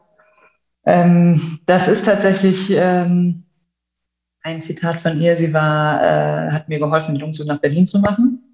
Ähm, 0.84 1.60
das 1.66 1.88
ist 1.88 2.06
tatsächlich 2.06 2.70
ähm, 2.70 3.44
ein 4.42 4.62
Zitat 4.62 5.00
von 5.00 5.20
ihr. 5.20 5.36
Sie 5.36 5.52
war, 5.52 6.02
äh, 6.02 6.50
hat 6.50 6.68
mir 6.68 6.78
geholfen, 6.78 7.14
den 7.14 7.22
Umzug 7.22 7.46
nach 7.46 7.60
Berlin 7.60 7.86
zu 7.86 8.00
machen, 8.00 8.50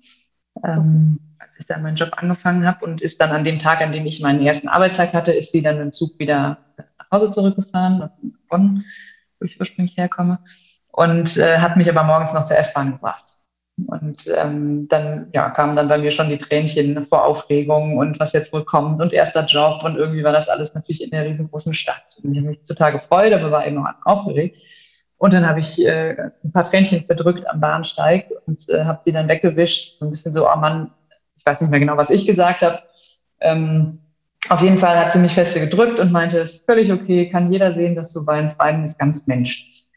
ähm, 0.64 1.18
als 1.38 1.52
ich 1.58 1.66
dann 1.66 1.82
meinen 1.82 1.96
Job 1.96 2.10
angefangen 2.16 2.66
habe 2.66 2.84
und 2.84 3.00
ist 3.00 3.20
dann 3.20 3.30
an 3.30 3.44
dem 3.44 3.58
Tag, 3.58 3.80
an 3.80 3.92
dem 3.92 4.06
ich 4.06 4.20
meinen 4.20 4.44
ersten 4.44 4.68
Arbeitstag 4.68 5.12
hatte, 5.12 5.32
ist 5.32 5.52
sie 5.52 5.62
dann 5.62 5.80
im 5.80 5.92
Zug 5.92 6.18
wieder 6.18 6.58
nach 6.76 7.10
Hause 7.10 7.30
zurückgefahren, 7.30 7.98
nach 7.98 8.10
Bonn, 8.48 8.84
wo 9.38 9.46
ich 9.46 9.58
ursprünglich 9.58 9.96
herkomme, 9.96 10.40
und 10.92 11.36
äh, 11.36 11.58
hat 11.58 11.76
mich 11.76 11.88
aber 11.88 12.02
morgens 12.02 12.34
noch 12.34 12.44
zur 12.44 12.58
S-Bahn 12.58 12.92
gebracht. 12.92 13.34
Und 13.86 14.26
ähm, 14.36 14.88
dann 14.88 15.28
ja, 15.32 15.50
kamen 15.50 15.72
dann 15.72 15.86
bei 15.86 15.98
mir 15.98 16.10
schon 16.10 16.28
die 16.28 16.38
Tränchen 16.38 17.04
vor 17.04 17.24
Aufregung 17.24 17.96
und 17.96 18.18
was 18.18 18.32
jetzt 18.32 18.52
wohl 18.52 18.64
kommt 18.64 19.00
und 19.00 19.12
erster 19.12 19.44
Job 19.44 19.84
und 19.84 19.96
irgendwie 19.96 20.24
war 20.24 20.32
das 20.32 20.48
alles 20.48 20.74
natürlich 20.74 21.04
in 21.04 21.10
der 21.10 21.24
riesengroßen 21.24 21.72
Stadt. 21.74 22.16
Und 22.20 22.32
ich 22.32 22.38
habe 22.38 22.48
mich 22.48 22.64
total 22.64 22.90
gefreut, 22.90 23.32
aber 23.32 23.52
war 23.52 23.64
eben 23.64 23.76
noch 23.76 23.86
aufgeregt. 24.04 24.58
Und 25.18 25.32
dann 25.32 25.46
habe 25.46 25.60
ich 25.60 25.84
äh, 25.84 26.30
ein 26.44 26.52
paar 26.52 26.64
Tränchen 26.64 27.02
verdrückt 27.02 27.46
am 27.48 27.60
Bahnsteig 27.60 28.26
und 28.46 28.68
äh, 28.70 28.84
habe 28.84 29.00
sie 29.04 29.12
dann 29.12 29.28
weggewischt. 29.28 29.98
So 29.98 30.06
ein 30.06 30.10
bisschen 30.10 30.32
so, 30.32 30.48
oh 30.48 30.56
Mann, 30.56 30.92
ich 31.36 31.44
weiß 31.44 31.60
nicht 31.60 31.70
mehr 31.70 31.80
genau, 31.80 31.96
was 31.96 32.10
ich 32.10 32.24
gesagt 32.24 32.62
habe. 32.62 32.80
Ähm, 33.40 33.98
auf 34.48 34.62
jeden 34.62 34.78
Fall 34.78 34.96
hat 34.96 35.12
sie 35.12 35.18
mich 35.18 35.34
feste 35.34 35.60
gedrückt 35.60 35.98
und 35.98 36.12
meinte, 36.12 36.46
völlig 36.46 36.92
okay, 36.92 37.28
kann 37.28 37.52
jeder 37.52 37.72
sehen, 37.72 37.96
dass 37.96 38.12
du 38.12 38.24
weinst. 38.26 38.58
Weinen 38.60 38.84
ist 38.84 38.98
ganz 38.98 39.26
menschlich. 39.26 39.88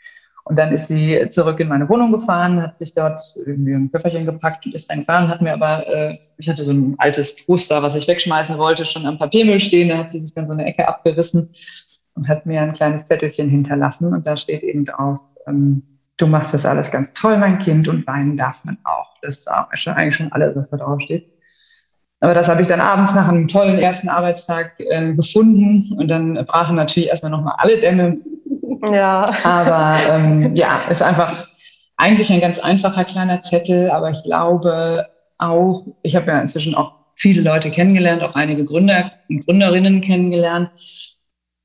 Und 0.43 0.57
dann 0.57 0.73
ist 0.73 0.87
sie 0.87 1.27
zurück 1.29 1.59
in 1.59 1.67
meine 1.67 1.87
Wohnung 1.87 2.11
gefahren, 2.11 2.61
hat 2.61 2.77
sich 2.77 2.95
dort 2.95 3.21
irgendwie 3.45 3.73
ein 3.73 3.91
Köfferchen 3.91 4.25
gepackt 4.25 4.65
und 4.65 4.73
ist 4.73 4.89
dann 4.89 5.01
gefahren, 5.01 5.29
hat 5.29 5.41
mir 5.41 5.53
aber, 5.53 5.87
äh, 5.87 6.17
ich 6.37 6.49
hatte 6.49 6.63
so 6.63 6.73
ein 6.73 6.95
altes 6.97 7.35
Poster, 7.45 7.83
was 7.83 7.95
ich 7.95 8.07
wegschmeißen 8.07 8.57
wollte, 8.57 8.85
schon 8.85 9.05
am 9.05 9.19
Papiermüll 9.19 9.59
stehen, 9.59 9.89
da 9.89 9.99
hat 9.99 10.09
sie 10.09 10.19
sich 10.19 10.33
dann 10.33 10.47
so 10.47 10.53
eine 10.53 10.65
Ecke 10.65 10.87
abgerissen 10.87 11.53
und 12.15 12.27
hat 12.27 12.45
mir 12.45 12.61
ein 12.61 12.73
kleines 12.73 13.05
Zettelchen 13.05 13.49
hinterlassen 13.49 14.13
und 14.13 14.25
da 14.25 14.37
steht 14.37 14.63
eben 14.63 14.85
drauf, 14.85 15.19
ähm, 15.47 15.83
du 16.17 16.27
machst 16.27 16.53
das 16.53 16.65
alles 16.65 16.91
ganz 16.91 17.13
toll, 17.13 17.37
mein 17.37 17.59
Kind, 17.59 17.87
und 17.87 18.05
weinen 18.05 18.37
darf 18.37 18.63
man 18.63 18.77
auch. 18.83 19.15
Das 19.21 19.39
ist 19.39 19.47
eigentlich 19.47 20.15
schon 20.15 20.31
alles, 20.31 20.55
was 20.55 20.69
da 20.69 20.77
drauf 20.77 21.01
steht. 21.01 21.31
Aber 22.19 22.35
das 22.35 22.47
habe 22.47 22.61
ich 22.61 22.67
dann 22.67 22.79
abends 22.81 23.15
nach 23.15 23.27
einem 23.27 23.47
tollen 23.47 23.79
ersten 23.79 24.07
Arbeitstag 24.07 24.79
äh, 24.79 25.13
gefunden 25.13 25.97
und 25.97 26.09
dann 26.09 26.35
brachen 26.45 26.75
natürlich 26.75 27.09
erstmal 27.09 27.31
nochmal 27.31 27.55
alle 27.57 27.79
Dämme. 27.79 28.17
Ja. 28.91 29.25
Aber 29.43 29.99
ähm, 30.07 30.55
ja, 30.55 30.81
ist 30.89 31.01
einfach 31.01 31.47
eigentlich 31.97 32.31
ein 32.31 32.41
ganz 32.41 32.59
einfacher 32.59 33.05
kleiner 33.05 33.39
Zettel, 33.39 33.89
aber 33.89 34.11
ich 34.11 34.21
glaube 34.23 35.07
auch, 35.39 35.85
ich 36.03 36.15
habe 36.15 36.31
ja 36.31 36.39
inzwischen 36.39 36.75
auch 36.75 36.93
viele 37.15 37.41
Leute 37.41 37.71
kennengelernt, 37.71 38.23
auch 38.23 38.35
einige 38.35 38.65
Gründer 38.65 39.11
und 39.29 39.45
Gründerinnen 39.45 40.01
kennengelernt. 40.01 40.69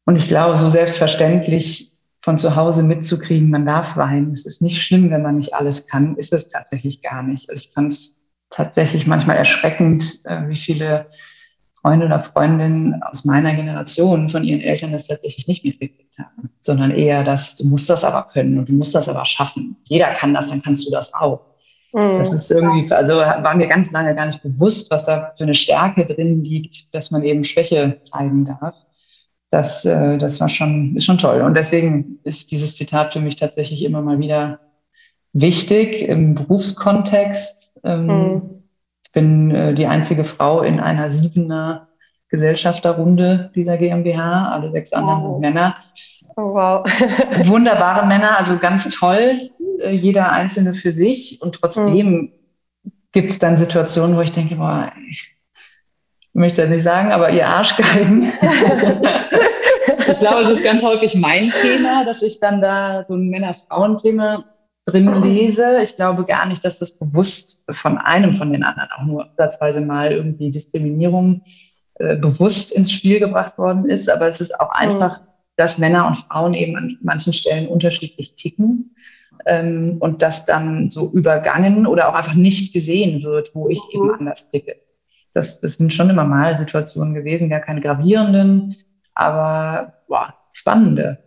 Und 0.06 0.16
ich 0.16 0.28
glaube, 0.28 0.56
so 0.56 0.68
selbstverständlich 0.68 1.92
von 2.18 2.38
zu 2.38 2.56
Hause 2.56 2.82
mitzukriegen, 2.82 3.50
man 3.50 3.66
darf 3.66 3.96
weinen. 3.96 4.32
Es 4.32 4.46
ist 4.46 4.62
nicht 4.62 4.82
schlimm, 4.82 5.10
wenn 5.10 5.22
man 5.22 5.36
nicht 5.36 5.54
alles 5.54 5.86
kann, 5.86 6.16
ist 6.16 6.32
es 6.32 6.48
tatsächlich 6.48 7.02
gar 7.02 7.22
nicht. 7.22 7.50
Also 7.50 7.62
ich 7.64 7.72
fand 7.72 7.92
es 7.92 8.16
tatsächlich 8.50 9.06
manchmal 9.06 9.36
erschreckend, 9.36 10.20
äh, 10.24 10.48
wie 10.48 10.56
viele 10.56 11.06
Freunde 11.80 12.06
oder 12.06 12.18
Freundinnen 12.18 13.00
aus 13.02 13.24
meiner 13.24 13.54
Generation 13.54 14.28
von 14.28 14.42
ihren 14.42 14.60
Eltern 14.60 14.92
das 14.92 15.06
tatsächlich 15.06 15.46
nicht 15.46 15.64
mitgekriegt 15.64 16.18
haben, 16.18 16.50
sondern 16.60 16.90
eher 16.90 17.22
das, 17.22 17.54
du 17.54 17.66
musst 17.66 17.88
das 17.90 18.02
aber 18.02 18.24
können 18.24 18.58
und 18.58 18.68
du 18.68 18.72
musst 18.72 18.94
das 18.94 19.08
aber 19.08 19.24
schaffen. 19.24 19.76
Jeder 19.84 20.12
kann 20.12 20.34
das, 20.34 20.50
dann 20.50 20.62
kannst 20.62 20.86
du 20.86 20.90
das 20.90 21.12
auch. 21.14 21.40
Mhm. 21.92 22.18
Das 22.18 22.32
ist 22.32 22.50
irgendwie, 22.50 22.90
also 22.92 23.14
war 23.14 23.54
mir 23.54 23.68
ganz 23.68 23.92
lange 23.92 24.14
gar 24.14 24.26
nicht 24.26 24.42
bewusst, 24.42 24.90
was 24.90 25.04
da 25.04 25.32
für 25.36 25.44
eine 25.44 25.54
Stärke 25.54 26.06
drin 26.06 26.42
liegt, 26.42 26.92
dass 26.94 27.10
man 27.10 27.22
eben 27.22 27.44
Schwäche 27.44 27.98
zeigen 28.02 28.44
darf. 28.44 28.74
Das, 29.56 29.86
äh, 29.86 30.18
das 30.18 30.38
war 30.38 30.50
schon, 30.50 30.94
ist 30.96 31.06
schon 31.06 31.16
toll. 31.16 31.40
Und 31.40 31.54
deswegen 31.54 32.18
ist 32.24 32.50
dieses 32.50 32.76
Zitat 32.76 33.14
für 33.14 33.20
mich 33.20 33.36
tatsächlich 33.36 33.82
immer 33.84 34.02
mal 34.02 34.18
wieder 34.18 34.60
wichtig 35.32 36.02
im 36.02 36.34
Berufskontext, 36.34 37.72
ähm, 37.82 38.06
mhm. 38.06 38.42
Ich 39.04 39.12
bin 39.12 39.50
äh, 39.50 39.72
die 39.72 39.86
einzige 39.86 40.24
Frau 40.24 40.60
in 40.60 40.78
einer 40.78 41.08
siebener 41.08 41.88
Gesellschafterrunde 42.28 43.50
dieser 43.54 43.78
GmbH. 43.78 44.50
Alle 44.50 44.70
sechs 44.72 44.92
anderen 44.92 45.22
wow. 45.22 45.32
sind 45.32 45.40
Männer. 45.40 45.76
Oh, 46.36 46.52
wow. 46.52 46.86
Wunderbare 47.46 48.06
Männer, 48.06 48.36
also 48.36 48.58
ganz 48.58 48.86
toll. 48.94 49.52
Äh, 49.80 49.92
jeder 49.92 50.32
Einzelne 50.32 50.74
für 50.74 50.90
sich. 50.90 51.40
Und 51.40 51.54
trotzdem 51.54 52.10
mhm. 52.10 52.32
gibt 53.12 53.30
es 53.30 53.38
dann 53.38 53.56
Situationen, 53.56 54.18
wo 54.18 54.20
ich 54.20 54.32
denke, 54.32 54.56
boah, 54.56 54.92
ich 55.08 55.35
möchte 56.36 56.62
das 56.62 56.70
nicht 56.70 56.82
sagen, 56.82 57.12
aber 57.12 57.30
ihr 57.30 57.46
Arschgeigen. 57.46 58.22
ich 60.08 60.18
glaube, 60.18 60.42
es 60.42 60.50
ist 60.50 60.64
ganz 60.64 60.82
häufig 60.82 61.14
mein 61.14 61.50
Thema, 61.62 62.04
dass 62.04 62.22
ich 62.22 62.40
dann 62.40 62.60
da 62.60 63.04
so 63.08 63.14
ein 63.14 63.28
Männer-Frauen-Thema 63.28 64.44
drin 64.84 65.22
lese. 65.22 65.80
Ich 65.82 65.96
glaube 65.96 66.24
gar 66.24 66.46
nicht, 66.46 66.64
dass 66.64 66.78
das 66.78 66.98
bewusst 66.98 67.64
von 67.70 67.98
einem 67.98 68.34
von 68.34 68.52
den 68.52 68.62
anderen 68.62 68.90
auch 68.96 69.04
nur 69.04 69.28
satzweise 69.36 69.80
mal 69.80 70.12
irgendwie 70.12 70.50
Diskriminierung 70.50 71.42
äh, 71.94 72.16
bewusst 72.16 72.72
ins 72.72 72.92
Spiel 72.92 73.18
gebracht 73.18 73.56
worden 73.56 73.86
ist. 73.86 74.10
Aber 74.10 74.28
es 74.28 74.40
ist 74.40 74.60
auch 74.60 74.70
einfach, 74.70 75.20
dass 75.56 75.78
Männer 75.78 76.06
und 76.06 76.16
Frauen 76.16 76.54
eben 76.54 76.76
an 76.76 76.98
manchen 77.00 77.32
Stellen 77.32 77.66
unterschiedlich 77.66 78.34
ticken. 78.34 78.94
Ähm, 79.44 79.96
und 80.00 80.22
das 80.22 80.44
dann 80.44 80.90
so 80.90 81.10
übergangen 81.12 81.86
oder 81.86 82.08
auch 82.08 82.14
einfach 82.14 82.34
nicht 82.34 82.72
gesehen 82.72 83.22
wird, 83.22 83.54
wo 83.54 83.68
ich 83.68 83.80
eben 83.92 84.08
mhm. 84.08 84.14
anders 84.18 84.50
ticke. 84.50 84.76
Das, 85.36 85.60
das 85.60 85.74
sind 85.74 85.92
schon 85.92 86.10
immer 86.10 86.24
mal 86.24 86.58
Situationen 86.58 87.14
gewesen, 87.14 87.50
gar 87.50 87.60
keine 87.60 87.80
gravierenden, 87.80 88.76
aber 89.14 89.92
boah, 90.08 90.34
spannende 90.52 91.18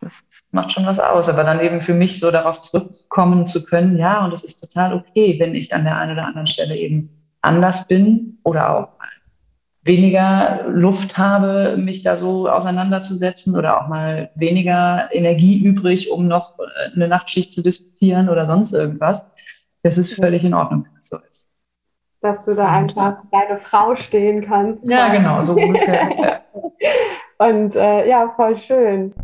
das 0.00 0.24
macht 0.52 0.72
schon 0.72 0.86
was 0.86 0.98
aus. 0.98 1.28
Aber 1.28 1.44
dann 1.44 1.60
eben 1.60 1.80
für 1.80 1.94
mich 1.94 2.18
so 2.18 2.30
darauf 2.30 2.60
zurückkommen 2.60 3.46
zu 3.46 3.64
können, 3.64 3.98
ja, 3.98 4.24
und 4.24 4.32
es 4.32 4.42
ist 4.42 4.60
total 4.60 4.94
okay, 4.94 5.36
wenn 5.38 5.54
ich 5.54 5.74
an 5.74 5.84
der 5.84 5.98
einen 5.98 6.12
oder 6.12 6.26
anderen 6.26 6.46
Stelle 6.46 6.76
eben 6.76 7.10
anders 7.42 7.86
bin 7.86 8.38
oder 8.42 8.70
auch 8.70 8.88
weniger 9.82 10.66
Luft 10.68 11.16
habe, 11.16 11.76
mich 11.78 12.02
da 12.02 12.14
so 12.14 12.48
auseinanderzusetzen 12.48 13.56
oder 13.56 13.80
auch 13.80 13.88
mal 13.88 14.30
weniger 14.34 15.08
Energie 15.10 15.62
übrig, 15.64 16.10
um 16.10 16.28
noch 16.28 16.58
äh, 16.58 16.94
eine 16.94 17.08
Nachtschicht 17.08 17.52
zu 17.52 17.62
diskutieren 17.62 18.28
oder 18.28 18.46
sonst 18.46 18.74
irgendwas. 18.74 19.30
Das 19.82 19.96
ist 19.96 20.12
völlig 20.12 20.44
in 20.44 20.52
Ordnung, 20.52 20.84
wenn 20.84 20.98
es 20.98 21.08
so 21.08 21.16
ist. 21.26 21.39
Dass 22.20 22.44
du 22.44 22.54
da 22.54 22.68
einfach 22.70 23.18
deine 23.30 23.58
Frau 23.58 23.96
stehen 23.96 24.42
kannst. 24.42 24.84
Ja, 24.84 25.08
genau, 25.08 25.42
so 25.42 25.54
ungefähr. 25.54 26.42
Und 27.38 27.74
äh, 27.74 28.06
ja, 28.06 28.28
voll 28.36 28.56
schön. 28.56 29.14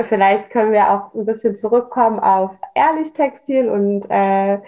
Vielleicht 0.00 0.50
können 0.50 0.72
wir 0.72 0.90
auch 0.90 1.14
ein 1.14 1.24
bisschen 1.24 1.54
zurückkommen 1.54 2.18
auf 2.18 2.58
Ehrlich 2.74 3.12
Textil 3.12 3.68
und 3.68 4.10
äh, 4.10 4.58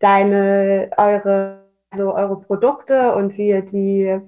deine, 0.00 0.90
eure, 0.96 1.62
also 1.92 2.12
eure 2.12 2.40
Produkte 2.40 3.14
und 3.14 3.36
wie 3.38 3.50
ihr 3.50 3.62
die 3.62 4.20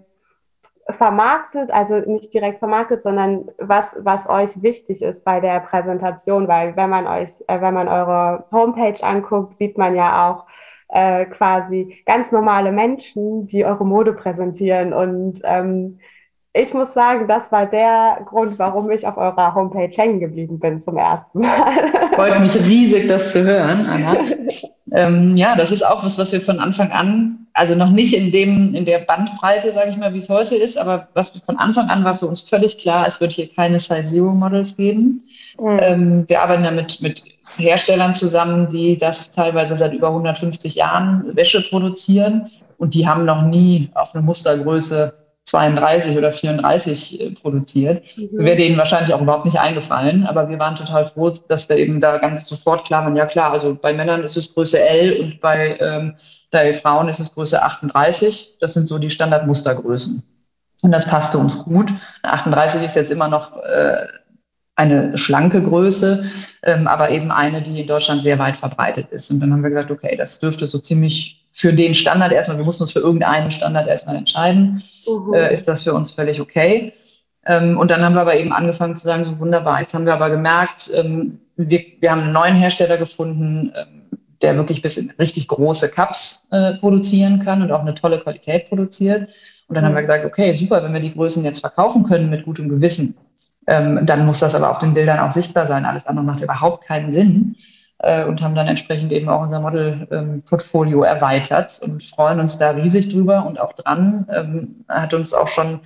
vermarktet, 0.91 1.73
also 1.73 1.97
nicht 1.97 2.33
direkt 2.33 2.59
vermarktet, 2.61 3.03
sondern 3.03 3.51
was, 3.59 3.99
was 4.03 4.29
euch 4.29 4.63
wichtig 4.63 5.03
ist 5.03 5.25
bei 5.25 5.41
der 5.41 5.61
Präsentation, 5.61 6.47
weil 6.47 6.77
wenn 6.77 6.91
man 6.91 7.07
euch, 7.07 7.33
äh, 7.49 7.61
wenn 7.61 7.75
man 7.75 7.89
eure 7.89 8.45
Homepage 8.53 9.03
anguckt, 9.03 9.57
sieht 9.57 9.77
man 9.79 9.97
ja 9.97 10.31
auch 10.31 10.45
äh, 10.89 11.25
quasi 11.27 11.97
ganz 12.07 12.33
normale 12.33 12.73
Menschen, 12.73 13.47
die 13.47 13.65
eure 13.65 13.85
Mode 13.85 14.13
präsentieren 14.13 14.93
und 14.93 15.41
ähm, 15.45 15.99
ich 16.57 16.73
muss 16.73 16.95
sagen, 16.95 17.27
das 17.27 17.51
war 17.51 17.67
der 17.67 18.21
Grund, 18.27 18.61
warum 18.61 18.89
ich 18.93 19.05
auf 19.09 19.17
eurer 19.17 19.57
Homepage 19.57 19.91
hängen 19.93 20.21
geblieben 20.21 20.61
bin 20.61 20.81
zum 20.81 20.97
ersten 20.97 21.41
Mal. 21.41 21.91
Freut 22.15 22.39
mich 22.41 22.55
riesig, 22.55 23.09
das 23.09 23.33
zu 23.33 23.43
hören, 23.43 23.85
Anna. 23.91 24.19
ähm, 24.93 25.37
ja, 25.37 25.57
das 25.57 25.73
ist 25.73 25.85
auch 25.85 26.05
was, 26.05 26.17
was 26.17 26.31
wir 26.31 26.41
von 26.41 26.61
Anfang 26.61 26.93
an, 26.93 27.49
also 27.55 27.75
noch 27.75 27.91
nicht 27.91 28.15
in 28.15 28.31
dem, 28.31 28.73
in 28.73 28.85
der 28.85 29.01
Bandbreite, 29.01 29.73
sage 29.73 29.91
ich 29.91 29.97
mal, 29.97 30.15
wie 30.15 30.19
es 30.19 30.29
heute 30.29 30.55
ist, 30.55 30.79
aber 30.79 31.09
was 31.15 31.31
von 31.31 31.59
Anfang 31.59 31.89
an 31.89 32.05
war 32.05 32.15
für 32.15 32.29
uns 32.29 32.41
völlig 32.41 32.79
klar, 32.79 33.05
es 33.05 33.21
wird 33.21 33.33
hier 33.33 33.49
keine 33.53 33.81
Size 33.81 34.03
Zero 34.03 34.31
Models 34.31 34.77
geben. 34.77 35.23
Mhm. 35.59 35.79
Ähm, 35.81 36.25
wir 36.29 36.41
arbeiten 36.41 36.63
ja 36.63 36.71
mit, 36.71 37.03
mit 37.03 37.25
Herstellern 37.57 38.15
zusammen, 38.15 38.69
die 38.69 38.97
das 38.97 39.31
teilweise 39.31 39.77
seit 39.77 39.93
über 39.93 40.09
150 40.09 40.75
Jahren 40.75 41.37
Wäsche 41.37 41.63
produzieren 41.63 42.51
und 42.79 42.95
die 42.95 43.07
haben 43.07 43.25
noch 43.25 43.43
nie 43.43 43.91
auf 43.95 44.15
eine 44.15 44.23
Mustergröße 44.23 45.15
32 45.45 46.17
oder 46.17 46.33
34 46.33 47.21
äh, 47.21 47.31
produziert. 47.33 48.03
Mhm. 48.17 48.45
Wäre 48.45 48.57
denen 48.57 48.79
wahrscheinlich 48.79 49.13
auch 49.13 49.21
überhaupt 49.21 49.45
nicht 49.45 49.59
eingefallen, 49.59 50.27
aber 50.27 50.49
wir 50.49 50.59
waren 50.61 50.75
total 50.75 51.05
froh, 51.05 51.31
dass 51.49 51.69
wir 51.69 51.77
eben 51.77 52.01
da 52.01 52.19
ganz 52.19 52.49
sofort 52.49 52.87
klar 52.87 53.05
waren, 53.05 53.17
ja 53.17 53.27
klar, 53.27 53.53
also 53.53 53.75
bei 53.75 53.93
Männern 53.93 54.23
ist 54.23 54.37
es 54.37 54.53
Größe 54.55 54.81
L 54.81 55.21
und 55.21 55.41
bei, 55.41 55.79
ähm, 55.81 56.17
bei 56.51 56.73
Frauen 56.73 57.09
ist 57.09 57.21
es 57.21 57.35
Größe 57.35 57.63
38. 57.63 58.57
Das 58.61 58.73
sind 58.73 58.89
so 58.89 58.99
die 58.99 59.11
Standardmustergrößen. 59.11 60.25
Und 60.83 60.93
das 60.93 61.07
passte 61.07 61.39
uns 61.39 61.59
gut. 61.59 61.91
38 62.23 62.83
ist 62.83 62.97
jetzt 62.97 63.11
immer 63.11 63.29
noch 63.29 63.57
äh, 63.63 64.07
eine 64.77 65.17
schlanke 65.17 65.63
Größe, 65.63 66.25
ähm, 66.65 66.87
aber 66.87 67.11
eben 67.11 67.31
eine, 67.31 67.63
die 67.63 67.81
in 67.81 67.87
Deutschland 67.87 68.23
sehr 68.23 68.39
weit 68.39 68.57
verbreitet 68.57 69.09
ist. 69.11 69.31
Und 69.31 69.41
dann 69.41 69.53
haben 69.53 69.63
wir 69.63 69.71
gesagt, 69.71 69.91
okay, 69.91 70.17
das 70.17 70.41
dürfte 70.41 70.67
so 70.67 70.79
ziemlich 70.79 71.45
für 71.53 71.73
den 71.73 71.95
Standard 71.95 72.33
erstmal, 72.33 72.59
wir 72.59 72.65
mussten 72.65 72.83
uns 72.83 72.93
für 72.93 72.99
irgendeinen 72.99 73.51
Standard 73.51 73.87
erstmal 73.87 74.17
entscheiden, 74.17 74.83
mhm. 75.07 75.35
äh, 75.35 75.55
ist 75.55 75.69
das 75.69 75.85
für 75.85 75.95
uns 75.95 76.11
völlig 76.11 76.41
okay. 76.41 76.93
Ähm, 77.47 77.79
und 77.79 77.91
dann 77.91 78.03
haben 78.03 78.15
wir 78.15 78.23
aber 78.23 78.37
eben 78.37 78.53
angefangen 78.53 78.97
zu 78.97 79.07
sagen, 79.07 79.25
so 79.25 79.39
wunderbar, 79.39 79.81
jetzt 79.81 79.95
haben 79.95 80.07
wir 80.07 80.15
aber 80.15 80.31
gemerkt, 80.31 80.91
ähm, 80.93 81.39
wir, 81.57 81.85
wir 82.01 82.11
haben 82.11 82.23
einen 82.23 82.33
neuen 82.33 82.57
Hersteller 82.57 82.97
gefunden, 82.97 83.73
ähm, 83.77 84.19
der 84.43 84.57
wirklich 84.57 84.83
bis 84.83 84.97
in 84.97 85.13
richtig 85.13 85.47
große 85.47 85.91
Cups 85.91 86.49
äh, 86.51 86.75
produzieren 86.75 87.39
kann 87.39 87.63
und 87.63 87.71
auch 87.71 87.81
eine 87.81 87.95
tolle 87.95 88.19
Qualität 88.19 88.69
produziert. 88.69 89.29
Und 89.69 89.77
dann 89.77 89.85
haben 89.85 89.93
wir 89.93 90.01
mhm. 90.01 90.05
gesagt, 90.05 90.25
okay, 90.25 90.53
super, 90.55 90.83
wenn 90.83 90.93
wir 90.93 91.01
die 91.01 91.15
Größen 91.15 91.45
jetzt 91.45 91.61
verkaufen 91.61 92.03
können 92.03 92.31
mit 92.31 92.45
gutem 92.45 92.69
Gewissen, 92.69 93.17
ähm, 93.67 94.01
dann 94.05 94.27
muss 94.27 94.41
das 94.41 94.55
aber 94.55 94.71
auf 94.71 94.79
den 94.79 94.95
Bildern 94.95 95.21
auch 95.21 95.31
sichtbar 95.31 95.67
sein. 95.67 95.85
Alles 95.85 96.07
andere 96.07 96.25
macht 96.25 96.43
überhaupt 96.43 96.87
keinen 96.87 97.13
Sinn 97.13 97.57
äh, 97.99 98.25
und 98.25 98.43
haben 98.43 98.55
dann 98.55 98.67
entsprechend 98.67 99.13
eben 99.13 99.29
auch 99.29 99.43
unser 99.43 99.61
Model-Portfolio 99.61 101.05
ähm, 101.05 101.11
erweitert 101.11 101.81
und 101.83 102.03
freuen 102.03 102.41
uns 102.41 102.59
da 102.59 102.71
riesig 102.71 103.11
drüber 103.11 103.47
und 103.47 103.61
auch 103.61 103.73
dran. 103.73 104.27
Ähm, 104.33 104.85
hat 104.89 105.15
uns 105.15 105.33
auch 105.33 105.49
schon 105.49 105.81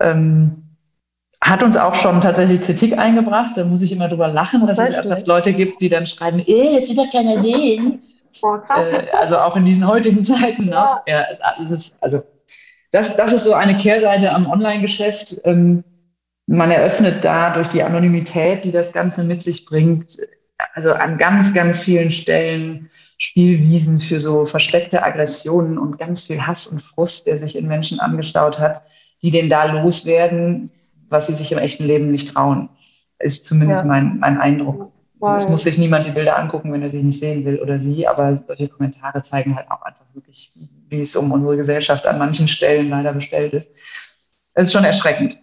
ähm, 0.00 0.64
hat 1.40 1.62
uns 1.62 1.76
auch 1.76 1.94
schon 1.94 2.20
tatsächlich 2.20 2.62
Kritik 2.62 2.98
eingebracht. 2.98 3.52
Da 3.56 3.64
muss 3.64 3.82
ich 3.82 3.92
immer 3.92 4.08
drüber 4.08 4.28
lachen, 4.28 4.66
dass 4.66 4.78
es 4.78 4.98
öfters 4.98 5.26
Leute 5.26 5.52
gibt, 5.52 5.80
die 5.80 5.88
dann 5.88 6.06
schreiben, 6.06 6.40
eh, 6.40 6.74
jetzt 6.74 6.96
doch 6.96 7.10
keiner 7.10 7.42
sehen. 7.42 8.02
Krass. 8.40 8.92
Äh, 8.92 9.06
also 9.16 9.38
auch 9.38 9.56
in 9.56 9.64
diesen 9.64 9.86
heutigen 9.86 10.24
Zeiten. 10.24 10.66
Ne? 10.66 10.72
Ja. 10.72 11.02
ja 11.06 11.24
es, 11.62 11.70
ist, 11.70 11.96
also 12.02 12.22
das, 12.90 13.16
das 13.16 13.32
ist 13.32 13.44
so 13.44 13.54
eine 13.54 13.76
Kehrseite 13.76 14.34
am 14.34 14.50
Online-Geschäft. 14.50 15.40
Ähm, 15.44 15.84
man 16.48 16.70
eröffnet 16.70 17.24
da 17.24 17.50
durch 17.50 17.68
die 17.68 17.82
Anonymität, 17.82 18.64
die 18.64 18.70
das 18.70 18.92
Ganze 18.92 19.22
mit 19.22 19.42
sich 19.42 19.66
bringt, 19.66 20.16
also 20.74 20.92
an 20.94 21.18
ganz, 21.18 21.52
ganz 21.52 21.78
vielen 21.78 22.10
Stellen 22.10 22.88
Spielwiesen 23.18 23.98
für 23.98 24.18
so 24.18 24.44
versteckte 24.44 25.02
Aggressionen 25.02 25.76
und 25.76 25.98
ganz 25.98 26.22
viel 26.22 26.46
Hass 26.46 26.66
und 26.66 26.80
Frust, 26.80 27.26
der 27.26 27.36
sich 27.36 27.56
in 27.56 27.68
Menschen 27.68 28.00
angestaut 28.00 28.58
hat, 28.58 28.80
die 29.22 29.30
den 29.30 29.48
da 29.48 29.64
loswerden, 29.64 30.70
was 31.10 31.26
sie 31.26 31.34
sich 31.34 31.52
im 31.52 31.58
echten 31.58 31.84
Leben 31.84 32.10
nicht 32.10 32.32
trauen. 32.32 32.70
Ist 33.18 33.44
zumindest 33.44 33.82
ja. 33.82 33.88
mein, 33.88 34.18
mein 34.18 34.40
Eindruck. 34.40 34.92
Wow. 35.18 35.34
Es 35.34 35.48
muss 35.48 35.64
sich 35.64 35.76
niemand 35.76 36.06
die 36.06 36.12
Bilder 36.12 36.38
angucken, 36.38 36.72
wenn 36.72 36.80
er 36.80 36.90
sie 36.90 37.02
nicht 37.02 37.18
sehen 37.18 37.44
will 37.44 37.58
oder 37.58 37.78
sie, 37.78 38.06
aber 38.06 38.42
solche 38.46 38.68
Kommentare 38.68 39.20
zeigen 39.20 39.54
halt 39.56 39.70
auch 39.70 39.82
einfach 39.82 40.06
wirklich, 40.14 40.52
wie 40.88 41.00
es 41.00 41.14
um 41.16 41.32
unsere 41.32 41.56
Gesellschaft 41.56 42.06
an 42.06 42.18
manchen 42.18 42.48
Stellen 42.48 42.88
leider 42.88 43.12
bestellt 43.12 43.52
ist. 43.52 43.74
Es 44.54 44.68
ist 44.68 44.72
schon 44.72 44.84
erschreckend. 44.84 45.38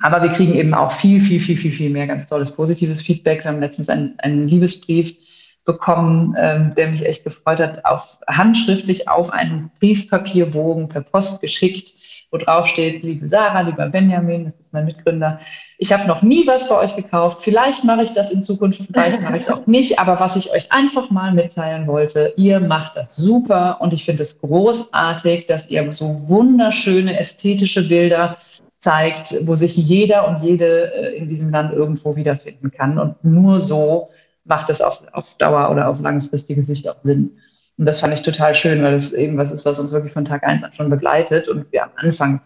Aber 0.00 0.22
wir 0.22 0.30
kriegen 0.30 0.54
eben 0.54 0.74
auch 0.74 0.92
viel, 0.92 1.20
viel, 1.20 1.40
viel, 1.40 1.56
viel, 1.56 1.72
viel 1.72 1.90
mehr 1.90 2.06
ganz 2.06 2.26
tolles 2.26 2.54
positives 2.54 3.02
Feedback. 3.02 3.44
Wir 3.44 3.50
haben 3.50 3.60
letztens 3.60 3.88
einen, 3.88 4.14
einen 4.18 4.48
Liebesbrief 4.48 5.16
bekommen, 5.64 6.34
ähm, 6.38 6.72
der 6.76 6.88
mich 6.88 7.04
echt 7.04 7.24
gefreut 7.24 7.60
hat, 7.60 7.84
auf 7.84 8.18
handschriftlich 8.26 9.08
auf 9.08 9.32
einen 9.32 9.70
Briefpapierbogen 9.78 10.88
per 10.88 11.02
Post 11.02 11.40
geschickt, 11.40 11.94
wo 12.32 12.38
drauf 12.38 12.66
steht, 12.66 13.04
liebe 13.04 13.26
Sarah, 13.26 13.60
lieber 13.60 13.86
Benjamin, 13.88 14.44
das 14.44 14.58
ist 14.58 14.72
mein 14.72 14.86
Mitgründer, 14.86 15.38
ich 15.76 15.92
habe 15.92 16.06
noch 16.06 16.22
nie 16.22 16.46
was 16.46 16.68
bei 16.68 16.78
euch 16.78 16.96
gekauft, 16.96 17.40
vielleicht 17.42 17.84
mache 17.84 18.04
ich 18.04 18.12
das 18.12 18.30
in 18.30 18.42
Zukunft, 18.42 18.82
vielleicht 18.86 19.20
mache 19.20 19.36
ich 19.36 19.42
es 19.42 19.50
auch 19.50 19.66
nicht, 19.66 19.98
aber 19.98 20.18
was 20.18 20.36
ich 20.36 20.50
euch 20.52 20.72
einfach 20.72 21.10
mal 21.10 21.32
mitteilen 21.34 21.86
wollte, 21.86 22.32
ihr 22.36 22.58
macht 22.60 22.96
das 22.96 23.16
super. 23.16 23.80
Und 23.80 23.92
ich 23.92 24.04
finde 24.04 24.22
es 24.22 24.40
großartig, 24.40 25.46
dass 25.46 25.68
ihr 25.68 25.90
so 25.92 26.06
wunderschöne 26.28 27.18
ästhetische 27.18 27.86
Bilder 27.86 28.36
zeigt, 28.82 29.46
wo 29.46 29.54
sich 29.54 29.76
jeder 29.76 30.26
und 30.26 30.42
jede 30.42 30.92
äh, 30.92 31.16
in 31.16 31.28
diesem 31.28 31.50
Land 31.50 31.72
irgendwo 31.72 32.16
wiederfinden 32.16 32.72
kann. 32.72 32.98
Und 32.98 33.14
nur 33.22 33.60
so 33.60 34.10
macht 34.44 34.70
es 34.70 34.80
auf, 34.80 35.04
auf 35.12 35.36
Dauer 35.36 35.70
oder 35.70 35.88
auf 35.88 36.00
langfristige 36.00 36.64
Sicht 36.64 36.88
auch 36.88 36.98
Sinn. 36.98 37.30
Und 37.78 37.86
das 37.86 38.00
fand 38.00 38.12
ich 38.12 38.22
total 38.22 38.56
schön, 38.56 38.82
weil 38.82 38.90
das 38.90 39.12
eben 39.12 39.38
was 39.38 39.52
ist, 39.52 39.64
was 39.64 39.78
uns 39.78 39.92
wirklich 39.92 40.12
von 40.12 40.24
Tag 40.24 40.42
eins 40.42 40.64
an 40.64 40.72
schon 40.72 40.90
begleitet. 40.90 41.46
Und 41.46 41.70
wir 41.70 41.84
am 41.84 41.90
Anfang, 41.94 42.40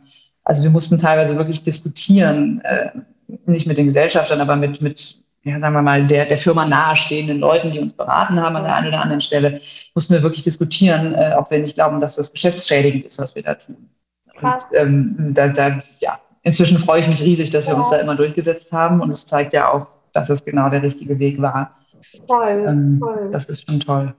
also 0.45 0.63
wir 0.63 0.69
mussten 0.69 0.99
teilweise 0.99 1.39
wirklich 1.39 1.63
diskutieren, 1.63 2.61
äh, 2.65 2.91
nicht 3.47 3.67
mit 3.67 3.79
den 3.79 3.87
Gesellschaftern, 3.87 4.43
aber 4.43 4.57
mit, 4.57 4.83
mit 4.83 5.17
ja, 5.43 5.59
sagen 5.59 5.75
wir 5.75 5.81
mal, 5.81 6.07
der, 6.07 6.27
der 6.27 6.37
Firma 6.37 6.67
nahestehenden 6.67 7.39
Leuten, 7.39 7.73
die 7.73 7.79
uns 7.79 7.95
beraten 7.95 8.39
haben 8.39 8.57
an 8.57 8.65
der 8.65 8.75
einen 8.75 8.89
oder 8.89 9.01
anderen 9.01 9.23
Stelle, 9.23 9.63
mussten 9.95 10.13
wir 10.13 10.23
wirklich 10.23 10.43
diskutieren, 10.43 11.15
äh, 11.15 11.35
ob 11.35 11.51
wir 11.51 11.61
nicht 11.61 11.77
glauben, 11.77 11.99
dass 11.99 12.17
das 12.17 12.31
geschäftsschädigend 12.31 13.05
ist, 13.05 13.19
was 13.19 13.35
wir 13.35 13.43
da 13.43 13.55
tun. 13.55 13.89
Und 14.43 14.63
ähm, 14.75 15.33
da, 15.33 15.49
da, 15.49 15.83
ja, 16.01 16.19
inzwischen 16.47 16.79
freue 16.79 17.01
ich 17.01 17.09
mich 17.09 17.23
riesig, 17.23 17.51
dass 17.51 17.67
wir 17.67 17.77
uns 17.77 17.91
da 17.91 17.97
immer 17.97 18.15
durchgesetzt 18.15 18.73
haben 18.73 19.01
und 19.01 19.11
es 19.11 19.27
zeigt 19.27 19.53
ja 19.53 19.73
auch, 19.73 19.91
dass 20.13 20.31
es 20.31 20.45
genau 20.45 20.71
der 20.71 20.81
richtige 20.81 21.19
Weg 21.19 21.43
war. 21.43 21.77
Toll, 22.29 22.65
ähm, 22.69 23.01
toll. 23.01 23.31
Das 23.33 23.47
ist 23.47 23.69
schon 23.69 23.81
toll. 23.81 24.15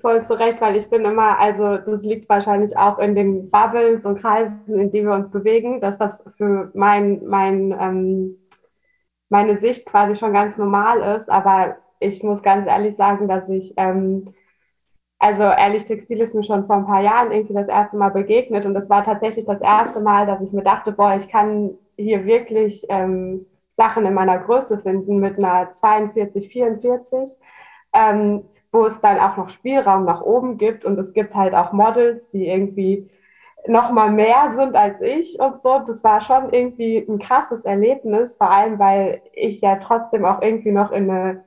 Voll 0.00 0.22
zu 0.22 0.38
Recht, 0.38 0.60
weil 0.60 0.76
ich 0.76 0.88
bin 0.88 1.04
immer, 1.04 1.40
also 1.40 1.78
das 1.78 2.02
liegt 2.02 2.28
wahrscheinlich 2.28 2.76
auch 2.76 3.00
in 3.00 3.16
den 3.16 3.50
Bubbles 3.50 4.04
und 4.04 4.20
Kreisen, 4.20 4.78
in 4.78 4.92
denen 4.92 5.08
wir 5.08 5.14
uns 5.16 5.30
bewegen, 5.30 5.80
dass 5.80 5.98
das 5.98 6.22
für 6.36 6.70
mein, 6.74 7.26
mein, 7.26 7.72
ähm, 7.72 8.36
meine 9.28 9.58
Sicht 9.58 9.84
quasi 9.84 10.14
schon 10.14 10.32
ganz 10.32 10.58
normal 10.58 11.16
ist. 11.16 11.28
Aber 11.28 11.74
ich 11.98 12.22
muss 12.22 12.40
ganz 12.42 12.68
ehrlich 12.68 12.94
sagen, 12.94 13.26
dass 13.26 13.48
ich 13.48 13.74
ähm, 13.76 14.32
also 15.18 15.42
ehrlich, 15.42 15.84
Textil 15.84 16.20
ist 16.20 16.34
mir 16.34 16.44
schon 16.44 16.66
vor 16.66 16.76
ein 16.76 16.86
paar 16.86 17.02
Jahren 17.02 17.32
irgendwie 17.32 17.54
das 17.54 17.68
erste 17.68 17.96
Mal 17.96 18.10
begegnet 18.10 18.66
und 18.66 18.74
das 18.74 18.88
war 18.88 19.04
tatsächlich 19.04 19.46
das 19.46 19.60
erste 19.60 20.00
Mal, 20.00 20.26
dass 20.26 20.40
ich 20.40 20.52
mir 20.52 20.62
dachte, 20.62 20.92
boah, 20.92 21.16
ich 21.16 21.28
kann 21.28 21.76
hier 21.96 22.24
wirklich 22.24 22.86
ähm, 22.88 23.46
Sachen 23.76 24.06
in 24.06 24.14
meiner 24.14 24.38
Größe 24.38 24.78
finden 24.78 25.18
mit 25.18 25.38
einer 25.38 25.70
42, 25.70 26.48
44, 26.48 27.36
ähm, 27.94 28.44
wo 28.72 28.84
es 28.86 29.00
dann 29.00 29.18
auch 29.18 29.36
noch 29.36 29.48
Spielraum 29.48 30.04
nach 30.04 30.20
oben 30.22 30.58
gibt 30.58 30.84
und 30.84 30.98
es 30.98 31.12
gibt 31.14 31.34
halt 31.34 31.54
auch 31.54 31.72
Models, 31.72 32.28
die 32.30 32.46
irgendwie 32.48 33.10
noch 33.66 33.90
mal 33.90 34.10
mehr 34.10 34.52
sind 34.52 34.76
als 34.76 35.00
ich 35.00 35.38
und 35.40 35.60
so. 35.62 35.80
Das 35.86 36.04
war 36.04 36.20
schon 36.22 36.52
irgendwie 36.52 36.98
ein 36.98 37.18
krasses 37.18 37.64
Erlebnis, 37.64 38.36
vor 38.36 38.50
allem 38.50 38.78
weil 38.78 39.22
ich 39.32 39.60
ja 39.60 39.76
trotzdem 39.76 40.24
auch 40.24 40.42
irgendwie 40.42 40.72
noch 40.72 40.92
in 40.92 41.10
eine 41.10 41.44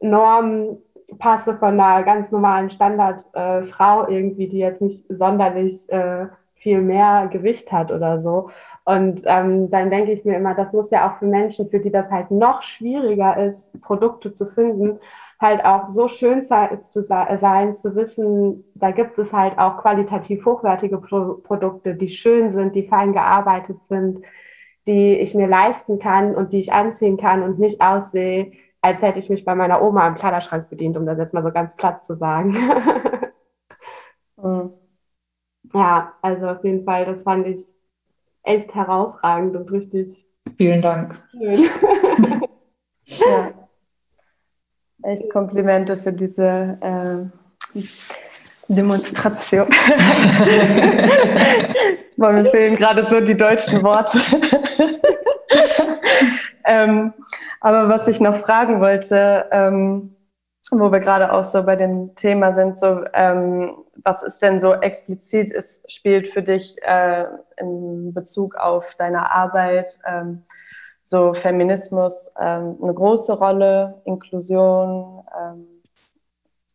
Norm 0.00 0.78
passe 1.18 1.56
von 1.56 1.80
einer 1.80 2.02
ganz 2.02 2.32
normalen 2.32 2.70
Standardfrau 2.70 4.06
äh, 4.06 4.16
irgendwie, 4.16 4.48
die 4.48 4.58
jetzt 4.58 4.82
nicht 4.82 5.04
sonderlich 5.08 5.90
äh, 5.90 6.26
viel 6.54 6.80
mehr 6.80 7.28
Gewicht 7.30 7.72
hat 7.72 7.92
oder 7.92 8.18
so. 8.18 8.50
Und 8.84 9.22
ähm, 9.26 9.70
dann 9.70 9.90
denke 9.90 10.12
ich 10.12 10.24
mir 10.24 10.36
immer, 10.36 10.54
das 10.54 10.72
muss 10.72 10.90
ja 10.90 11.08
auch 11.08 11.18
für 11.18 11.26
Menschen, 11.26 11.68
für 11.68 11.78
die 11.78 11.90
das 11.90 12.10
halt 12.10 12.30
noch 12.30 12.62
schwieriger 12.62 13.36
ist, 13.36 13.78
Produkte 13.82 14.34
zu 14.34 14.46
finden, 14.46 14.98
halt 15.40 15.64
auch 15.64 15.86
so 15.86 16.08
schön 16.08 16.42
zu 16.42 17.02
sein, 17.02 17.72
zu 17.72 17.94
wissen, 17.96 18.64
da 18.74 18.92
gibt 18.92 19.18
es 19.18 19.32
halt 19.32 19.58
auch 19.58 19.78
qualitativ 19.78 20.44
hochwertige 20.46 20.98
Pro 20.98 21.34
Produkte, 21.42 21.94
die 21.94 22.08
schön 22.08 22.50
sind, 22.50 22.74
die 22.74 22.88
fein 22.88 23.12
gearbeitet 23.12 23.84
sind, 23.84 24.20
die 24.86 25.16
ich 25.16 25.34
mir 25.34 25.48
leisten 25.48 25.98
kann 25.98 26.34
und 26.34 26.52
die 26.52 26.60
ich 26.60 26.72
anziehen 26.72 27.16
kann 27.16 27.42
und 27.42 27.58
nicht 27.58 27.80
aussehe 27.80 28.52
als 28.84 29.00
hätte 29.00 29.18
ich 29.18 29.30
mich 29.30 29.46
bei 29.46 29.54
meiner 29.54 29.80
Oma 29.80 30.06
am 30.06 30.14
Kleiderschrank 30.14 30.68
bedient, 30.68 30.98
um 30.98 31.06
das 31.06 31.16
jetzt 31.16 31.32
mal 31.32 31.42
so 31.42 31.50
ganz 31.50 31.74
platt 31.74 32.04
zu 32.04 32.14
sagen. 32.14 32.54
mhm. 34.36 34.74
Ja, 35.72 36.12
also 36.20 36.48
auf 36.48 36.62
jeden 36.62 36.84
Fall, 36.84 37.06
das 37.06 37.22
fand 37.22 37.46
ich 37.46 37.74
echt 38.42 38.74
herausragend 38.74 39.56
und 39.56 39.72
richtig. 39.72 40.26
Vielen 40.58 40.82
Dank. 40.82 41.18
Schön. 41.32 41.70
ja. 43.26 43.50
Echt 45.04 45.30
Komplimente 45.30 45.96
für 45.96 46.12
diese 46.12 46.78
äh, 46.82 47.80
Demonstration. 48.68 49.68
Boah, 52.18 52.32
mir 52.32 52.44
fehlen 52.50 52.76
gerade 52.76 53.06
so 53.08 53.22
die 53.22 53.36
deutschen 53.36 53.82
Worte. 53.82 54.20
Ähm, 56.64 57.12
aber 57.60 57.88
was 57.88 58.08
ich 58.08 58.20
noch 58.20 58.38
fragen 58.38 58.80
wollte, 58.80 59.46
ähm, 59.50 60.16
wo 60.70 60.90
wir 60.90 61.00
gerade 61.00 61.32
auch 61.32 61.44
so 61.44 61.62
bei 61.64 61.76
dem 61.76 62.14
Thema 62.14 62.52
sind, 62.52 62.78
so 62.78 63.04
ähm, 63.12 63.76
was 64.02 64.22
ist 64.22 64.40
denn 64.40 64.60
so 64.60 64.74
explizit 64.74 65.50
ist, 65.50 65.90
spielt 65.90 66.28
für 66.28 66.42
dich 66.42 66.76
äh, 66.82 67.26
in 67.56 68.12
Bezug 68.14 68.56
auf 68.56 68.94
deine 68.96 69.30
Arbeit 69.30 69.98
ähm, 70.06 70.44
so 71.02 71.34
Feminismus 71.34 72.30
ähm, 72.38 72.78
eine 72.82 72.94
große 72.94 73.34
Rolle, 73.38 74.00
Inklusion 74.04 75.22
ähm, 75.38 75.66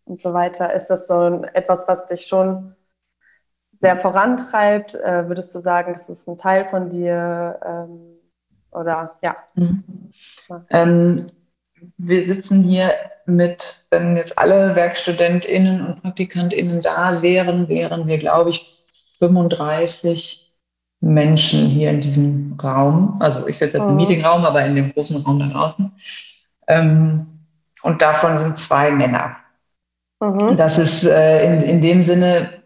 und 0.06 0.19
so 0.19 0.34
weiter? 0.34 0.73
Ist 0.73 0.88
das 0.88 1.08
so 1.08 1.43
etwas, 1.54 1.88
was 1.88 2.06
dich 2.06 2.28
schon 2.28 2.75
sehr 3.82 3.97
vorantreibt? 3.97 4.95
Äh, 4.95 5.28
würdest 5.28 5.54
du 5.56 5.60
sagen, 5.60 5.93
das 5.93 6.10
ist 6.10 6.28
ein 6.28 6.38
Teil 6.38 6.65
von 6.67 6.89
dir? 6.89 7.60
Oder 8.71 9.15
ja? 9.23 9.36
Mhm. 9.55 9.84
Ähm, 10.69 11.25
wir 11.97 12.23
sitzen 12.23 12.63
hier 12.63 12.93
mit, 13.25 13.86
wenn 13.89 14.17
jetzt 14.17 14.38
alle 14.38 14.75
WerkstudentInnen 14.75 15.86
und 15.86 16.01
PraktikantInnen 16.01 16.82
da 16.82 17.21
wären, 17.21 17.69
wären 17.69 18.08
wir, 18.08 18.17
glaube 18.17 18.49
ich, 18.49 18.75
35 19.19 20.53
Menschen 21.01 21.67
hier 21.67 21.91
in 21.91 22.01
diesem 22.01 22.58
Raum. 22.62 23.15
Also 23.19 23.47
ich 23.47 23.58
sitze 23.58 23.77
jetzt 23.77 23.86
im 23.86 23.91
mhm. 23.91 23.97
Meetingraum, 23.97 24.45
aber 24.45 24.65
in 24.65 24.75
dem 24.75 24.93
großen 24.93 25.23
Raum 25.23 25.39
da 25.39 25.47
draußen. 25.47 25.91
Ähm, 26.67 27.27
und 27.82 28.01
davon 28.01 28.36
sind 28.36 28.58
zwei 28.58 28.91
Männer. 28.91 29.38
Mhm. 30.19 30.58
Das 30.58 30.77
ist 30.77 31.05
äh, 31.05 31.45
in, 31.45 31.62
in 31.62 31.82
dem 31.82 32.01
Sinne 32.01 32.60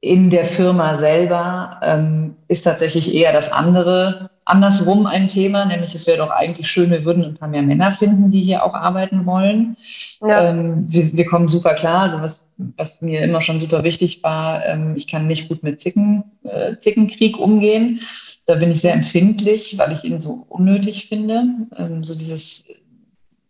in 0.00 0.30
der 0.30 0.44
Firma 0.44 0.96
selber 0.96 1.78
ähm, 1.82 2.36
ist 2.48 2.62
tatsächlich 2.62 3.14
eher 3.14 3.32
das 3.32 3.52
andere 3.52 4.31
andersrum 4.44 5.06
ein 5.06 5.28
Thema, 5.28 5.64
nämlich 5.66 5.94
es 5.94 6.06
wäre 6.06 6.18
doch 6.18 6.30
eigentlich 6.30 6.68
schön, 6.68 6.90
wir 6.90 7.04
würden 7.04 7.24
ein 7.24 7.34
paar 7.34 7.48
mehr 7.48 7.62
Männer 7.62 7.92
finden, 7.92 8.30
die 8.30 8.40
hier 8.40 8.64
auch 8.64 8.74
arbeiten 8.74 9.24
wollen. 9.24 9.76
Ja. 10.20 10.50
Ähm, 10.50 10.86
wir, 10.88 11.12
wir, 11.12 11.26
kommen 11.26 11.48
super 11.48 11.74
klar, 11.74 12.02
also 12.02 12.20
was, 12.20 12.48
was 12.76 13.00
mir 13.00 13.22
immer 13.22 13.40
schon 13.40 13.58
super 13.58 13.84
wichtig 13.84 14.22
war, 14.22 14.64
ähm, 14.66 14.94
ich 14.96 15.06
kann 15.06 15.26
nicht 15.26 15.48
gut 15.48 15.62
mit 15.62 15.80
Zicken, 15.80 16.24
äh, 16.42 16.76
Zickenkrieg 16.76 17.38
umgehen. 17.38 18.00
Da 18.46 18.56
bin 18.56 18.70
ich 18.70 18.80
sehr 18.80 18.94
empfindlich, 18.94 19.78
weil 19.78 19.92
ich 19.92 20.04
ihn 20.04 20.20
so 20.20 20.44
unnötig 20.48 21.08
finde. 21.08 21.44
Ähm, 21.76 22.02
so 22.02 22.14
dieses 22.14 22.68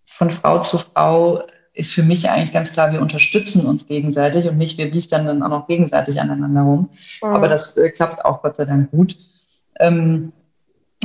von 0.05 0.31
Frau 0.31 0.59
zu 0.61 0.78
Frau 0.78 1.42
ist 1.74 1.92
für 1.92 2.02
mich 2.02 2.28
eigentlich 2.28 2.52
ganz 2.52 2.72
klar, 2.72 2.92
wir 2.92 3.00
unterstützen 3.00 3.64
uns 3.64 3.87
gegenseitig 3.87 4.46
und 4.46 4.59
nicht, 4.59 4.76
wir 4.76 4.90
biestern 4.90 5.24
dann 5.24 5.42
auch 5.42 5.48
noch 5.48 5.66
gegenseitig 5.66 6.20
aneinander 6.20 6.62
rum. 6.62 6.90
Mhm. 7.22 7.28
Aber 7.28 7.48
das 7.48 7.76
äh, 7.78 7.90
klappt 7.90 8.24
auch 8.24 8.42
Gott 8.42 8.57
sei 8.57 8.66
Dank 8.66 8.90
gut. 8.90 9.16
Ähm, 9.81 10.33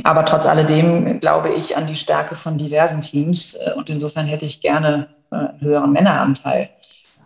aber 0.08 0.24
trotz 0.24 0.46
alledem 0.46 1.20
glaube 1.20 1.50
ich 1.50 1.76
an 1.76 1.86
die 1.86 1.94
Stärke 1.94 2.34
von 2.34 2.56
diversen 2.56 3.02
Teams 3.02 3.54
äh, 3.56 3.74
und 3.74 3.90
insofern 3.90 4.26
hätte 4.26 4.46
ich 4.46 4.62
gerne 4.62 5.08
äh, 5.30 5.36
einen 5.36 5.60
höheren 5.60 5.92
Männeranteil. 5.92 6.70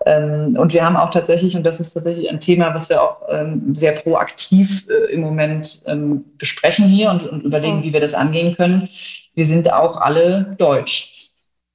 Ähm, 0.04 0.56
und 0.58 0.72
wir 0.72 0.84
haben 0.84 0.96
auch 0.96 1.10
tatsächlich, 1.10 1.56
und 1.56 1.64
das 1.64 1.78
ist 1.78 1.94
tatsächlich 1.94 2.28
ein 2.28 2.40
Thema, 2.40 2.74
was 2.74 2.88
wir 2.88 3.00
auch 3.00 3.18
ähm, 3.28 3.72
sehr 3.72 3.92
proaktiv 3.92 4.88
äh, 4.88 5.12
im 5.12 5.20
Moment 5.20 5.82
ähm, 5.86 6.24
besprechen 6.38 6.88
hier 6.88 7.10
und, 7.10 7.24
und 7.24 7.44
überlegen, 7.44 7.76
mhm. 7.76 7.82
wie 7.84 7.92
wir 7.92 8.00
das 8.00 8.14
angehen 8.14 8.56
können. 8.56 8.88
Wir 9.36 9.46
sind 9.46 9.72
auch 9.72 9.96
alle 9.96 10.56
deutsch. 10.58 11.11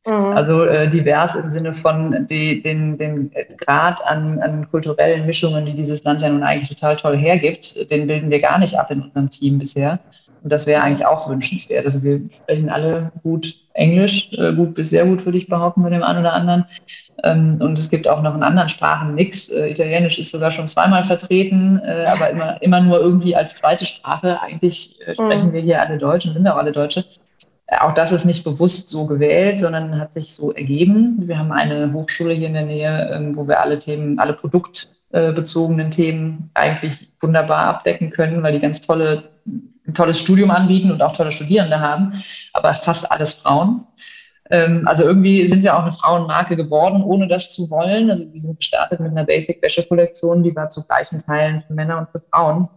Mhm. 0.08 0.38
Also 0.38 0.64
äh, 0.64 0.88
divers 0.88 1.36
im 1.36 1.50
Sinne 1.50 1.74
von 1.74 2.28
die, 2.30 2.64
den, 2.64 2.98
den 2.98 3.30
Grad 3.58 4.06
an, 4.06 4.40
an 4.40 4.70
kulturellen 4.72 5.26
Mischungen, 5.26 5.66
die 5.66 5.74
dieses 5.74 6.04
Land 6.06 6.22
ja 6.22 6.30
nun 6.30 6.44
eigentlich 6.44 6.70
total 6.70 6.96
toll 6.96 7.18
hergibt, 7.18 7.92
den 7.92 8.08
bilden 8.08 8.30
wir 8.30 8.40
gar 8.40 8.58
nicht 8.58 8.80
ab 8.80 8.90
in 8.90 9.02
unserem 9.02 9.30
Team 9.30 9.60
bisher. 9.60 10.00
Und 10.44 10.52
das 10.52 10.66
wäre 10.66 10.82
eigentlich 10.82 11.06
auch 11.06 11.28
wünschenswert. 11.28 11.84
Also 11.84 12.02
wir 12.04 12.22
sprechen 12.34 12.70
alle 12.70 13.12
gut 13.22 13.54
Englisch, 13.74 14.32
äh, 14.34 14.54
gut 14.54 14.76
bis 14.76 14.92
sehr 14.92 15.06
gut, 15.06 15.26
würde 15.26 15.38
ich 15.38 15.50
behaupten, 15.50 15.82
mit 15.82 15.92
dem 15.92 16.04
einen 16.04 16.20
oder 16.20 16.34
anderen. 16.34 16.66
Ähm, 17.24 17.58
und 17.60 17.78
es 17.78 17.90
gibt 17.90 18.08
auch 18.08 18.22
noch 18.22 18.34
einen 18.34 18.44
anderen 18.44 18.70
Sprachenmix. 18.70 19.50
Äh, 19.50 19.72
Italienisch 19.72 20.20
ist 20.20 20.32
sogar 20.32 20.52
schon 20.52 20.68
zweimal 20.68 21.04
vertreten, 21.04 21.82
äh, 21.84 22.06
aber 22.06 22.30
immer, 22.30 22.62
immer 22.62 22.80
nur 22.80 23.00
irgendwie 23.00 23.36
als 23.36 23.56
zweite 23.56 23.86
Sprache. 23.86 24.42
Eigentlich 24.42 24.96
äh, 25.06 25.16
sprechen 25.16 25.50
mhm. 25.50 25.54
wir 25.54 25.62
hier 25.62 25.82
alle 25.82 25.98
Deutsch 25.98 26.26
und 26.26 26.34
sind 26.34 26.48
auch 26.48 26.56
alle 26.56 26.72
Deutsche. 26.72 27.04
Auch 27.70 27.92
das 27.92 28.14
ist 28.14 28.24
nicht 28.24 28.46
bewusst 28.46 28.88
so 28.88 29.06
gewählt, 29.06 29.58
sondern 29.58 30.00
hat 30.00 30.14
sich 30.14 30.34
so 30.34 30.54
ergeben. 30.54 31.28
Wir 31.28 31.38
haben 31.38 31.52
eine 31.52 31.92
Hochschule 31.92 32.34
hier 32.34 32.48
in 32.48 32.54
der 32.54 32.66
Nähe, 32.66 33.12
ähm, 33.14 33.36
wo 33.36 33.48
wir 33.48 33.60
alle 33.60 33.78
Themen, 33.78 34.20
alle 34.20 34.34
produktbezogenen 34.34 35.92
Themen 35.92 36.50
eigentlich 36.54 37.12
wunderbar 37.20 37.66
abdecken 37.66 38.10
können, 38.10 38.42
weil 38.42 38.54
die 38.54 38.62
ganz 38.62 38.80
tolle, 38.80 39.32
ein 39.46 39.94
tolles 39.94 40.20
Studium 40.20 40.50
anbieten 40.50 40.92
und 40.92 41.02
auch 41.02 41.12
tolle 41.12 41.32
Studierende 41.32 41.80
haben, 41.82 42.14
aber 42.54 42.74
fast 42.76 43.12
alles 43.12 43.34
Frauen. 43.34 43.82
Ähm, 44.50 44.88
also 44.88 45.04
irgendwie 45.04 45.46
sind 45.46 45.64
wir 45.64 45.76
auch 45.76 45.82
eine 45.82 45.92
Frauenmarke 45.92 46.56
geworden, 46.56 47.02
ohne 47.02 47.28
das 47.28 47.52
zu 47.52 47.70
wollen. 47.70 48.10
Also 48.10 48.32
wir 48.32 48.40
sind 48.40 48.60
gestartet 48.60 49.02
mit 49.02 49.12
einer 49.12 49.26
Basic-Wäsche-Kollektion, 49.26 50.42
die 50.42 50.56
war 50.56 50.70
zu 50.70 50.86
gleichen 50.86 51.20
Teilen 51.20 51.60
für 51.60 51.74
Männer 51.74 51.98
und 51.98 52.10
für 52.12 52.22
Frauen. 52.30 52.70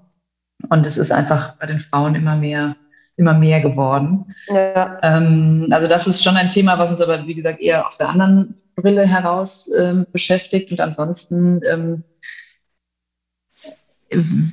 Und 0.69 0.85
es 0.85 0.99
ist 0.99 1.13
einfach 1.13 1.57
bei 1.59 1.67
den 1.67 1.79
Frauen 1.79 2.17
immer 2.17 2.35
mehr 2.35 2.75
immer 3.21 3.35
mehr 3.35 3.61
geworden. 3.61 4.35
Ja. 4.49 4.99
Ähm, 5.03 5.69
also 5.71 5.87
das 5.87 6.07
ist 6.07 6.23
schon 6.23 6.37
ein 6.37 6.49
Thema, 6.49 6.79
was 6.79 6.91
uns 6.91 7.01
aber, 7.01 7.27
wie 7.27 7.35
gesagt, 7.35 7.61
eher 7.61 7.87
aus 7.87 7.99
der 7.99 8.09
anderen 8.09 8.55
Brille 8.75 9.07
heraus 9.07 9.71
ähm, 9.79 10.07
beschäftigt. 10.11 10.71
Und 10.73 10.81
ansonsten, 10.81 11.61
ähm, 11.71 12.03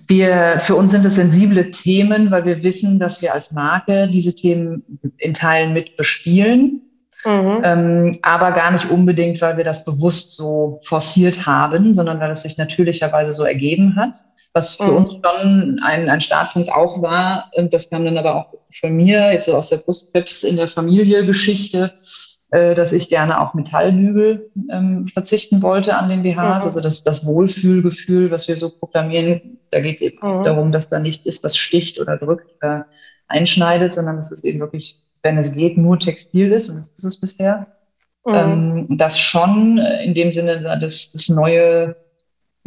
wir, 0.08 0.60
für 0.60 0.76
uns 0.76 0.92
sind 0.92 1.06
es 1.06 1.16
sensible 1.16 1.72
Themen, 1.72 2.30
weil 2.30 2.46
wir 2.46 2.62
wissen, 2.62 3.00
dass 3.00 3.22
wir 3.24 3.34
als 3.34 3.52
Marke 3.52 4.08
diese 4.08 4.36
Themen 4.36 4.84
in 5.18 5.34
Teilen 5.34 5.74
mit 5.74 5.98
bespielen. 5.98 6.82
Mhm. 7.26 7.62
Ähm, 7.64 8.20
aber 8.22 8.52
gar 8.52 8.70
nicht 8.70 8.92
unbedingt, 8.92 9.42
weil 9.42 9.58
wir 9.58 9.64
das 9.64 9.84
bewusst 9.84 10.36
so 10.36 10.80
forciert 10.84 11.48
haben, 11.48 11.94
sondern 11.94 12.20
weil 12.20 12.30
es 12.30 12.44
sich 12.44 12.58
natürlicherweise 12.58 13.32
so 13.32 13.46
ergeben 13.46 13.96
hat 13.96 14.24
was 14.58 14.74
für 14.74 14.86
mhm. 14.86 14.98
uns 14.98 15.12
schon 15.14 15.80
ein, 15.84 16.10
ein 16.10 16.20
Startpunkt 16.20 16.72
auch 16.72 17.02
war. 17.02 17.52
Das 17.70 17.90
kam 17.92 18.06
dann 18.06 18.18
aber 18.18 18.36
auch 18.36 18.54
von 18.82 18.96
mir, 18.96 19.32
jetzt 19.32 19.50
aus 19.50 19.70
der 19.70 19.78
Brustkrebs 19.78 20.44
in 20.44 20.58
der 20.58 20.68
Familie-Geschichte, 20.68 21.94
äh, 22.50 22.74
dass 22.74 22.92
ich 22.92 23.10
gerne 23.10 23.40
auf 23.40 23.54
Metallhügel 23.54 24.50
ähm, 24.72 25.06
verzichten 25.06 25.62
wollte 25.62 25.96
an 25.96 26.10
den 26.10 26.24
BHs. 26.24 26.64
Mhm. 26.64 26.68
Also 26.68 26.82
das, 26.82 27.04
das 27.04 27.26
Wohlfühlgefühl, 27.26 28.32
was 28.32 28.48
wir 28.48 28.56
so 28.56 28.72
proklamieren, 28.72 29.60
da 29.70 29.80
geht 29.80 29.98
es 29.98 30.02
eben 30.02 30.18
mhm. 30.18 30.44
darum, 30.44 30.72
dass 30.72 30.90
da 30.90 31.00
nichts 31.00 31.28
ist, 31.28 31.44
was 31.44 31.56
sticht 31.56 32.00
oder 32.00 32.18
drückt 32.18 32.52
oder 32.58 32.88
einschneidet, 33.28 33.94
sondern 33.94 34.18
es 34.18 34.32
ist 34.32 34.44
eben 34.44 34.60
wirklich, 34.60 35.00
wenn 35.22 35.38
es 35.38 35.54
geht, 35.54 35.78
nur 35.78 36.00
Textil 36.00 36.52
ist 36.52 36.68
und 36.70 36.78
das 36.78 36.90
ist 36.90 37.04
es 37.04 37.20
bisher. 37.20 37.68
Mhm. 38.26 38.34
Ähm, 38.34 38.98
das 38.98 39.20
schon 39.20 39.78
äh, 39.78 40.04
in 40.04 40.16
dem 40.16 40.32
Sinne 40.32 40.78
das, 40.82 41.10
das 41.12 41.30
neue 41.30 41.96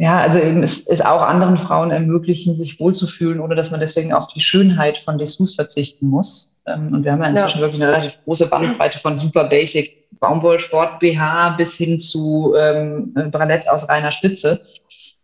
ja, 0.01 0.19
also 0.19 0.39
eben 0.39 0.63
es, 0.63 0.87
es 0.87 0.99
auch 0.99 1.21
anderen 1.21 1.57
Frauen 1.57 1.91
ermöglichen, 1.91 2.55
sich 2.55 2.79
wohlzufühlen, 2.79 3.39
ohne 3.39 3.53
dass 3.53 3.69
man 3.69 3.79
deswegen 3.79 4.13
auf 4.13 4.25
die 4.25 4.39
Schönheit 4.39 4.97
von 4.97 5.19
Dessous 5.19 5.53
verzichten 5.53 6.07
muss. 6.07 6.59
Ähm, 6.65 6.91
und 6.91 7.03
wir 7.03 7.11
haben 7.11 7.21
ja 7.21 7.29
inzwischen 7.29 7.59
ja. 7.59 7.61
wirklich 7.61 7.83
eine 7.83 7.91
relativ 7.91 8.17
große 8.23 8.49
Bandbreite 8.49 8.97
von 8.97 9.15
super 9.15 9.43
basic 9.43 10.09
Baumwollsport 10.19 10.99
BH 11.01 11.49
bis 11.51 11.75
hin 11.75 11.99
zu 11.99 12.55
ähm, 12.57 13.13
Bralett 13.29 13.69
aus 13.69 13.87
reiner 13.89 14.09
Spitze. 14.09 14.61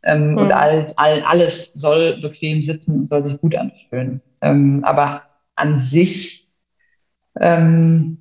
Ähm, 0.04 0.34
mhm. 0.34 0.38
Und 0.38 0.52
all, 0.52 0.94
all, 0.96 1.24
alles 1.24 1.74
soll 1.74 2.22
bequem 2.22 2.62
sitzen 2.62 3.00
und 3.00 3.08
soll 3.08 3.24
sich 3.24 3.42
gut 3.42 3.56
anfühlen. 3.56 4.22
Ähm, 4.42 4.84
aber 4.84 5.24
an 5.56 5.80
sich 5.80 6.52
ähm, 7.40 8.20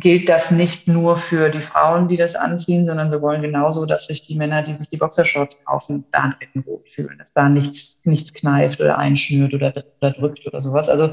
gilt 0.00 0.28
das 0.28 0.50
nicht 0.50 0.88
nur 0.88 1.16
für 1.16 1.48
die 1.50 1.62
Frauen, 1.62 2.08
die 2.08 2.16
das 2.16 2.34
anziehen, 2.34 2.84
sondern 2.84 3.10
wir 3.10 3.22
wollen 3.22 3.40
genauso, 3.40 3.86
dass 3.86 4.06
sich 4.06 4.26
die 4.26 4.36
Männer, 4.36 4.62
die 4.62 4.74
sich 4.74 4.88
die 4.88 4.96
Boxershorts 4.96 5.64
kaufen, 5.64 6.04
da 6.12 6.34
drin 6.52 6.64
wohlfühlen, 6.66 7.18
dass 7.18 7.32
da 7.32 7.48
nichts, 7.48 8.00
nichts 8.04 8.34
kneift 8.34 8.80
oder 8.80 8.98
einschnürt 8.98 9.54
oder, 9.54 9.72
oder 10.00 10.10
drückt 10.12 10.46
oder 10.46 10.60
sowas. 10.60 10.88
Also 10.88 11.10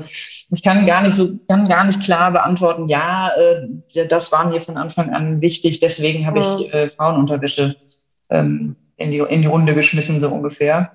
ich 0.51 0.63
kann 0.63 0.85
gar 0.85 1.01
nicht 1.01 1.15
so, 1.15 1.37
kann 1.47 1.67
gar 1.67 1.85
nicht 1.85 2.01
klar 2.01 2.31
beantworten, 2.31 2.87
ja, 2.87 3.31
äh, 3.37 4.07
das 4.07 4.31
war 4.31 4.49
mir 4.49 4.59
von 4.59 4.77
Anfang 4.77 5.13
an 5.13 5.41
wichtig, 5.41 5.79
deswegen 5.79 6.25
habe 6.25 6.39
ich 6.39 6.67
mhm. 6.67 6.73
äh, 6.73 6.89
Frauenunterwäsche 6.89 7.75
ähm, 8.29 8.75
in, 8.97 9.11
die, 9.11 9.19
in 9.19 9.41
die 9.41 9.47
Runde 9.47 9.75
geschmissen, 9.75 10.19
so 10.19 10.29
ungefähr. 10.29 10.91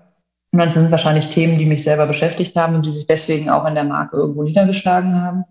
Und 0.53 0.61
das 0.61 0.75
sind 0.75 0.91
wahrscheinlich 0.91 1.29
Themen, 1.29 1.59
die 1.59 1.67
mich 1.67 1.83
selber 1.83 2.07
beschäftigt 2.07 2.57
haben 2.57 2.75
und 2.75 2.87
die 2.87 2.93
sich 2.93 3.07
deswegen 3.07 3.51
auch 3.51 3.67
in 3.67 3.75
der 3.75 3.85
Marke 3.85 4.17
irgendwo 4.17 4.43
niedergeschlagen 4.43 5.21
haben 5.21 5.45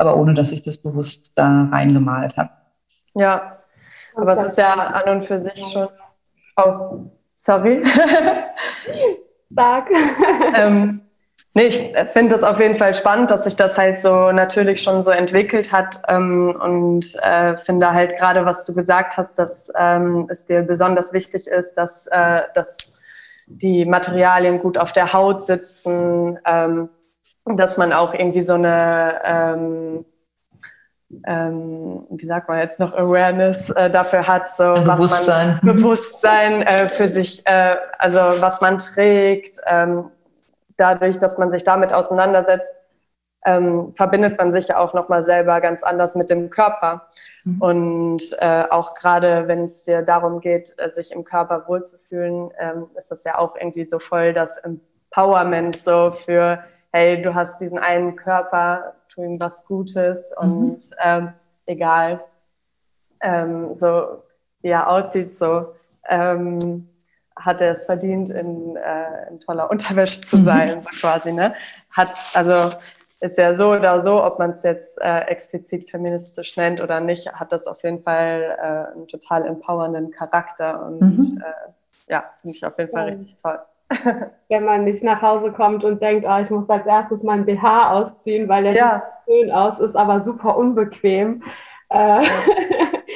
aber 0.00 0.16
ohne 0.16 0.34
dass 0.34 0.50
ich 0.50 0.62
das 0.62 0.78
bewusst 0.78 1.32
da 1.36 1.68
reingemalt 1.70 2.36
habe. 2.36 2.50
Ja, 3.14 3.58
aber 4.16 4.32
es 4.32 4.44
ist 4.44 4.58
ja 4.58 4.72
an 4.72 5.08
und 5.16 5.24
für 5.24 5.38
sich 5.38 5.62
schon. 5.72 5.88
Oh, 6.56 7.10
sorry. 7.36 7.82
Sag. 9.50 9.90
ähm, 10.54 11.02
Nee, 11.52 11.66
ich 11.66 11.92
finde 12.12 12.36
es 12.36 12.44
auf 12.44 12.60
jeden 12.60 12.76
Fall 12.76 12.94
spannend, 12.94 13.32
dass 13.32 13.42
sich 13.42 13.56
das 13.56 13.76
halt 13.76 13.98
so 13.98 14.30
natürlich 14.30 14.84
schon 14.84 15.02
so 15.02 15.10
entwickelt 15.10 15.72
hat 15.72 16.00
ähm, 16.06 16.56
und 16.56 17.04
äh, 17.24 17.56
finde 17.56 17.92
halt 17.92 18.16
gerade, 18.18 18.44
was 18.46 18.64
du 18.66 18.72
gesagt 18.72 19.16
hast, 19.16 19.36
dass 19.36 19.68
ähm, 19.76 20.28
es 20.30 20.44
dir 20.44 20.62
besonders 20.62 21.12
wichtig 21.12 21.48
ist, 21.48 21.74
dass, 21.74 22.06
äh, 22.06 22.42
dass 22.54 23.02
die 23.46 23.84
Materialien 23.84 24.60
gut 24.60 24.78
auf 24.78 24.92
der 24.92 25.12
Haut 25.12 25.42
sitzen, 25.42 26.38
ähm, 26.46 26.88
dass 27.46 27.76
man 27.76 27.92
auch 27.92 28.14
irgendwie 28.14 28.42
so 28.42 28.54
eine, 28.54 29.20
ähm, 29.24 30.04
ähm, 31.26 32.06
wie 32.10 32.26
sagt 32.26 32.48
man 32.48 32.60
jetzt 32.60 32.78
noch, 32.78 32.94
Awareness 32.94 33.70
äh, 33.70 33.90
dafür 33.90 34.26
hat, 34.26 34.54
so 34.56 34.74
Bewusstsein. 34.74 35.56
was 35.56 35.62
man 35.62 35.76
Bewusstsein 35.76 36.62
äh, 36.62 36.88
für 36.88 37.08
sich, 37.08 37.44
äh, 37.46 37.76
also 37.98 38.18
was 38.40 38.60
man 38.60 38.78
trägt 38.78 39.58
ähm, 39.66 40.10
dadurch, 40.76 41.18
dass 41.18 41.38
man 41.38 41.50
sich 41.50 41.64
damit 41.64 41.92
auseinandersetzt, 41.92 42.72
ähm, 43.44 43.92
verbindet 43.94 44.36
man 44.38 44.52
sich 44.52 44.68
ja 44.68 44.78
auch 44.78 44.92
nochmal 44.92 45.24
selber 45.24 45.60
ganz 45.60 45.82
anders 45.82 46.14
mit 46.14 46.30
dem 46.30 46.50
Körper. 46.50 47.08
Mhm. 47.44 47.62
Und 47.62 48.22
äh, 48.38 48.64
auch 48.68 48.94
gerade 48.94 49.48
wenn 49.48 49.66
es 49.66 49.84
dir 49.84 50.02
darum 50.02 50.40
geht, 50.40 50.74
äh, 50.78 50.90
sich 50.90 51.12
im 51.12 51.24
Körper 51.24 51.66
wohlzufühlen, 51.66 52.50
ähm, 52.58 52.86
ist 52.98 53.10
das 53.10 53.24
ja 53.24 53.38
auch 53.38 53.56
irgendwie 53.56 53.86
so 53.86 53.98
voll 53.98 54.32
das 54.34 54.50
Empowerment 54.58 55.76
so 55.76 56.12
für, 56.12 56.62
hey, 56.92 57.22
du 57.22 57.34
hast 57.34 57.60
diesen 57.60 57.78
einen 57.78 58.16
Körper, 58.16 58.94
tu 59.08 59.22
ihm 59.22 59.40
was 59.40 59.66
Gutes 59.66 60.32
mhm. 60.40 60.48
und 60.48 60.90
ähm, 61.02 61.32
egal, 61.66 62.20
ähm, 63.20 63.74
so 63.74 64.22
wie 64.62 64.68
er 64.68 64.88
aussieht, 64.88 65.36
so 65.38 65.74
ähm, 66.08 66.88
hat 67.36 67.60
er 67.60 67.72
es 67.72 67.86
verdient, 67.86 68.30
in, 68.30 68.76
äh, 68.76 69.28
in 69.30 69.40
toller 69.40 69.70
Unterwäsche 69.70 70.20
zu 70.20 70.38
mhm. 70.38 70.44
sein, 70.44 70.76
mhm. 70.76 70.82
so 70.82 70.88
quasi. 71.00 71.32
Ne? 71.32 71.54
Hat, 71.90 72.10
also 72.34 72.70
ist 73.20 73.36
ja 73.36 73.54
so 73.54 73.72
oder 73.72 74.00
so, 74.00 74.22
ob 74.24 74.38
man 74.38 74.50
es 74.50 74.62
jetzt 74.62 75.00
äh, 75.00 75.20
explizit 75.26 75.90
feministisch 75.90 76.56
nennt 76.56 76.80
oder 76.80 77.00
nicht, 77.00 77.30
hat 77.32 77.52
das 77.52 77.66
auf 77.66 77.82
jeden 77.82 78.02
Fall 78.02 78.56
äh, 78.58 78.94
einen 78.94 79.08
total 79.08 79.46
empowernden 79.46 80.10
Charakter 80.10 80.86
und 80.86 81.00
mhm. 81.00 81.42
äh, 81.44 82.12
ja, 82.12 82.24
finde 82.40 82.56
ich 82.56 82.64
auf 82.64 82.76
jeden 82.78 82.90
Fall 82.90 83.06
richtig 83.06 83.36
toll. 83.36 83.58
Wenn 84.48 84.64
man 84.64 84.84
nicht 84.84 85.02
nach 85.02 85.20
Hause 85.20 85.52
kommt 85.52 85.84
und 85.84 86.00
denkt, 86.00 86.26
oh, 86.28 86.38
ich 86.42 86.50
muss 86.50 86.68
als 86.68 86.86
erstes 86.86 87.22
meinen 87.22 87.44
BH 87.44 87.92
ausziehen, 87.92 88.48
weil 88.48 88.64
der 88.64 88.72
ja. 88.74 89.02
schön 89.26 89.50
aus 89.50 89.80
ist, 89.80 89.96
aber 89.96 90.20
super 90.20 90.56
unbequem. 90.56 91.42
Äh, 91.90 92.22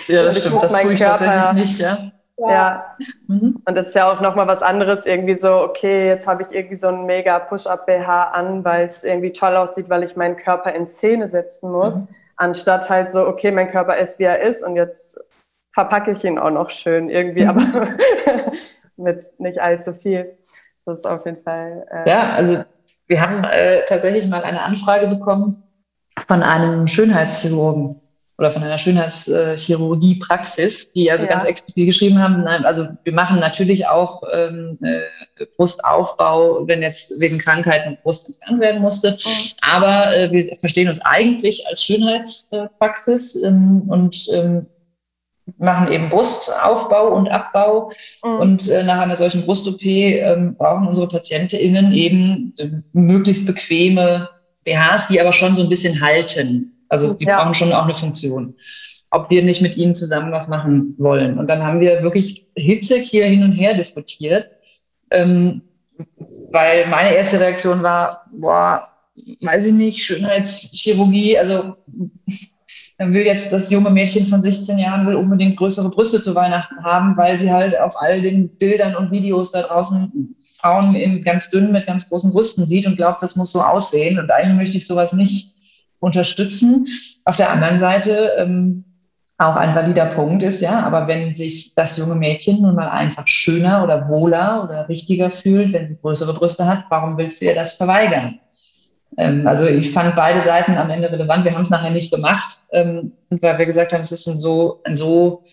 ja, 0.08 0.24
das 0.24 0.38
stimmt, 0.40 0.62
das 0.62 0.72
tue 0.72 0.92
ich 0.92 1.00
Körper, 1.00 1.24
tatsächlich 1.24 1.70
nicht, 1.70 1.78
ja. 1.78 2.10
Ja. 2.36 2.50
ja. 2.50 2.96
Mhm. 3.28 3.62
Und 3.64 3.78
das 3.78 3.88
ist 3.88 3.94
ja 3.94 4.10
auch 4.10 4.20
nochmal 4.20 4.48
was 4.48 4.62
anderes, 4.62 5.06
irgendwie 5.06 5.34
so, 5.34 5.62
okay, 5.62 6.08
jetzt 6.08 6.26
habe 6.26 6.42
ich 6.42 6.50
irgendwie 6.50 6.74
so 6.74 6.88
einen 6.88 7.06
mega 7.06 7.38
Push-Up-BH 7.38 8.30
an, 8.32 8.64
weil 8.64 8.86
es 8.86 9.04
irgendwie 9.04 9.32
toll 9.32 9.56
aussieht, 9.56 9.88
weil 9.88 10.02
ich 10.02 10.16
meinen 10.16 10.36
Körper 10.36 10.72
in 10.72 10.86
Szene 10.86 11.28
setzen 11.28 11.70
muss, 11.70 11.96
mhm. 11.96 12.08
anstatt 12.36 12.90
halt 12.90 13.08
so, 13.08 13.26
okay, 13.26 13.52
mein 13.52 13.70
Körper 13.70 13.96
ist, 13.96 14.18
wie 14.18 14.24
er 14.24 14.40
ist 14.40 14.64
und 14.64 14.74
jetzt 14.74 15.20
verpacke 15.72 16.12
ich 16.12 16.24
ihn 16.24 16.38
auch 16.38 16.50
noch 16.50 16.70
schön 16.70 17.08
irgendwie, 17.08 17.46
aber 17.46 17.62
mit 18.96 19.38
nicht 19.38 19.60
allzu 19.60 19.92
viel. 19.92 20.36
Das 20.86 20.98
ist 20.98 21.06
auf 21.06 21.24
jeden 21.24 21.42
Fall. 21.42 21.86
Äh, 21.90 22.08
ja, 22.08 22.34
also 22.34 22.64
wir 23.06 23.20
haben 23.20 23.44
äh, 23.44 23.84
tatsächlich 23.86 24.26
mal 24.28 24.42
eine 24.42 24.62
Anfrage 24.62 25.08
bekommen 25.08 25.62
von 26.26 26.42
einem 26.42 26.86
Schönheitschirurgen 26.86 28.00
oder 28.36 28.50
von 28.50 28.64
einer 28.64 28.78
Schönheitschirurgie-Praxis, 28.78 30.92
die 30.92 31.10
also 31.10 31.24
ja. 31.24 31.30
ganz 31.30 31.44
explizit 31.44 31.86
geschrieben 31.86 32.18
haben, 32.18 32.42
nein, 32.42 32.64
also 32.64 32.88
wir 33.04 33.12
machen 33.12 33.38
natürlich 33.38 33.86
auch 33.86 34.24
ähm, 34.32 34.76
äh, 34.82 35.02
Brustaufbau, 35.56 36.66
wenn 36.66 36.82
jetzt 36.82 37.12
wegen 37.20 37.38
Krankheiten 37.38 37.96
Brust 38.02 38.28
entfernt 38.28 38.60
werden 38.60 38.82
musste. 38.82 39.12
Mhm. 39.12 39.70
Aber 39.72 40.16
äh, 40.16 40.32
wir 40.32 40.52
verstehen 40.56 40.88
uns 40.88 41.00
eigentlich 41.02 41.64
als 41.68 41.84
Schönheitspraxis 41.84 43.40
ähm, 43.44 43.84
und 43.88 44.26
ähm, 44.32 44.66
machen 45.58 45.92
eben 45.92 46.08
Brustaufbau 46.08 47.14
und 47.14 47.28
Abbau. 47.28 47.92
Mhm. 48.22 48.38
Und 48.38 48.68
äh, 48.68 48.82
nach 48.82 49.00
einer 49.00 49.16
solchen 49.16 49.44
Brust-OP 49.44 49.82
ähm, 49.82 50.56
brauchen 50.56 50.88
unsere 50.88 51.08
PatientInnen 51.08 51.92
eben 51.92 52.54
äh, 52.58 52.70
möglichst 52.92 53.46
bequeme 53.46 54.28
BHs, 54.64 55.06
die 55.08 55.20
aber 55.20 55.32
schon 55.32 55.54
so 55.54 55.62
ein 55.62 55.68
bisschen 55.68 56.00
halten. 56.00 56.72
Also 56.88 57.14
die 57.14 57.24
ja. 57.24 57.38
brauchen 57.38 57.54
schon 57.54 57.72
auch 57.72 57.84
eine 57.84 57.94
Funktion. 57.94 58.54
Ob 59.10 59.30
wir 59.30 59.42
nicht 59.42 59.62
mit 59.62 59.76
ihnen 59.76 59.94
zusammen 59.94 60.32
was 60.32 60.48
machen 60.48 60.94
wollen. 60.98 61.38
Und 61.38 61.48
dann 61.48 61.62
haben 61.62 61.80
wir 61.80 62.02
wirklich 62.02 62.46
hitzig 62.56 63.08
hier 63.08 63.26
hin 63.26 63.44
und 63.44 63.52
her 63.52 63.74
diskutiert, 63.74 64.48
ähm, 65.10 65.62
weil 66.50 66.86
meine 66.88 67.14
erste 67.14 67.38
Reaktion 67.38 67.82
war, 67.82 68.24
boah, 68.32 68.88
weiß 69.40 69.66
ich 69.66 69.72
nicht, 69.72 70.04
Schönheitschirurgie, 70.04 71.38
also 71.38 71.76
will 72.98 73.26
jetzt 73.26 73.52
das 73.52 73.70
junge 73.70 73.90
Mädchen 73.90 74.24
von 74.26 74.40
16 74.40 74.78
Jahren 74.78 75.06
will 75.06 75.16
unbedingt 75.16 75.56
größere 75.56 75.90
Brüste 75.90 76.20
zu 76.20 76.34
Weihnachten 76.34 76.82
haben, 76.84 77.16
weil 77.16 77.40
sie 77.40 77.52
halt 77.52 77.78
auf 77.78 77.94
all 78.00 78.22
den 78.22 78.48
Bildern 78.56 78.94
und 78.94 79.10
Videos 79.10 79.50
da 79.50 79.62
draußen 79.62 80.36
Frauen 80.60 80.94
in 80.94 81.22
ganz 81.24 81.50
dünn 81.50 81.72
mit 81.72 81.86
ganz 81.86 82.08
großen 82.08 82.32
Brüsten 82.32 82.64
sieht 82.64 82.86
und 82.86 82.96
glaubt, 82.96 83.20
das 83.20 83.36
muss 83.36 83.52
so 83.52 83.60
aussehen. 83.60 84.18
Und 84.18 84.30
eigentlich 84.30 84.56
möchte 84.56 84.76
ich 84.76 84.86
sowas 84.86 85.12
nicht 85.12 85.54
unterstützen. 85.98 86.86
Auf 87.24 87.36
der 87.36 87.50
anderen 87.50 87.80
Seite 87.80 88.32
ähm, 88.38 88.84
auch 89.38 89.56
ein 89.56 89.74
valider 89.74 90.06
Punkt 90.06 90.42
ist, 90.42 90.60
ja, 90.60 90.80
aber 90.80 91.08
wenn 91.08 91.34
sich 91.34 91.74
das 91.74 91.96
junge 91.96 92.14
Mädchen 92.14 92.62
nun 92.62 92.76
mal 92.76 92.88
einfach 92.88 93.26
schöner 93.26 93.82
oder 93.82 94.08
wohler 94.08 94.62
oder 94.64 94.88
richtiger 94.88 95.30
fühlt, 95.30 95.72
wenn 95.72 95.88
sie 95.88 95.98
größere 96.00 96.34
Brüste 96.34 96.66
hat, 96.66 96.84
warum 96.88 97.18
willst 97.18 97.42
du 97.42 97.46
ihr 97.46 97.54
das 97.54 97.72
verweigern? 97.72 98.38
Ähm, 99.16 99.46
also 99.46 99.66
ich 99.66 99.92
fand 99.92 100.16
beide 100.16 100.42
Seiten 100.42 100.76
am 100.76 100.90
Ende 100.90 101.10
relevant. 101.10 101.44
Wir 101.44 101.52
haben 101.52 101.62
es 101.62 101.70
nachher 101.70 101.90
nicht 101.90 102.12
gemacht, 102.12 102.58
ähm, 102.72 103.12
weil 103.30 103.58
wir 103.58 103.66
gesagt 103.66 103.92
haben, 103.92 104.00
es 104.00 104.12
ist 104.12 104.26
ein 104.26 104.38
so, 104.38 104.80
ein 104.84 104.94
so 104.94 105.44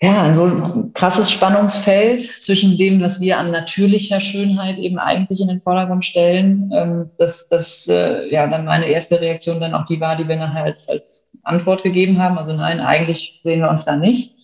ja, 0.00 0.22
ein 0.22 0.34
so 0.34 0.90
krasses 0.94 1.30
Spannungsfeld 1.30 2.22
zwischen 2.22 2.76
dem, 2.76 3.00
was 3.00 3.20
wir 3.20 3.38
an 3.38 3.52
natürlicher 3.52 4.18
Schönheit 4.18 4.76
eben 4.78 4.98
eigentlich 4.98 5.40
in 5.40 5.46
den 5.46 5.60
Vordergrund 5.60 6.04
stellen, 6.04 6.72
ähm, 6.74 7.10
dass 7.18 7.48
das 7.48 7.86
äh, 7.86 8.28
ja 8.28 8.48
dann 8.48 8.64
meine 8.64 8.86
erste 8.86 9.20
Reaktion 9.20 9.60
dann 9.60 9.74
auch 9.74 9.86
die 9.86 10.00
war, 10.00 10.16
die 10.16 10.26
wir 10.26 10.36
nachher 10.36 10.64
als, 10.64 10.88
als 10.88 11.28
Antwort 11.44 11.84
gegeben 11.84 12.18
haben. 12.20 12.36
Also 12.36 12.52
nein, 12.52 12.80
eigentlich 12.80 13.40
sehen 13.44 13.60
wir 13.60 13.70
uns 13.70 13.84
da 13.84 13.96
nicht. 13.96 14.34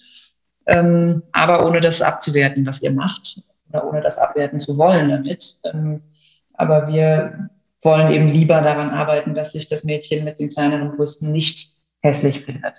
Aber 1.33 1.67
ohne 1.67 1.81
das 1.81 2.03
abzuwerten, 2.03 2.67
was 2.67 2.83
ihr 2.83 2.93
macht, 2.93 3.41
oder 3.71 3.89
ohne 3.89 4.03
das 4.03 4.19
abwerten 4.19 4.59
zu 4.59 4.77
wollen 4.77 5.09
damit. 5.09 5.57
Aber 6.53 6.89
wir 6.89 7.49
wollen 7.83 8.11
eben 8.13 8.29
lieber 8.29 8.61
daran 8.61 8.91
arbeiten, 8.91 9.35
dass 9.35 9.53
sich 9.53 9.69
das 9.69 9.85
Mädchen 9.85 10.25
mit 10.25 10.39
den 10.39 10.49
kleineren 10.49 10.97
Brüsten 10.97 11.33
nicht 11.33 11.77
hässlich 12.01 12.41
findet. 12.41 12.75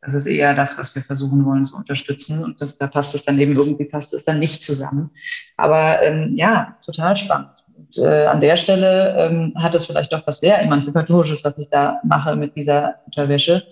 Das 0.00 0.14
ist 0.14 0.26
eher 0.26 0.54
das, 0.54 0.78
was 0.78 0.94
wir 0.94 1.02
versuchen 1.02 1.44
wollen 1.44 1.64
zu 1.64 1.76
unterstützen. 1.76 2.44
Und 2.44 2.60
das, 2.60 2.78
da 2.78 2.86
passt 2.86 3.14
es 3.14 3.24
dann 3.24 3.38
eben 3.38 3.56
irgendwie, 3.56 3.84
passt 3.84 4.14
es 4.14 4.24
dann 4.24 4.38
nicht 4.38 4.62
zusammen. 4.62 5.10
Aber 5.56 6.02
ähm, 6.02 6.36
ja, 6.36 6.76
total 6.84 7.16
spannend. 7.16 7.64
Und, 7.76 7.98
äh, 7.98 8.26
an 8.26 8.40
der 8.40 8.56
Stelle 8.56 9.16
ähm, 9.18 9.54
hat 9.56 9.74
es 9.74 9.86
vielleicht 9.86 10.12
doch 10.12 10.24
was 10.26 10.38
sehr 10.38 10.60
Emanzipatorisches, 10.62 11.44
was 11.44 11.58
ich 11.58 11.68
da 11.70 12.00
mache 12.04 12.36
mit 12.36 12.54
dieser 12.54 12.96
Unterwäsche. 13.06 13.64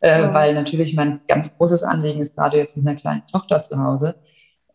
Äh, 0.00 0.20
ja. 0.20 0.34
Weil 0.34 0.54
natürlich 0.54 0.94
mein 0.94 1.20
ganz 1.26 1.56
großes 1.56 1.82
Anliegen 1.82 2.20
ist, 2.20 2.36
gerade 2.36 2.58
jetzt 2.58 2.76
mit 2.76 2.86
einer 2.86 2.98
kleinen 2.98 3.26
Tochter 3.28 3.60
zu 3.62 3.78
Hause, 3.82 4.16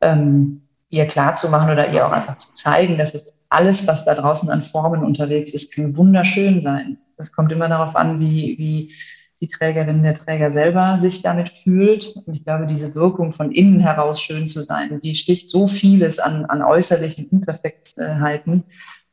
ähm, 0.02 0.68
ihr 0.90 1.06
klarzumachen 1.08 1.72
oder 1.72 1.92
ihr 1.92 2.06
auch 2.06 2.12
einfach 2.12 2.38
zu 2.38 2.52
zeigen, 2.54 2.98
dass 2.98 3.14
es 3.14 3.45
alles, 3.56 3.88
was 3.88 4.06
da 4.06 4.14
draußen 4.16 4.50
an 4.50 4.62
Formen 4.62 5.04
unterwegs 5.04 5.54
ist, 5.54 5.74
kann 5.74 5.96
wunderschön 5.98 6.62
sein. 6.62 6.98
Es 7.18 7.32
kommt 7.32 7.52
immer 7.52 7.70
darauf 7.70 7.96
an, 7.96 8.20
wie, 8.20 8.58
wie 8.58 8.94
die 9.42 9.48
Trägerin, 9.48 10.04
der 10.04 10.16
Träger 10.16 10.52
selber 10.52 10.98
sich 10.98 11.22
damit 11.22 11.50
fühlt. 11.50 12.16
Und 12.26 12.36
ich 12.36 12.44
glaube, 12.44 12.66
diese 12.68 12.96
Wirkung 12.96 13.32
von 13.32 13.52
innen 13.52 13.80
heraus 13.80 14.22
schön 14.22 14.48
zu 14.48 14.62
sein, 14.62 15.00
die 15.02 15.16
sticht 15.16 15.50
so 15.50 15.68
vieles 15.68 16.20
an, 16.20 16.46
an 16.46 16.62
äußerlichen 16.62 17.28
Unperfektheiten. 17.28 18.64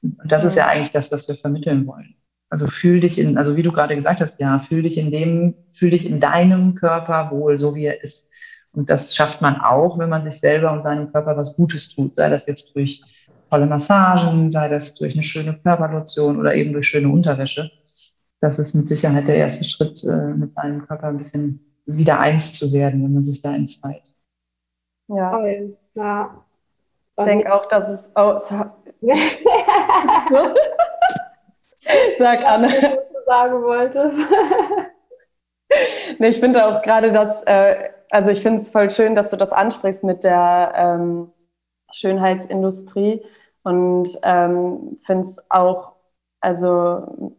Und 0.03 0.17
das 0.25 0.45
ist 0.45 0.57
ja 0.57 0.67
eigentlich 0.67 0.91
das, 0.91 1.11
was 1.13 1.27
wir 1.29 1.37
vermitteln 1.37 1.87
wollen. 1.87 2.15
Also 2.51 2.67
fühl 2.67 3.01
dich 3.01 3.19
in, 3.19 3.39
also 3.39 3.57
wie 3.57 3.63
du 3.63 3.73
gerade 3.73 3.95
gesagt 3.95 4.21
hast, 4.21 4.39
ja, 4.41 4.59
fühl 4.59 4.83
dich 4.83 4.99
in 4.99 5.11
dem, 5.11 5.55
fühl 5.73 5.91
dich 5.91 6.05
in 6.05 6.21
deinem 6.21 6.75
Körper 6.75 7.31
wohl, 7.31 7.57
so 7.57 7.75
wie 7.75 7.87
er 7.87 8.03
ist. 8.03 8.31
Und 8.73 8.91
das 8.91 9.15
schafft 9.15 9.41
man 9.41 9.61
auch, 9.61 9.99
wenn 9.99 10.09
man 10.09 10.23
sich 10.23 10.35
selber 10.35 10.73
und 10.73 10.81
seinem 10.81 11.13
Körper 11.13 11.37
was 11.37 11.57
Gutes 11.57 11.95
tut, 11.95 12.17
sei 12.17 12.29
das 12.29 12.47
jetzt 12.47 12.75
durch 12.75 13.03
tolle 13.53 13.67
Massagen, 13.67 14.51
sei 14.51 14.69
das 14.69 14.95
durch 14.95 15.13
eine 15.13 15.23
schöne 15.23 15.59
Körperlotion 15.59 16.39
oder 16.39 16.55
eben 16.55 16.73
durch 16.73 16.89
schöne 16.89 17.09
Unterwäsche 17.09 17.71
das 18.43 18.59
ist 18.59 18.75
mit 18.75 18.87
Sicherheit 18.89 19.29
der 19.29 19.37
erste 19.37 19.65
Schritt, 19.65 20.03
äh, 20.05 20.35
mit 20.35 20.53
seinem 20.53 20.87
Körper 20.87 21.07
ein 21.07 21.17
bisschen 21.17 21.65
wieder 21.87 22.19
eins 22.19 22.53
zu 22.53 22.71
werden, 22.73 23.05
wenn 23.05 23.15
man 23.15 23.23
sich 23.23 23.41
da 23.41 23.55
entzweit. 23.55 24.03
Ja. 25.07 25.31
Toll. 25.31 25.79
ja. 25.95 26.45
Ich 27.19 27.25
denke 27.25 27.55
auch, 27.55 27.67
dass 27.67 27.89
es. 27.89 28.11
Oh, 28.17 28.37
so. 28.39 28.65
Sag 32.19 32.45
Anne. 32.45 32.69
Was 32.69 32.81
du 32.81 33.25
sagen 33.27 33.63
wolltest. 33.63 34.19
nee, 36.19 36.29
ich 36.29 36.41
finde 36.41 36.67
auch 36.67 36.83
gerade, 36.83 37.13
dass, 37.13 37.45
äh, 37.45 37.91
also 38.11 38.31
ich 38.31 38.41
finde 38.41 38.61
es 38.61 38.71
voll 38.71 38.91
schön, 38.91 39.15
dass 39.15 39.31
du 39.31 39.37
das 39.37 39.53
ansprichst 39.53 40.03
mit 40.03 40.25
der 40.25 40.73
ähm, 40.75 41.31
Schönheitsindustrie, 41.93 43.23
und 43.65 44.09
ähm, 44.23 44.99
finde 45.05 45.29
es 45.29 45.37
auch 45.49 45.93
also 46.41 47.35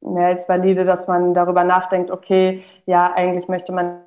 mehr 0.00 0.28
als 0.28 0.48
valide, 0.48 0.84
dass 0.84 1.06
man 1.08 1.34
darüber 1.34 1.64
nachdenkt, 1.64 2.10
okay, 2.10 2.62
ja, 2.86 3.12
eigentlich 3.14 3.48
möchte 3.48 3.72
man 3.72 4.02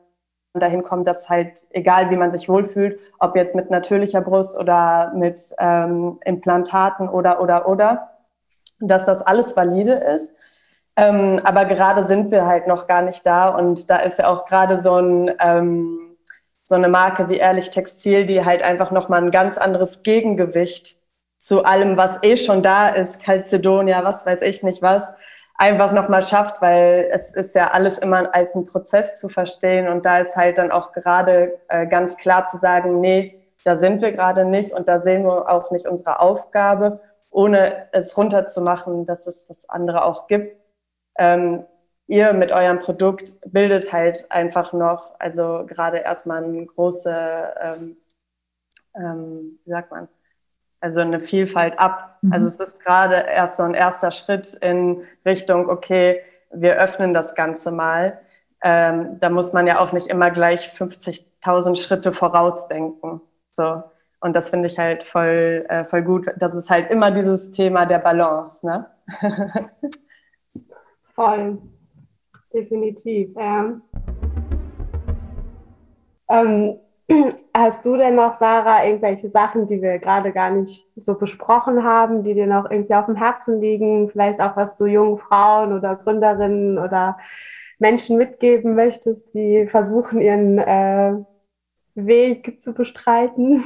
dahin 0.53 0.84
kommen, 0.84 1.05
dass 1.05 1.30
halt, 1.30 1.66
egal 1.72 2.09
wie 2.11 2.16
man 2.16 2.32
sich 2.32 2.47
wohlfühlt, 2.47 2.99
ob 3.20 3.36
jetzt 3.36 3.55
mit 3.55 3.72
natürlicher 3.72 4.22
Brust 4.22 4.57
oder 4.57 5.11
mit 5.16 5.39
ähm, 5.59 6.20
Implantaten 6.26 7.09
oder, 7.09 7.41
oder, 7.41 7.68
oder, 7.68 8.09
dass 8.80 9.05
das 9.05 9.22
alles 9.22 9.55
valide 9.57 9.93
ist. 9.93 10.36
Ähm, 10.95 11.39
aber 11.43 11.66
gerade 11.66 12.05
sind 12.05 12.30
wir 12.32 12.45
halt 12.45 12.68
noch 12.68 12.86
gar 12.86 13.01
nicht 13.01 13.26
da 13.26 13.47
und 13.49 13.89
da 13.89 13.97
ist 13.97 14.20
ja 14.20 14.28
auch 14.28 14.45
gerade 14.45 14.80
so, 14.82 14.95
ein, 14.97 15.32
ähm, 15.39 16.18
so 16.66 16.76
eine 16.76 16.88
Marke 16.88 17.30
wie 17.30 17.38
Ehrlich 17.38 17.72
Textil, 17.72 18.26
die 18.28 18.45
halt 18.45 18.61
einfach 18.61 18.91
nochmal 18.91 19.24
ein 19.24 19.32
ganz 19.32 19.57
anderes 19.57 20.03
Gegengewicht 20.03 20.97
zu 21.43 21.65
allem, 21.65 21.97
was 21.97 22.19
eh 22.21 22.37
schon 22.37 22.63
da 22.63 22.87
ist, 22.87 23.21
Calcedonia, 23.21 24.01
was 24.05 24.25
weiß 24.25 24.41
ich 24.43 24.63
nicht 24.63 24.81
was, 24.81 25.13
einfach 25.55 25.91
nochmal 25.91 26.23
schafft, 26.23 26.61
weil 26.61 27.09
es 27.11 27.31
ist 27.31 27.53
ja 27.53 27.71
alles 27.71 27.97
immer 27.97 28.33
als 28.33 28.55
ein 28.55 28.65
Prozess 28.65 29.19
zu 29.19 29.27
verstehen 29.27 29.89
und 29.89 30.05
da 30.05 30.19
ist 30.19 30.37
halt 30.37 30.57
dann 30.57 30.71
auch 30.71 30.93
gerade 30.93 31.59
äh, 31.67 31.85
ganz 31.85 32.15
klar 32.15 32.45
zu 32.45 32.55
sagen, 32.57 33.01
nee, 33.01 33.41
da 33.65 33.75
sind 33.75 34.01
wir 34.01 34.13
gerade 34.13 34.45
nicht 34.45 34.71
und 34.71 34.87
da 34.87 35.01
sehen 35.01 35.25
wir 35.25 35.49
auch 35.49 35.69
nicht 35.69 35.85
unsere 35.85 36.21
Aufgabe, 36.21 37.01
ohne 37.29 37.89
es 37.91 38.17
runterzumachen, 38.17 39.05
dass 39.05 39.27
es 39.27 39.45
das 39.45 39.69
andere 39.69 40.05
auch 40.05 40.27
gibt. 40.27 40.55
Ähm, 41.17 41.65
ihr 42.07 42.31
mit 42.31 42.53
eurem 42.53 42.79
Produkt 42.79 43.33
bildet 43.45 43.91
halt 43.91 44.31
einfach 44.31 44.71
noch, 44.71 45.19
also 45.19 45.65
gerade 45.67 45.97
erstmal 45.97 46.45
eine 46.45 46.65
große, 46.65 47.53
ähm, 47.61 47.97
ähm, 48.95 49.59
wie 49.65 49.71
sagt 49.71 49.91
man, 49.91 50.07
also 50.84 50.99
eine 50.99 51.21
Vielfalt 51.21 51.79
ab. 51.79 52.17
Mhm. 52.21 52.34
Also 52.34 52.47
es 52.47 52.59
ist 52.59 52.84
gerade 52.84 53.15
erst 53.15 53.55
so 53.55 53.63
ein 53.63 53.73
erster 53.73 54.11
Schritt 54.11 54.53
in 54.55 55.01
Richtung, 55.25 55.69
okay, 55.69 56.21
wir 56.51 56.75
öffnen 56.75 57.13
das 57.13 57.36
Ganze 57.36 57.71
mal. 57.71 58.19
Ähm, 58.61 59.17
da 59.21 59.29
muss 59.29 59.53
man 59.53 59.65
ja 59.65 59.79
auch 59.79 59.93
nicht 59.93 60.07
immer 60.07 60.29
gleich 60.29 60.71
50.000 60.71 61.81
Schritte 61.81 62.11
vorausdenken. 62.11 63.21
So. 63.51 63.84
Und 64.19 64.36
das 64.36 64.49
finde 64.49 64.67
ich 64.67 64.77
halt 64.77 65.03
voll, 65.03 65.65
äh, 65.69 65.86
voll 65.86 66.01
gut. 66.01 66.29
Das 66.38 66.53
ist 66.53 66.69
halt 66.69 66.91
immer 66.91 67.11
dieses 67.11 67.51
Thema 67.51 67.86
der 67.86 67.99
Balance. 67.99 68.65
Ne? 68.65 68.86
voll. 71.15 71.59
Definitiv, 72.53 73.36
ja. 73.36 73.73
Ähm, 76.29 76.79
Hast 77.53 77.85
du 77.85 77.97
denn 77.97 78.15
noch, 78.15 78.33
Sarah, 78.33 78.85
irgendwelche 78.85 79.29
Sachen, 79.29 79.67
die 79.67 79.81
wir 79.81 79.99
gerade 79.99 80.31
gar 80.31 80.51
nicht 80.51 80.85
so 80.95 81.15
besprochen 81.15 81.83
haben, 81.83 82.23
die 82.23 82.33
dir 82.33 82.47
noch 82.47 82.69
irgendwie 82.71 82.95
auf 82.95 83.05
dem 83.05 83.15
Herzen 83.15 83.61
liegen? 83.61 84.09
Vielleicht 84.09 84.39
auch, 84.39 84.55
was 84.55 84.77
du 84.77 84.85
jungen 84.85 85.19
Frauen 85.19 85.73
oder 85.73 85.95
Gründerinnen 85.97 86.79
oder 86.79 87.17
Menschen 87.79 88.17
mitgeben 88.17 88.75
möchtest, 88.75 89.33
die 89.33 89.67
versuchen, 89.67 90.21
ihren 90.21 90.57
äh, 90.59 91.13
Weg 91.95 92.61
zu 92.61 92.73
bestreiten? 92.73 93.65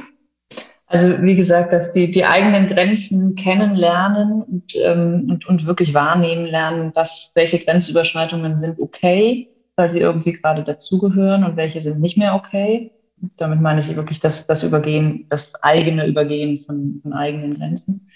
Also 0.86 1.22
wie 1.22 1.36
gesagt, 1.36 1.72
dass 1.72 1.92
die, 1.92 2.10
die 2.10 2.24
eigenen 2.24 2.66
Grenzen 2.66 3.34
kennenlernen 3.34 4.42
und, 4.42 4.74
ähm, 4.82 5.28
und, 5.30 5.46
und 5.46 5.66
wirklich 5.66 5.94
wahrnehmen 5.94 6.46
lernen, 6.46 6.92
was, 6.94 7.30
welche 7.34 7.58
Grenzüberschreitungen 7.58 8.56
sind 8.56 8.80
okay, 8.80 9.48
weil 9.76 9.90
sie 9.90 10.00
irgendwie 10.00 10.32
gerade 10.32 10.64
dazugehören 10.64 11.44
und 11.44 11.56
welche 11.56 11.80
sind 11.80 12.00
nicht 12.00 12.16
mehr 12.16 12.34
okay 12.34 12.90
damit 13.36 13.60
meine 13.60 13.80
ich 13.80 13.94
wirklich 13.96 14.20
das, 14.20 14.46
das 14.46 14.62
Übergehen, 14.62 15.26
das 15.28 15.54
eigene 15.62 16.06
Übergehen 16.06 16.60
von, 16.64 17.00
von 17.02 17.12
eigenen 17.12 17.54
Grenzen. 17.54 18.08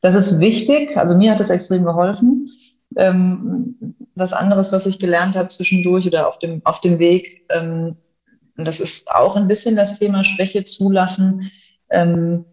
Das 0.00 0.14
ist 0.14 0.40
wichtig. 0.40 0.96
Also 0.96 1.16
mir 1.16 1.30
hat 1.30 1.40
das 1.40 1.50
extrem 1.50 1.84
geholfen. 1.84 2.48
Ähm, 2.96 3.94
was 4.14 4.32
anderes, 4.32 4.72
was 4.72 4.86
ich 4.86 4.98
gelernt 4.98 5.36
habe 5.36 5.48
zwischendurch 5.48 6.06
oder 6.06 6.28
auf 6.28 6.38
dem, 6.38 6.60
auf 6.64 6.80
dem 6.80 6.98
Weg, 6.98 7.46
ähm, 7.50 7.96
und 8.56 8.66
das 8.66 8.80
ist 8.80 9.10
auch 9.10 9.36
ein 9.36 9.48
bisschen 9.48 9.76
das 9.76 9.98
Thema 9.98 10.24
Schwäche 10.24 10.62
zulassen. 10.64 11.50
Ähm, 11.88 12.44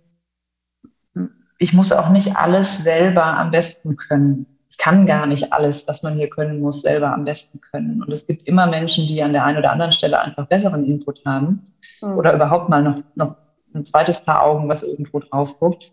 ich 1.57 1.73
muss 1.73 1.91
auch 1.91 2.09
nicht 2.09 2.37
alles 2.37 2.83
selber 2.83 3.25
am 3.25 3.51
besten 3.51 3.97
können 3.97 4.58
kann 4.79 5.05
gar 5.05 5.27
nicht 5.27 5.51
alles, 5.53 5.87
was 5.87 6.01
man 6.03 6.15
hier 6.15 6.29
können 6.29 6.61
muss, 6.61 6.81
selber 6.81 7.13
am 7.13 7.25
besten 7.25 7.59
können. 7.59 8.01
Und 8.01 8.11
es 8.11 8.25
gibt 8.25 8.47
immer 8.47 8.65
Menschen, 8.65 9.05
die 9.05 9.21
an 9.21 9.33
der 9.33 9.43
einen 9.43 9.57
oder 9.57 9.71
anderen 9.71 9.91
Stelle 9.91 10.19
einfach 10.19 10.47
besseren 10.47 10.85
Input 10.85 11.23
haben 11.25 11.61
mhm. 12.01 12.17
oder 12.17 12.33
überhaupt 12.33 12.69
mal 12.69 12.81
noch, 12.81 12.97
noch 13.15 13.35
ein 13.75 13.85
zweites 13.85 14.23
Paar 14.23 14.41
Augen, 14.41 14.69
was 14.69 14.83
irgendwo 14.83 15.19
drauf 15.19 15.59
guckt. 15.59 15.91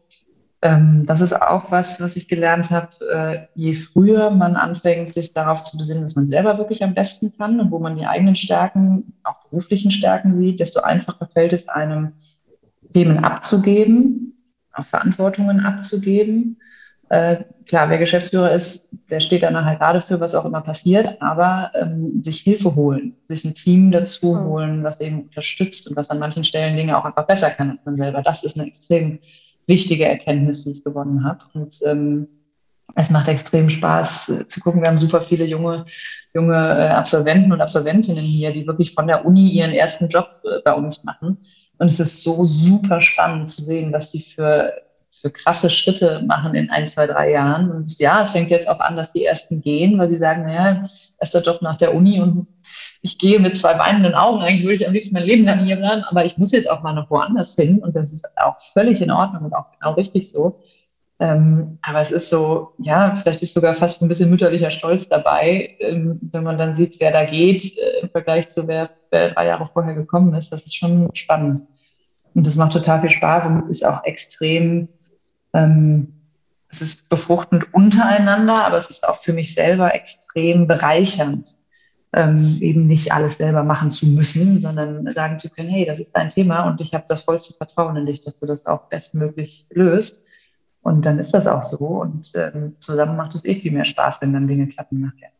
Ähm, 0.63 1.05
das 1.05 1.21
ist 1.21 1.35
auch 1.35 1.73
was, 1.73 2.01
was 2.01 2.17
ich 2.17 2.29
gelernt 2.29 2.71
habe. 2.71 2.89
Äh, 3.13 3.47
je 3.57 3.75
früher 3.75 4.31
man 4.31 4.55
anfängt, 4.55 5.13
sich 5.13 5.33
darauf 5.33 5.65
zu 5.65 5.77
besinnen, 5.77 6.03
dass 6.03 6.15
man 6.15 6.29
selber 6.29 6.57
wirklich 6.57 6.85
am 6.85 6.95
besten 6.95 7.37
kann 7.37 7.59
und 7.61 7.73
wo 7.73 7.81
man 7.81 7.97
die 7.97 8.07
eigenen 8.07 8.37
Stärken, 8.37 9.15
auch 9.25 9.43
beruflichen 9.51 9.91
Stärken 9.91 10.33
sieht, 10.33 10.61
desto 10.61 10.81
einfacher 10.81 11.27
fällt 11.27 11.53
es 11.53 11.69
einem, 11.69 12.13
Themen 12.95 13.25
abzugeben, 13.25 14.33
auch 14.73 14.87
Verantwortungen 14.87 15.67
abzugeben 15.67 16.59
äh, 17.09 17.45
klar, 17.67 17.91
wer 17.91 17.99
Geschäftsführer 17.99 18.53
ist, 18.53 18.91
der 19.11 19.21
steht 19.21 19.43
dann 19.43 19.65
halt 19.65 19.79
gerade 19.79 20.01
für, 20.01 20.21
was 20.21 20.35
auch 20.35 20.45
immer 20.45 20.61
passiert, 20.61 21.21
aber 21.21 21.73
ähm, 21.75 22.23
sich 22.23 22.41
Hilfe 22.41 22.75
holen, 22.75 23.17
sich 23.29 23.45
ein 23.45 23.55
Team 23.55 23.91
dazu 23.91 24.35
mhm. 24.35 24.45
holen, 24.45 24.85
was 24.85 25.01
eben 25.01 25.23
unterstützt 25.23 25.89
und 25.89 25.97
was 25.97 26.11
an 26.11 26.19
manchen 26.19 26.45
Stellen 26.45 26.77
Dinge 26.77 26.97
auch 26.97 27.05
einfach 27.05 27.27
besser 27.27 27.51
kann 27.51 27.71
als 27.71 27.85
man 27.85 27.97
selber. 27.97 28.23
Das 28.23 28.45
ist 28.45 28.59
eine 28.59 28.69
extrem 28.69 29.19
wichtige 29.67 30.07
Erkenntnis, 30.07 30.65
die 30.65 30.71
ich 30.71 30.85
gewonnen 30.85 31.25
habe. 31.25 31.41
Und 31.55 31.79
ähm, 31.85 32.29
es 32.95 33.11
macht 33.11 33.29
extrem 33.29 33.69
Spaß 33.69 34.29
äh, 34.29 34.47
zu 34.47 34.61
gucken. 34.61 34.81
Wir 34.81 34.89
haben 34.89 34.99
super 34.99 35.21
viele 35.21 35.45
junge, 35.45 35.85
junge 36.35 36.55
äh, 36.55 36.89
Absolventen 36.89 37.53
und 37.53 37.61
Absolventinnen 37.61 38.25
hier, 38.25 38.53
die 38.53 38.67
wirklich 38.67 38.95
von 38.95 39.07
der 39.07 39.25
Uni 39.25 39.49
ihren 39.49 39.73
ersten 39.73 40.09
Job 40.09 40.29
äh, 40.45 40.61
bei 40.65 40.73
uns 40.73 41.05
machen. 41.05 41.39
Und 41.79 41.91
es 41.91 42.01
ist 42.01 42.23
so 42.23 42.45
super 42.45 43.01
spannend 43.01 43.51
zu 43.51 43.63
sehen, 43.63 43.93
was 43.93 44.13
die 44.13 44.23
für 44.23 44.73
für 45.27 45.33
krasse 45.33 45.71
Schritte 45.71 46.23
machen 46.25 46.55
in 46.55 46.71
ein, 46.71 46.87
zwei, 46.87 47.07
drei 47.07 47.33
Jahren. 47.33 47.71
Und 47.71 47.99
ja, 47.99 48.23
es 48.23 48.31
fängt 48.31 48.51
jetzt 48.51 48.69
auch 48.69 48.79
an, 48.79 48.97
dass 48.97 49.13
die 49.13 49.25
ersten 49.25 49.61
gehen, 49.61 49.99
weil 49.99 50.09
sie 50.09 50.17
sagen, 50.17 50.45
naja, 50.45 50.81
erster 51.19 51.43
Job 51.43 51.63
nach 51.63 51.77
der 51.77 51.95
Uni 51.95 52.21
und 52.21 52.47
ich 53.03 53.19
gehe 53.19 53.41
mit 53.41 53.57
zwei 53.57 53.77
weinenden 53.79 54.15
Augen. 54.15 54.41
Eigentlich 54.41 54.63
würde 54.63 54.75
ich 54.75 54.87
am 54.87 54.93
liebsten 54.93 55.15
mein 55.15 55.25
Leben 55.25 55.45
lang 55.45 55.65
hier 55.65 55.77
bleiben, 55.77 56.05
aber 56.09 56.25
ich 56.25 56.39
muss 56.39 56.53
jetzt 56.53 56.71
auch 56.71 56.83
mal 56.83 56.93
noch 56.93 57.11
woanders 57.11 57.55
hin 57.57 57.81
und 57.81 57.97
das 57.97 58.13
ist 58.13 58.29
auch 58.37 58.57
völlig 58.73 59.01
in 59.01 59.11
Ordnung 59.11 59.45
und 59.45 59.55
auch 59.55 59.71
genau 59.73 59.95
richtig 59.95 60.31
so. 60.31 60.61
Ähm, 61.19 61.79
aber 61.83 62.01
es 62.01 62.13
ist 62.13 62.31
so, 62.31 62.75
ja, 62.79 63.17
vielleicht 63.17 63.43
ist 63.43 63.55
sogar 63.55 63.75
fast 63.75 64.03
ein 64.03 64.09
bisschen 64.09 64.31
mütterlicher 64.31 64.71
Stolz 64.71 65.09
dabei, 65.09 65.75
ähm, 65.81 66.21
wenn 66.31 66.45
man 66.45 66.59
dann 66.59 66.75
sieht, 66.75 67.01
wer 67.01 67.11
da 67.11 67.25
geht 67.25 67.77
äh, 67.79 68.01
im 68.03 68.11
Vergleich 68.11 68.49
zu 68.49 68.69
wer, 68.69 68.91
wer 69.11 69.31
drei 69.31 69.47
Jahre 69.47 69.67
vorher 69.67 69.95
gekommen 69.95 70.35
ist. 70.35 70.53
Das 70.53 70.63
ist 70.63 70.77
schon 70.77 71.09
spannend. 71.15 71.63
Und 72.35 72.47
das 72.47 72.57
macht 72.57 72.75
total 72.75 73.01
viel 73.01 73.11
Spaß 73.11 73.47
und 73.47 73.71
ist 73.71 73.85
auch 73.85 74.05
extrem 74.05 74.89
ähm, 75.57 76.13
es 76.69 76.83
ist 76.83 77.09
befruchtend 77.09 77.73
untereinander, 77.73 78.65
aber 78.65 78.77
es 78.77 78.91
ist 78.91 79.09
auch 79.09 79.17
für 79.17 79.33
mich 79.33 79.55
selber 79.55 79.95
extrem 79.95 80.67
bereichernd, 80.67 81.49
ähm, 82.13 82.59
eben 82.61 82.87
nicht 82.87 83.13
alles 83.13 83.39
selber 83.39 83.63
machen 83.63 83.91
zu 83.91 84.07
müssen, 84.07 84.59
sondern 84.59 85.13
sagen 85.13 85.39
zu 85.39 85.51
können, 85.51 85.69
hey, 85.69 85.87
das 85.87 85.99
ist 85.99 86.13
dein 86.13 86.31
Thema 86.31 86.69
und 86.69 86.81
ich 86.81 86.95
habe 86.95 87.05
das 87.09 87.23
vollste 87.23 87.55
Vertrauen 87.55 87.97
in 87.97 88.07
dich, 88.07 88.23
dass 88.25 88.41
du 88.41 88.47
das 88.47 88.67
auch 88.67 88.89
bestmöglich 88.89 89.67
löst. 89.71 90.25
Und 90.83 91.05
dann 91.05 91.19
ist 91.19 91.33
das 91.35 91.49
auch 91.49 91.65
so. 91.65 91.79
Und 91.79 92.31
ähm, 92.37 92.77
zusammen 92.79 93.17
macht 93.17 93.35
es 93.35 93.45
eh 93.45 93.57
viel 93.57 93.73
mehr 93.73 93.85
Spaß, 93.85 94.21
wenn 94.23 94.33
dann 94.33 94.47
Dinge 94.47 94.69
klappen 94.69 95.01
nachher. 95.01 95.31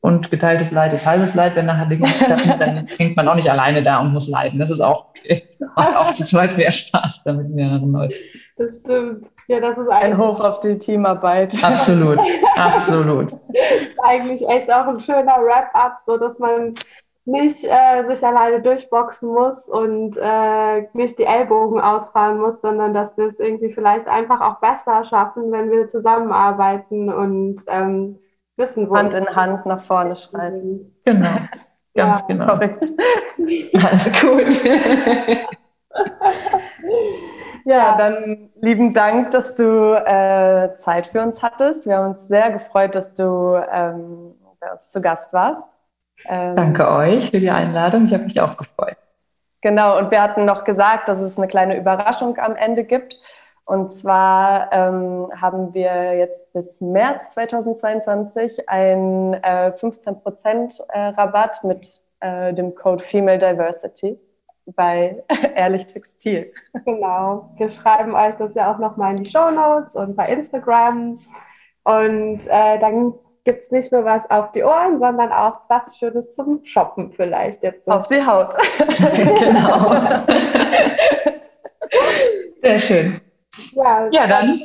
Und 0.00 0.30
geteiltes 0.30 0.70
Leid 0.72 0.92
ist 0.92 1.06
halbes 1.06 1.34
Leid. 1.34 1.56
Wenn 1.56 1.66
nachher 1.66 1.86
Dinge 1.86 2.06
klappen, 2.08 2.58
dann 2.58 2.86
hängt 2.98 3.16
man 3.16 3.26
auch 3.26 3.34
nicht 3.34 3.50
alleine 3.50 3.82
da 3.82 3.98
und 4.00 4.12
muss 4.12 4.28
leiden. 4.28 4.58
Das 4.58 4.70
ist 4.70 4.80
auch 4.80 5.10
okay. 5.10 5.44
Macht 5.74 5.96
auch 5.96 6.12
zu 6.12 6.24
zweit 6.24 6.56
mehr 6.56 6.72
Spaß, 6.72 7.22
damit 7.24 7.48
mehreren 7.48 7.92
Leuten. 7.92 8.14
Das 8.60 8.76
stimmt. 8.76 9.24
Ja, 9.46 9.58
das 9.58 9.78
ist 9.78 9.88
ein 9.88 10.18
Hoch 10.18 10.38
auf 10.38 10.60
die 10.60 10.76
Teamarbeit. 10.76 11.54
Absolut, 11.64 12.18
absolut. 12.56 13.32
das 13.32 13.40
ist 13.80 13.98
eigentlich 14.02 14.46
echt 14.46 14.70
auch 14.70 14.86
ein 14.86 15.00
schöner 15.00 15.38
Wrap-up, 15.42 15.96
so 15.98 16.18
dass 16.18 16.38
man 16.38 16.74
nicht 17.24 17.64
äh, 17.64 18.06
sich 18.06 18.22
alleine 18.22 18.60
durchboxen 18.60 19.30
muss 19.32 19.66
und 19.66 20.18
äh, 20.20 20.82
nicht 20.92 21.18
die 21.18 21.24
Ellbogen 21.24 21.80
ausfahren 21.80 22.38
muss, 22.38 22.60
sondern 22.60 22.92
dass 22.92 23.16
wir 23.16 23.28
es 23.28 23.40
irgendwie 23.40 23.72
vielleicht 23.72 24.06
einfach 24.06 24.42
auch 24.42 24.60
besser 24.60 25.04
schaffen, 25.04 25.50
wenn 25.52 25.70
wir 25.70 25.88
zusammenarbeiten 25.88 27.10
und 27.10 27.62
ähm, 27.66 28.18
wissen, 28.58 28.90
wo 28.90 28.96
Hand 28.96 29.14
in 29.14 29.34
Hand 29.34 29.64
nach 29.64 29.80
vorne 29.80 30.16
schreiten. 30.16 30.94
Genau, 31.06 31.38
ganz 31.94 32.20
ja. 32.20 32.26
genau. 32.28 32.52
Alles 33.86 34.20
gut. 34.20 35.56
Ja, 37.70 37.96
dann 37.96 38.50
lieben 38.60 38.92
Dank, 38.92 39.30
dass 39.30 39.54
du 39.54 39.94
äh, 39.94 40.74
Zeit 40.74 41.06
für 41.06 41.22
uns 41.22 41.40
hattest. 41.40 41.86
Wir 41.86 41.98
haben 41.98 42.16
uns 42.16 42.26
sehr 42.26 42.50
gefreut, 42.50 42.96
dass 42.96 43.14
du 43.14 43.62
ähm, 43.72 44.34
bei 44.58 44.72
uns 44.72 44.90
zu 44.90 45.00
Gast 45.00 45.32
warst. 45.32 45.62
Ähm, 46.24 46.56
Danke 46.56 46.90
euch 46.90 47.30
für 47.30 47.38
die 47.38 47.50
Einladung. 47.50 48.06
Ich 48.06 48.12
habe 48.12 48.24
mich 48.24 48.40
auch 48.40 48.56
gefreut. 48.56 48.96
Genau, 49.60 49.98
und 49.98 50.10
wir 50.10 50.20
hatten 50.20 50.46
noch 50.46 50.64
gesagt, 50.64 51.08
dass 51.08 51.20
es 51.20 51.38
eine 51.38 51.46
kleine 51.46 51.78
Überraschung 51.78 52.38
am 52.38 52.56
Ende 52.56 52.82
gibt. 52.82 53.20
Und 53.64 53.92
zwar 53.92 54.72
ähm, 54.72 55.30
haben 55.40 55.72
wir 55.72 56.14
jetzt 56.16 56.52
bis 56.52 56.80
März 56.80 57.30
2022 57.30 58.68
einen 58.68 59.34
äh, 59.34 59.72
15% 59.80 60.80
äh, 60.88 60.98
Rabatt 61.10 61.62
mit 61.62 61.86
äh, 62.18 62.52
dem 62.52 62.74
Code 62.74 63.04
Female 63.04 63.38
Diversity 63.38 64.18
bei 64.74 65.22
Ehrlich 65.54 65.86
Textil. 65.86 66.52
Genau. 66.84 67.50
Wir 67.56 67.68
schreiben 67.68 68.14
euch 68.14 68.34
das 68.36 68.54
ja 68.54 68.72
auch 68.72 68.78
nochmal 68.78 69.10
in 69.10 69.16
die 69.16 69.30
Show 69.30 69.50
Notes 69.50 69.94
und 69.94 70.16
bei 70.16 70.26
Instagram. 70.28 71.18
Und 71.84 72.46
äh, 72.46 72.78
dann 72.78 73.14
gibt 73.44 73.62
es 73.62 73.70
nicht 73.70 73.90
nur 73.92 74.04
was 74.04 74.30
auf 74.30 74.52
die 74.52 74.62
Ohren, 74.62 74.98
sondern 74.98 75.32
auch 75.32 75.60
was 75.68 75.96
Schönes 75.96 76.32
zum 76.32 76.64
Shoppen 76.64 77.12
vielleicht 77.12 77.62
jetzt. 77.62 77.86
So. 77.86 77.92
Auf 77.92 78.08
die 78.08 78.24
Haut. 78.24 78.54
genau. 79.14 79.92
Sehr 82.62 82.78
schön. 82.78 83.20
Ja, 83.72 84.08
ja, 84.10 84.26
dann 84.26 84.60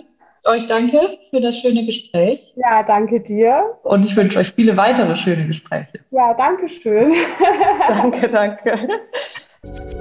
euch 0.45 0.67
danke 0.67 1.17
für 1.29 1.41
das 1.41 1.57
schöne 1.57 1.85
Gespräch. 1.85 2.53
Ja, 2.55 2.83
danke 2.83 3.19
dir. 3.19 3.77
Und 3.83 4.05
ich 4.05 4.15
wünsche 4.15 4.39
euch 4.39 4.53
viele 4.53 4.77
weitere 4.77 5.15
schöne 5.15 5.47
Gespräche. 5.47 5.99
Ja, 6.11 6.33
danke 6.33 6.69
schön. 6.69 7.13
danke, 7.87 8.29
danke. 8.29 8.87